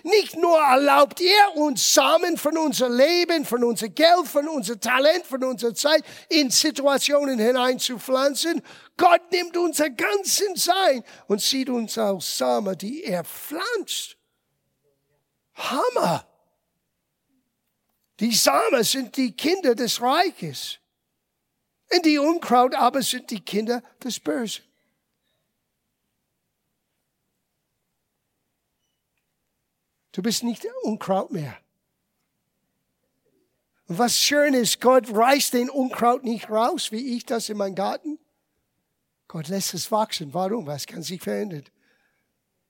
nicht 0.03 0.37
nur 0.37 0.59
erlaubt 0.59 1.21
er 1.21 1.57
uns 1.57 1.95
Samen 1.95 2.37
von 2.37 2.57
unser 2.57 2.89
Leben, 2.89 3.45
von 3.45 3.65
unser 3.65 3.89
Geld, 3.89 4.27
von 4.27 4.47
unser 4.49 4.79
Talent, 4.79 5.27
von 5.27 5.43
unserer 5.43 5.75
Zeit 5.75 6.05
in 6.29 6.51
Situationen 6.51 7.39
hineinzupflanzen. 7.39 8.63
Gott 8.97 9.33
nimmt 9.33 9.57
unser 9.57 9.91
ganzen 9.91 10.55
Sein 10.57 11.03
und 11.27 11.41
sieht 11.41 11.69
uns 11.71 11.97
als 11.97 12.39
Samen, 12.39 12.77
die 12.77 13.05
er 13.05 13.25
pflanzt. 13.25 14.17
Hammer! 15.55 16.27
Die 18.21 18.35
Samen 18.35 18.85
sind 18.85 19.17
die 19.17 19.33
Kinder 19.33 19.75
des 19.75 20.01
Reiches. 20.01 20.79
Und 21.95 22.05
die 22.05 22.19
Unkraut 22.19 22.75
aber 22.75 23.01
sind 23.03 23.31
die 23.31 23.41
Kinder 23.41 23.83
des 24.03 24.21
Bösen. 24.21 24.68
Du 30.19 30.23
bist 30.23 30.43
nicht 30.43 30.67
Unkraut 30.83 31.31
mehr. 31.31 31.57
Und 33.87 33.99
was 33.99 34.19
schön 34.19 34.53
ist, 34.53 34.81
Gott 34.81 35.15
reißt 35.15 35.53
den 35.53 35.71
Unkraut 35.71 36.25
nicht 36.25 36.51
raus, 36.51 36.91
wie 36.91 37.17
ich 37.17 37.25
das 37.25 37.49
in 37.49 37.57
meinem 37.57 37.77
Garten. 37.77 38.19
Gott 39.29 39.47
lässt 39.47 39.75
es 39.75 39.93
wachsen. 39.93 40.35
Warum? 40.35 40.67
Was 40.67 40.89
kann 40.89 41.05
sich 41.05 41.23
verändern? 41.23 41.63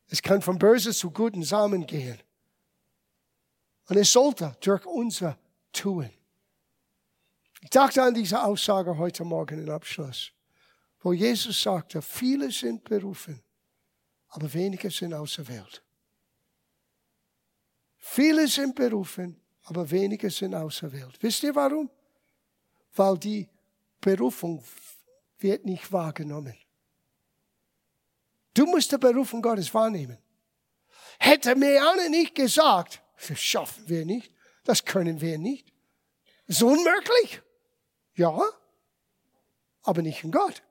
Es 0.09 0.21
kann 0.21 0.43
von 0.43 0.59
böse 0.59 0.93
zu 0.93 1.11
guten 1.11 1.43
Samen 1.43 1.87
gehen. 1.87 2.21
Und 3.87 3.97
es 3.97 4.13
sollte 4.13 4.55
durch 4.61 4.85
unser 4.85 5.39
Tun. 5.73 6.11
Ich 7.63 7.71
dachte 7.71 8.03
an 8.03 8.13
diese 8.13 8.45
Aussage 8.45 8.99
heute 8.99 9.25
Morgen 9.25 9.67
im 9.67 9.71
Abschluss, 9.71 10.33
wo 11.01 11.15
Jesus 11.15 11.63
sagte, 11.63 12.03
viele 12.03 12.51
sind 12.51 12.85
berufen, 12.85 13.43
aber 14.29 14.53
wenige 14.53 14.91
sind 14.91 15.15
auserwählt. 15.15 15.83
Viele 18.11 18.49
sind 18.49 18.75
berufen, 18.75 19.39
aber 19.65 19.89
wenige 19.91 20.31
sind 20.31 20.55
auserwählt. 20.55 21.17
Wisst 21.21 21.43
ihr 21.43 21.55
warum? 21.55 21.91
Weil 22.95 23.19
die 23.19 23.49
Berufung 24.01 24.65
wird 25.39 25.67
nicht 25.67 25.93
wahrgenommen. 25.93 26.57
Du 28.55 28.65
musst 28.65 28.91
die 28.91 28.99
Berufung 28.99 29.43
Gottes 29.43 29.73
wahrnehmen. 29.75 30.19
Hätte 31.19 31.55
mir 31.55 31.83
Anne 31.87 32.09
nicht 32.09 32.35
gesagt, 32.35 33.03
das 33.29 33.39
schaffen 33.39 33.87
wir 33.89 34.07
nicht. 34.07 34.33
Das 34.65 34.85
können 34.85 35.21
wir 35.21 35.39
nicht. 35.39 35.71
Ist 36.47 36.63
unmöglich. 36.63 37.43
Ja, 38.15 38.41
aber 39.83 40.03
nicht 40.03 40.25
in 40.25 40.33
Gott. 40.33 40.63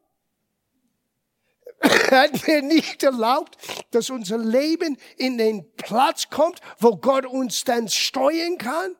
Hat 2.09 2.47
mir 2.47 2.61
nicht 2.61 3.03
erlaubt, 3.03 3.57
dass 3.91 4.09
unser 4.09 4.37
Leben 4.37 4.97
in 5.17 5.37
den 5.37 5.69
Platz 5.75 6.29
kommt, 6.29 6.61
wo 6.79 6.95
Gott 6.95 7.25
uns 7.25 7.63
dann 7.63 7.89
steuern 7.89 8.57
kann. 8.57 8.95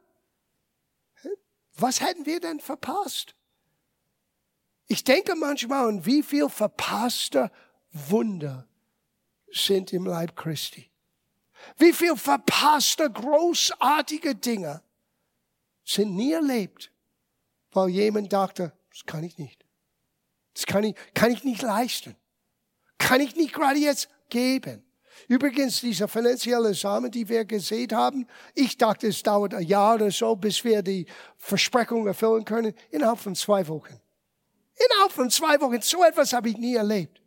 Was 1.77 2.01
hätten 2.01 2.25
wir 2.25 2.39
denn 2.39 2.59
verpasst? 2.59 3.35
Ich 4.87 5.03
denke 5.03 5.35
manchmal 5.35 5.87
an 5.87 6.05
wie 6.05 6.23
viel 6.23 6.49
verpasste 6.49 7.51
Wunder 7.91 8.67
sind 9.51 9.93
im 9.93 10.05
Leib 10.05 10.35
Christi. 10.35 10.89
Wie 11.77 11.93
viel 11.93 12.15
verpasste, 12.15 13.09
großartige 13.09 14.35
Dinge 14.35 14.81
sind 15.83 16.15
nie 16.15 16.33
erlebt, 16.33 16.91
weil 17.71 17.89
jemand 17.89 18.31
dachte, 18.31 18.73
das 18.91 19.05
kann 19.05 19.23
ich 19.23 19.37
nicht. 19.37 19.65
Das 20.53 20.65
kann 20.65 20.83
ich, 20.83 20.95
kann 21.13 21.31
ich 21.31 21.43
nicht 21.43 21.61
leisten. 21.61 22.15
Kann 22.97 23.21
ich 23.21 23.35
nicht 23.35 23.53
gerade 23.53 23.79
jetzt 23.79 24.09
geben. 24.29 24.83
Übrigens, 25.27 25.81
dieser 25.81 26.07
finanzielle 26.07 26.73
Samen, 26.73 27.11
die 27.11 27.27
wir 27.27 27.45
gesehen 27.45 27.91
haben, 27.91 28.27
ich 28.53 28.77
dachte, 28.77 29.07
es 29.07 29.23
dauert 29.23 29.53
ein 29.53 29.65
Jahr 29.65 29.95
oder 29.95 30.11
so, 30.11 30.35
bis 30.35 30.63
wir 30.63 30.81
die 30.81 31.05
Versprechung 31.37 32.07
erfüllen 32.07 32.45
können, 32.45 32.73
innerhalb 32.91 33.19
von 33.19 33.35
zwei 33.35 33.67
Wochen. 33.67 33.99
Innerhalb 34.75 35.11
von 35.11 35.29
zwei 35.29 35.59
Wochen. 35.59 35.81
So 35.81 36.03
etwas 36.03 36.33
habe 36.33 36.49
ich 36.49 36.57
nie 36.57 36.75
erlebt. 36.75 37.21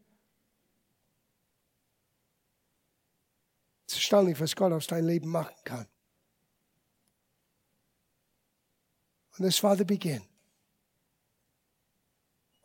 Es 3.86 3.94
ist 3.94 4.00
erstaunlich, 4.02 4.40
was 4.40 4.54
Gott 4.54 4.72
aus 4.72 4.86
deinem 4.86 5.08
Leben 5.08 5.28
machen 5.28 5.56
kann. 5.64 5.86
Und 9.36 9.44
das 9.44 9.62
war 9.62 9.76
der 9.76 9.84
Beginn. 9.84 10.29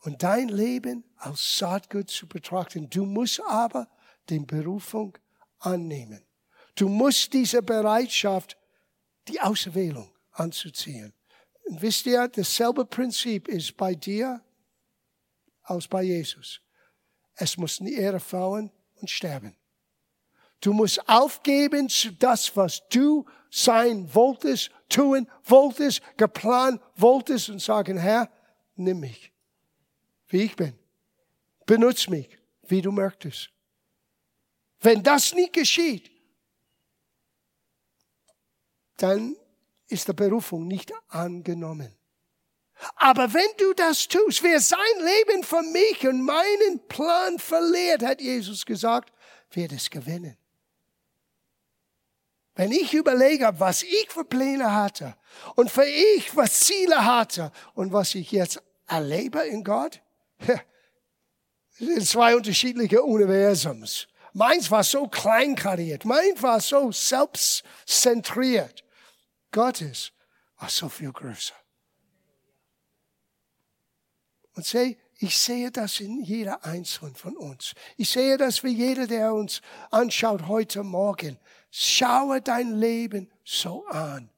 Und 0.06 0.22
dein 0.22 0.50
Leben 0.50 1.04
als 1.18 1.58
Saatgut 1.58 2.12
zu 2.12 2.28
betrachten. 2.28 2.88
Du 2.92 3.06
musst 3.06 3.42
aber 3.42 3.88
die 4.30 4.38
Berufung 4.38 5.18
annehmen. 5.58 6.24
Du 6.76 6.88
musst 6.88 7.34
diese 7.34 7.64
Bereitschaft, 7.64 8.56
die 9.28 9.42
Auserwählung 9.42 10.12
anzuziehen. 10.32 11.12
Und 11.64 11.82
wisst 11.82 12.06
ihr, 12.06 12.28
dasselbe 12.28 12.86
Prinzip 12.86 13.48
ist 13.48 13.76
bei 13.76 13.96
dir 13.96 14.42
als 15.64 15.88
bei 15.88 16.04
Jesus. 16.04 16.62
Es 17.34 17.58
muss 17.58 17.80
in 17.80 17.88
die 17.88 17.96
Erde 17.96 18.20
fallen 18.20 18.72
und 19.02 19.10
sterben. 19.10 19.56
Du 20.62 20.72
musst 20.72 21.10
aufgeben 21.10 21.90
zu 21.90 22.12
das, 22.12 22.56
was 22.56 22.88
du 22.90 23.26
sein 23.50 24.14
wolltest, 24.14 24.70
tun 24.88 25.28
wolltest, 25.46 26.04
geplant 26.16 26.80
wolltest 26.96 27.50
und 27.50 27.60
sagen, 27.60 27.98
Herr, 27.98 28.30
nimm 28.76 29.00
mich, 29.00 29.32
wie 30.28 30.44
ich 30.44 30.56
bin. 30.56 30.78
Benutz 31.66 32.08
mich, 32.08 32.38
wie 32.64 32.82
du 32.82 32.92
möchtest. 32.92 33.50
Wenn 34.80 35.02
das 35.02 35.34
nicht 35.34 35.54
geschieht, 35.54 36.12
dann 38.98 39.36
ist 39.88 40.08
die 40.08 40.14
Berufung 40.14 40.68
nicht 40.68 40.92
angenommen. 41.10 41.96
Aber 42.96 43.34
wenn 43.34 43.50
du 43.58 43.74
das 43.74 44.08
tust, 44.08 44.44
wer 44.44 44.60
sein 44.60 44.80
Leben 45.00 45.44
von 45.44 45.72
mich 45.72 46.06
und 46.08 46.22
meinen 46.22 46.86
Plan 46.88 47.40
verliert, 47.40 48.04
hat 48.04 48.22
Jesus 48.22 48.66
gesagt, 48.66 49.14
wird 49.52 49.72
es 49.72 49.90
gewinnen. 49.90 50.38
Wenn 52.56 52.72
ich 52.72 52.94
überlege, 52.94 53.54
was 53.58 53.84
ich 53.84 54.08
für 54.10 54.24
Pläne 54.24 54.74
hatte 54.74 55.16
und 55.56 55.70
für 55.70 55.86
ich, 55.86 56.36
was 56.36 56.62
Ziele 56.62 57.04
hatte 57.04 57.52
und 57.74 57.92
was 57.92 58.16
ich 58.16 58.32
jetzt 58.32 58.62
erlebe 58.88 59.40
in 59.40 59.64
Gott, 59.64 60.02
Das 60.38 60.60
sind 61.78 62.08
zwei 62.08 62.36
unterschiedliche 62.36 63.04
Universums. 63.04 64.08
Meins 64.34 64.70
war 64.72 64.84
so 64.84 65.08
kleinkariert, 65.08 66.06
meins 66.06 66.42
war 66.42 66.60
so 66.60 66.92
selbstzentriert. 66.92 68.84
Gottes 69.52 70.12
war 70.58 70.70
so 70.70 70.90
viel 70.90 71.12
größer. 71.12 71.54
Und 74.54 74.66
seh, 74.66 74.98
ich 75.18 75.38
sehe 75.38 75.72
das 75.72 76.00
in 76.00 76.22
jeder 76.22 76.66
Einzelnen 76.66 77.16
von 77.16 77.38
uns. 77.38 77.74
Ich 77.98 78.10
sehe 78.10 78.38
das 78.38 78.60
für 78.60 78.68
jeder, 78.68 79.08
der 79.08 79.34
uns 79.34 79.62
anschaut 79.92 80.48
heute 80.48 80.84
Morgen. 80.84 81.40
Schaue 81.72 82.42
dein 82.42 82.76
Leben 82.78 83.32
so 83.44 83.86
an. 83.88 84.30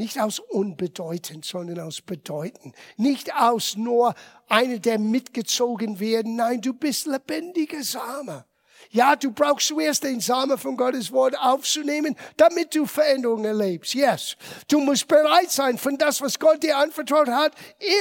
Nicht 0.00 0.18
aus 0.18 0.38
unbedeutend, 0.38 1.44
sondern 1.44 1.80
aus 1.80 2.00
bedeutend. 2.00 2.74
Nicht 2.96 3.34
aus 3.34 3.76
nur 3.76 4.14
einer, 4.48 4.78
der 4.78 4.98
mitgezogen 4.98 6.00
werden. 6.00 6.36
Nein, 6.36 6.62
du 6.62 6.72
bist 6.72 7.04
lebendiger 7.06 7.84
Same. 7.84 8.46
Ja, 8.88 9.14
du 9.14 9.30
brauchst 9.30 9.66
zuerst 9.66 10.02
den 10.02 10.20
Samen 10.20 10.56
von 10.56 10.78
Gottes 10.78 11.12
Wort 11.12 11.38
aufzunehmen, 11.38 12.16
damit 12.38 12.74
du 12.74 12.86
Veränderungen 12.86 13.44
erlebst. 13.44 13.92
Yes. 13.92 14.38
Du 14.68 14.80
musst 14.80 15.06
bereit 15.06 15.50
sein, 15.50 15.76
von 15.76 15.98
das, 15.98 16.22
was 16.22 16.38
Gott 16.38 16.62
dir 16.62 16.78
anvertraut 16.78 17.28
hat, 17.28 17.52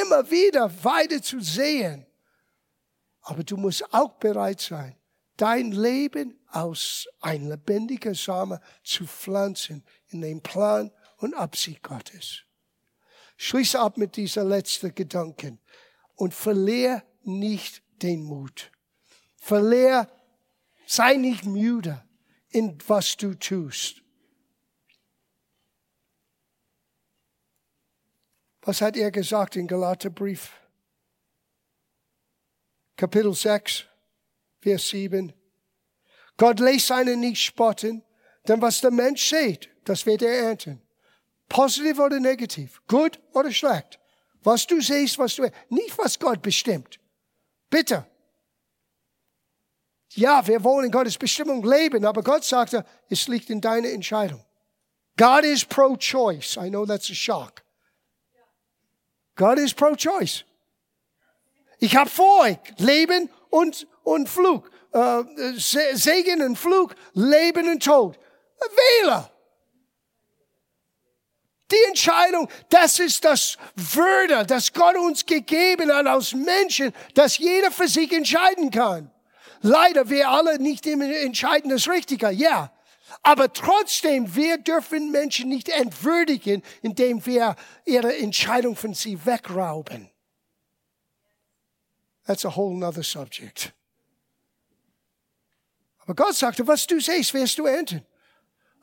immer 0.01 0.31
wieder 0.31 0.71
weiter 0.81 1.21
zu 1.21 1.41
sehen. 1.41 2.05
Aber 3.23 3.43
du 3.43 3.57
musst 3.57 3.93
auch 3.93 4.13
bereit 4.13 4.61
sein, 4.61 4.95
dein 5.35 5.73
Leben 5.73 6.39
aus 6.49 7.09
ein 7.19 7.49
lebendiger 7.49 8.15
Samen 8.15 8.59
zu 8.85 9.05
pflanzen 9.05 9.83
in 10.07 10.21
den 10.21 10.41
Plan 10.41 10.91
und 11.19 11.33
Absicht 11.35 11.83
Gottes. 11.83 12.43
Schließe 13.37 13.79
ab 13.79 13.97
mit 13.97 14.17
dieser 14.17 14.43
letzten 14.43 14.93
Gedanken 14.93 15.59
und 16.15 16.33
verliere 16.33 17.03
nicht 17.23 17.81
den 18.01 18.23
Mut. 18.23 18.71
Verliere 19.37 20.07
Sei 20.91 21.17
nicht 21.17 21.45
müde 21.45 22.03
in 22.49 22.75
was 22.87 23.15
du 23.15 23.35
tust. 23.35 24.01
Was 28.63 28.81
hat 28.81 28.97
er 28.97 29.11
gesagt 29.11 29.55
in 29.55 29.67
Galaterbrief? 29.67 30.51
Kapitel 32.97 33.35
6, 33.35 33.85
Vers 34.61 34.89
7. 34.89 35.31
Gott 36.37 36.59
lässt 36.59 36.87
seinen 36.87 37.19
nicht 37.19 37.43
spotten, 37.43 38.03
denn 38.47 38.59
was 38.59 38.81
der 38.81 38.89
Mensch 38.89 39.29
sieht, 39.29 39.69
das 39.85 40.07
wird 40.07 40.23
er 40.23 40.33
ernten. 40.33 40.81
Positiv 41.49 41.99
oder 41.99 42.19
negativ, 42.19 42.81
gut 42.87 43.19
oder 43.33 43.51
schlecht. 43.51 43.99
Was 44.43 44.65
du 44.67 44.79
siehst, 44.79 45.17
was 45.17 45.35
du, 45.35 45.49
nicht 45.69 45.97
was 45.97 46.17
Gott 46.17 46.41
bestimmt. 46.41 46.99
Bitte. 47.69 48.05
Ja, 50.13 50.45
wir 50.47 50.63
wollen 50.63 50.85
in 50.85 50.91
Gottes 50.91 51.17
Bestimmung 51.17 51.63
leben, 51.63 52.05
aber 52.05 52.23
Gott 52.23 52.43
sagte, 52.43 52.85
es 53.09 53.27
liegt 53.27 53.49
in 53.49 53.61
deiner 53.61 53.89
Entscheidung. 53.89 54.43
God 55.17 55.43
is 55.43 55.65
pro-choice. 55.65 56.55
I 56.55 56.69
know 56.69 56.85
that's 56.85 57.09
a 57.09 57.13
shock. 57.13 57.61
God 59.35 59.57
is 59.57 59.73
pro-choice. 59.73 60.45
Ich 61.79 61.95
habe 61.95 62.09
vor 62.09 62.41
euch 62.43 62.57
Leben 62.77 63.29
und, 63.49 63.87
und 64.03 64.29
Flug. 64.29 64.69
Äh, 64.91 65.23
Segen 65.57 66.41
und 66.41 66.57
Flug, 66.57 66.95
Leben 67.13 67.69
und 67.69 67.83
Tod. 67.83 68.17
Wähle. 68.59 69.29
Die 71.71 71.87
Entscheidung, 71.87 72.49
das 72.69 72.99
ist 72.99 73.23
das 73.23 73.57
Würde, 73.75 74.45
das 74.45 74.73
Gott 74.73 74.97
uns 74.97 75.25
gegeben 75.25 75.93
hat 75.93 76.07
als 76.07 76.33
Menschen, 76.33 76.93
dass 77.13 77.37
jeder 77.37 77.71
für 77.71 77.87
sich 77.87 78.11
entscheiden 78.11 78.71
kann. 78.71 79.11
Leider, 79.61 80.09
wir 80.09 80.29
alle 80.29 80.57
nicht 80.57 80.85
immer 80.87 81.05
entscheiden 81.05 81.69
das 81.69 81.87
Richtige, 81.87 82.29
ja. 82.29 82.71
Aber 83.21 83.51
trotzdem, 83.51 84.35
wir 84.35 84.57
dürfen 84.57 85.11
Menschen 85.11 85.49
nicht 85.49 85.69
entwürdigen, 85.69 86.63
indem 86.81 87.25
wir 87.25 87.55
ihre 87.85 88.15
Entscheidung 88.17 88.75
von 88.75 88.93
sie 88.93 89.25
wegrauben. 89.25 90.09
That's 92.25 92.45
a 92.45 92.55
whole 92.55 92.83
other 92.85 93.03
subject. 93.03 93.73
Aber 96.03 96.15
Gott 96.15 96.35
sagte, 96.35 96.65
was 96.67 96.87
du 96.87 96.99
siehst, 96.99 97.33
wirst 97.33 97.57
du 97.57 97.65
ernten. 97.65 98.05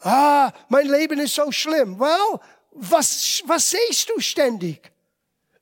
Ah, 0.01 0.53
mein 0.69 0.87
Leben 0.89 1.19
ist 1.19 1.35
so 1.35 1.51
schlimm. 1.51 1.99
Well, 1.99 2.41
was, 2.79 3.43
was 3.47 3.71
siehst 3.71 4.09
du 4.11 4.21
ständig? 4.21 4.93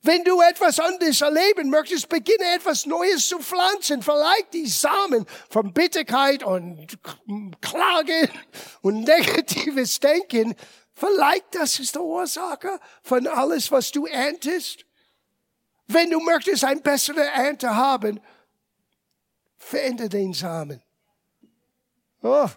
Wenn 0.01 0.23
du 0.23 0.39
etwas 0.41 0.79
anderes 0.79 1.21
erleben 1.21 1.71
möchtest, 1.71 2.07
beginne 2.09 2.53
etwas 2.53 2.85
Neues 2.85 3.27
zu 3.27 3.39
pflanzen. 3.39 4.03
Vielleicht 4.03 4.53
die 4.53 4.67
Samen 4.67 5.25
von 5.49 5.73
Bitterkeit 5.73 6.43
und 6.43 6.99
Klage 7.59 8.29
und 8.81 9.01
negatives 9.01 9.99
Denken. 9.99 10.53
Vielleicht 10.93 11.55
das 11.55 11.79
ist 11.79 11.95
die 11.95 11.99
Ursache 11.99 12.79
von 13.01 13.25
alles, 13.25 13.71
was 13.71 13.91
du 13.91 14.05
erntest. 14.05 14.85
Wenn 15.87 16.11
du 16.11 16.19
möchtest 16.19 16.63
eine 16.63 16.81
bessere 16.81 17.25
Ernte 17.25 17.75
haben, 17.75 18.19
verändere 19.57 20.09
den 20.09 20.33
Samen. 20.33 20.83
Oh. 22.21 22.49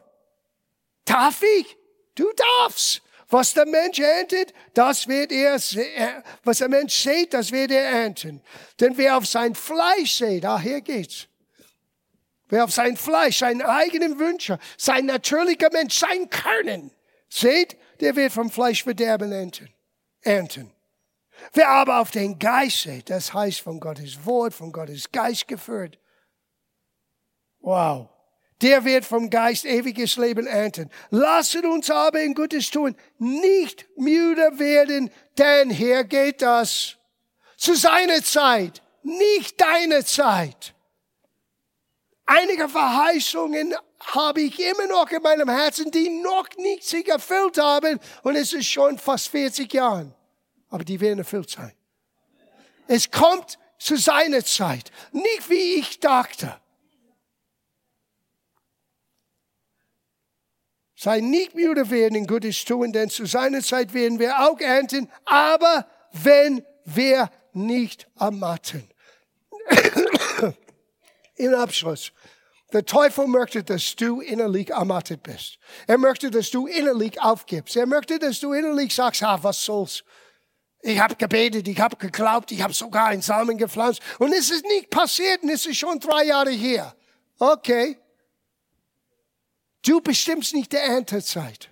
Darf 1.06 1.42
ich? 1.42 1.78
Du 2.14 2.30
darfst. 2.60 3.00
Was 3.30 3.52
der 3.52 3.66
Mensch 3.66 3.98
erntet, 3.98 4.54
das 4.72 5.06
wird 5.06 5.32
er, 5.32 5.56
äh, 5.56 6.22
was 6.44 6.58
der 6.58 6.68
Mensch 6.68 6.94
sät, 6.94 7.34
das 7.34 7.52
wird 7.52 7.70
er 7.70 7.84
ernten. 7.84 8.42
Denn 8.80 8.96
wer 8.96 9.18
auf 9.18 9.26
sein 9.26 9.54
Fleisch 9.54 10.16
sät, 10.16 10.44
daher 10.44 10.80
geht's. 10.80 11.28
Wer 12.48 12.64
auf 12.64 12.72
sein 12.72 12.96
Fleisch, 12.96 13.38
seinen 13.38 13.60
eigenen 13.60 14.18
Wünsche, 14.18 14.58
sein 14.78 15.04
natürlicher 15.04 15.70
Mensch, 15.70 15.98
sein 15.98 16.30
Können 16.30 16.90
sät, 17.28 17.76
der 18.00 18.16
wird 18.16 18.32
vom 18.32 18.50
Fleisch 18.50 18.84
Verderben 18.84 19.30
ernten. 19.30 19.68
ernten. 20.22 20.72
Wer 21.52 21.68
aber 21.68 22.00
auf 22.00 22.10
den 22.10 22.38
Geist 22.38 22.82
sät, 22.82 23.10
das 23.10 23.34
heißt 23.34 23.60
von 23.60 23.78
Gottes 23.78 24.24
Wort, 24.24 24.54
von 24.54 24.72
Gottes 24.72 25.12
Geist 25.12 25.46
geführt. 25.46 25.98
Wow 27.60 28.08
der 28.62 28.84
wird 28.84 29.04
vom 29.04 29.30
Geist 29.30 29.64
ewiges 29.64 30.16
Leben 30.16 30.46
ernten. 30.46 30.90
Lasset 31.10 31.64
uns 31.64 31.90
aber 31.90 32.20
in 32.20 32.34
Gutes 32.34 32.70
tun, 32.70 32.96
nicht 33.18 33.86
müde 33.96 34.58
werden, 34.58 35.10
denn 35.36 35.70
hier 35.70 36.04
geht 36.04 36.42
das. 36.42 36.96
Zu 37.56 37.74
seiner 37.74 38.22
Zeit, 38.22 38.82
nicht 39.02 39.60
deine 39.60 40.04
Zeit. 40.04 40.74
Einige 42.26 42.68
Verheißungen 42.68 43.74
habe 44.00 44.42
ich 44.42 44.60
immer 44.60 44.86
noch 44.86 45.10
in 45.10 45.22
meinem 45.22 45.48
Herzen, 45.48 45.90
die 45.90 46.08
noch 46.08 46.48
nicht 46.56 46.84
sich 46.84 47.08
erfüllt 47.08 47.58
haben 47.58 47.98
und 48.22 48.36
es 48.36 48.52
ist 48.52 48.66
schon 48.66 48.98
fast 48.98 49.28
40 49.28 49.72
Jahren. 49.72 50.14
Aber 50.70 50.84
die 50.84 51.00
werden 51.00 51.20
erfüllt 51.20 51.50
sein. 51.50 51.72
Es 52.86 53.10
kommt 53.10 53.58
zu 53.78 53.96
seiner 53.96 54.44
Zeit, 54.44 54.90
nicht 55.12 55.48
wie 55.48 55.74
ich 55.74 56.00
dachte. 56.00 56.60
Sei 61.00 61.20
nicht 61.20 61.54
müde 61.54 61.90
werden 61.90 62.16
in 62.16 62.26
Gutes 62.26 62.64
tun, 62.64 62.92
denn 62.92 63.08
zu 63.08 63.24
seiner 63.24 63.62
Zeit 63.62 63.94
werden 63.94 64.18
wir 64.18 64.40
auch 64.40 64.58
ernten, 64.58 65.08
aber 65.26 65.86
wenn 66.10 66.64
wir 66.84 67.30
nicht 67.52 68.08
ermatten. 68.18 68.82
Im 71.36 71.54
Abschluss. 71.54 72.10
Der 72.72 72.84
Teufel 72.84 73.28
möchte, 73.28 73.62
dass 73.62 73.94
du 73.94 74.20
innerlich 74.20 74.70
ermattet 74.70 75.22
bist. 75.22 75.60
Er 75.86 75.98
möchte, 75.98 76.32
dass 76.32 76.50
du 76.50 76.66
innerlich 76.66 77.22
aufgibst. 77.22 77.76
Er 77.76 77.86
möchte, 77.86 78.18
dass 78.18 78.40
du 78.40 78.52
innerlich 78.52 78.92
sagst, 78.92 79.22
ah, 79.22 79.38
was 79.40 79.64
soll's. 79.64 80.02
Ich 80.80 80.98
habe 80.98 81.14
gebetet, 81.14 81.68
ich 81.68 81.78
habe 81.78 81.94
geglaubt, 81.94 82.50
ich 82.50 82.60
habe 82.60 82.74
sogar 82.74 83.06
einen 83.06 83.22
Samen 83.22 83.56
gepflanzt. 83.56 84.02
Und 84.18 84.32
es 84.32 84.50
ist 84.50 84.64
nicht 84.64 84.90
passiert 84.90 85.44
und 85.44 85.50
es 85.50 85.64
ist 85.64 85.76
schon 85.76 86.00
drei 86.00 86.24
Jahre 86.24 86.50
her. 86.50 86.92
Okay, 87.38 87.98
Du 89.84 90.00
bestimmst 90.00 90.54
nicht 90.54 90.72
die 90.72 90.76
Erntezeit. 90.76 91.70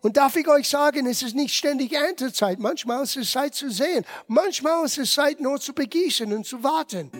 Und 0.00 0.16
darf 0.16 0.36
ich 0.36 0.46
euch 0.46 0.68
sagen, 0.68 1.06
es 1.06 1.22
ist 1.22 1.34
nicht 1.34 1.54
ständig 1.54 1.92
Erntezeit. 1.92 2.58
Manchmal 2.58 3.02
ist 3.02 3.16
es 3.16 3.32
Zeit 3.32 3.54
zu 3.54 3.70
sehen. 3.70 4.04
Manchmal 4.28 4.84
ist 4.84 4.98
es 4.98 5.12
Zeit 5.12 5.40
nur 5.40 5.60
zu 5.60 5.72
begießen 5.72 6.32
und 6.32 6.46
zu 6.46 6.62
warten. 6.62 7.10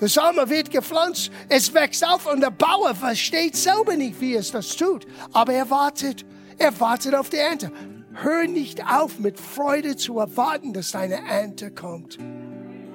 Der 0.00 0.08
Samen 0.08 0.48
wird 0.48 0.70
gepflanzt, 0.70 1.30
es 1.50 1.74
wächst 1.74 2.06
auf 2.06 2.24
und 2.26 2.40
der 2.40 2.50
Bauer 2.50 2.94
versteht 2.94 3.54
selber 3.54 3.96
nicht, 3.96 4.18
wie 4.20 4.34
es 4.34 4.50
das 4.50 4.74
tut. 4.74 5.06
Aber 5.32 5.52
er 5.52 5.68
wartet, 5.68 6.24
er 6.56 6.78
wartet 6.80 7.14
auf 7.14 7.28
die 7.28 7.36
Ernte. 7.36 7.70
Hör 8.14 8.46
nicht 8.46 8.82
auf, 8.86 9.18
mit 9.18 9.38
Freude 9.38 9.96
zu 9.96 10.18
erwarten, 10.18 10.72
dass 10.72 10.92
deine 10.92 11.16
Ernte 11.26 11.70
kommt. 11.70 12.18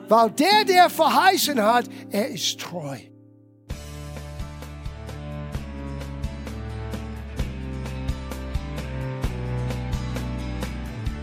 Weil 0.10 0.32
der, 0.32 0.66
der 0.66 0.90
verheißen 0.90 1.62
hat, 1.62 1.86
er 2.10 2.30
ist 2.30 2.60
treu. 2.60 2.98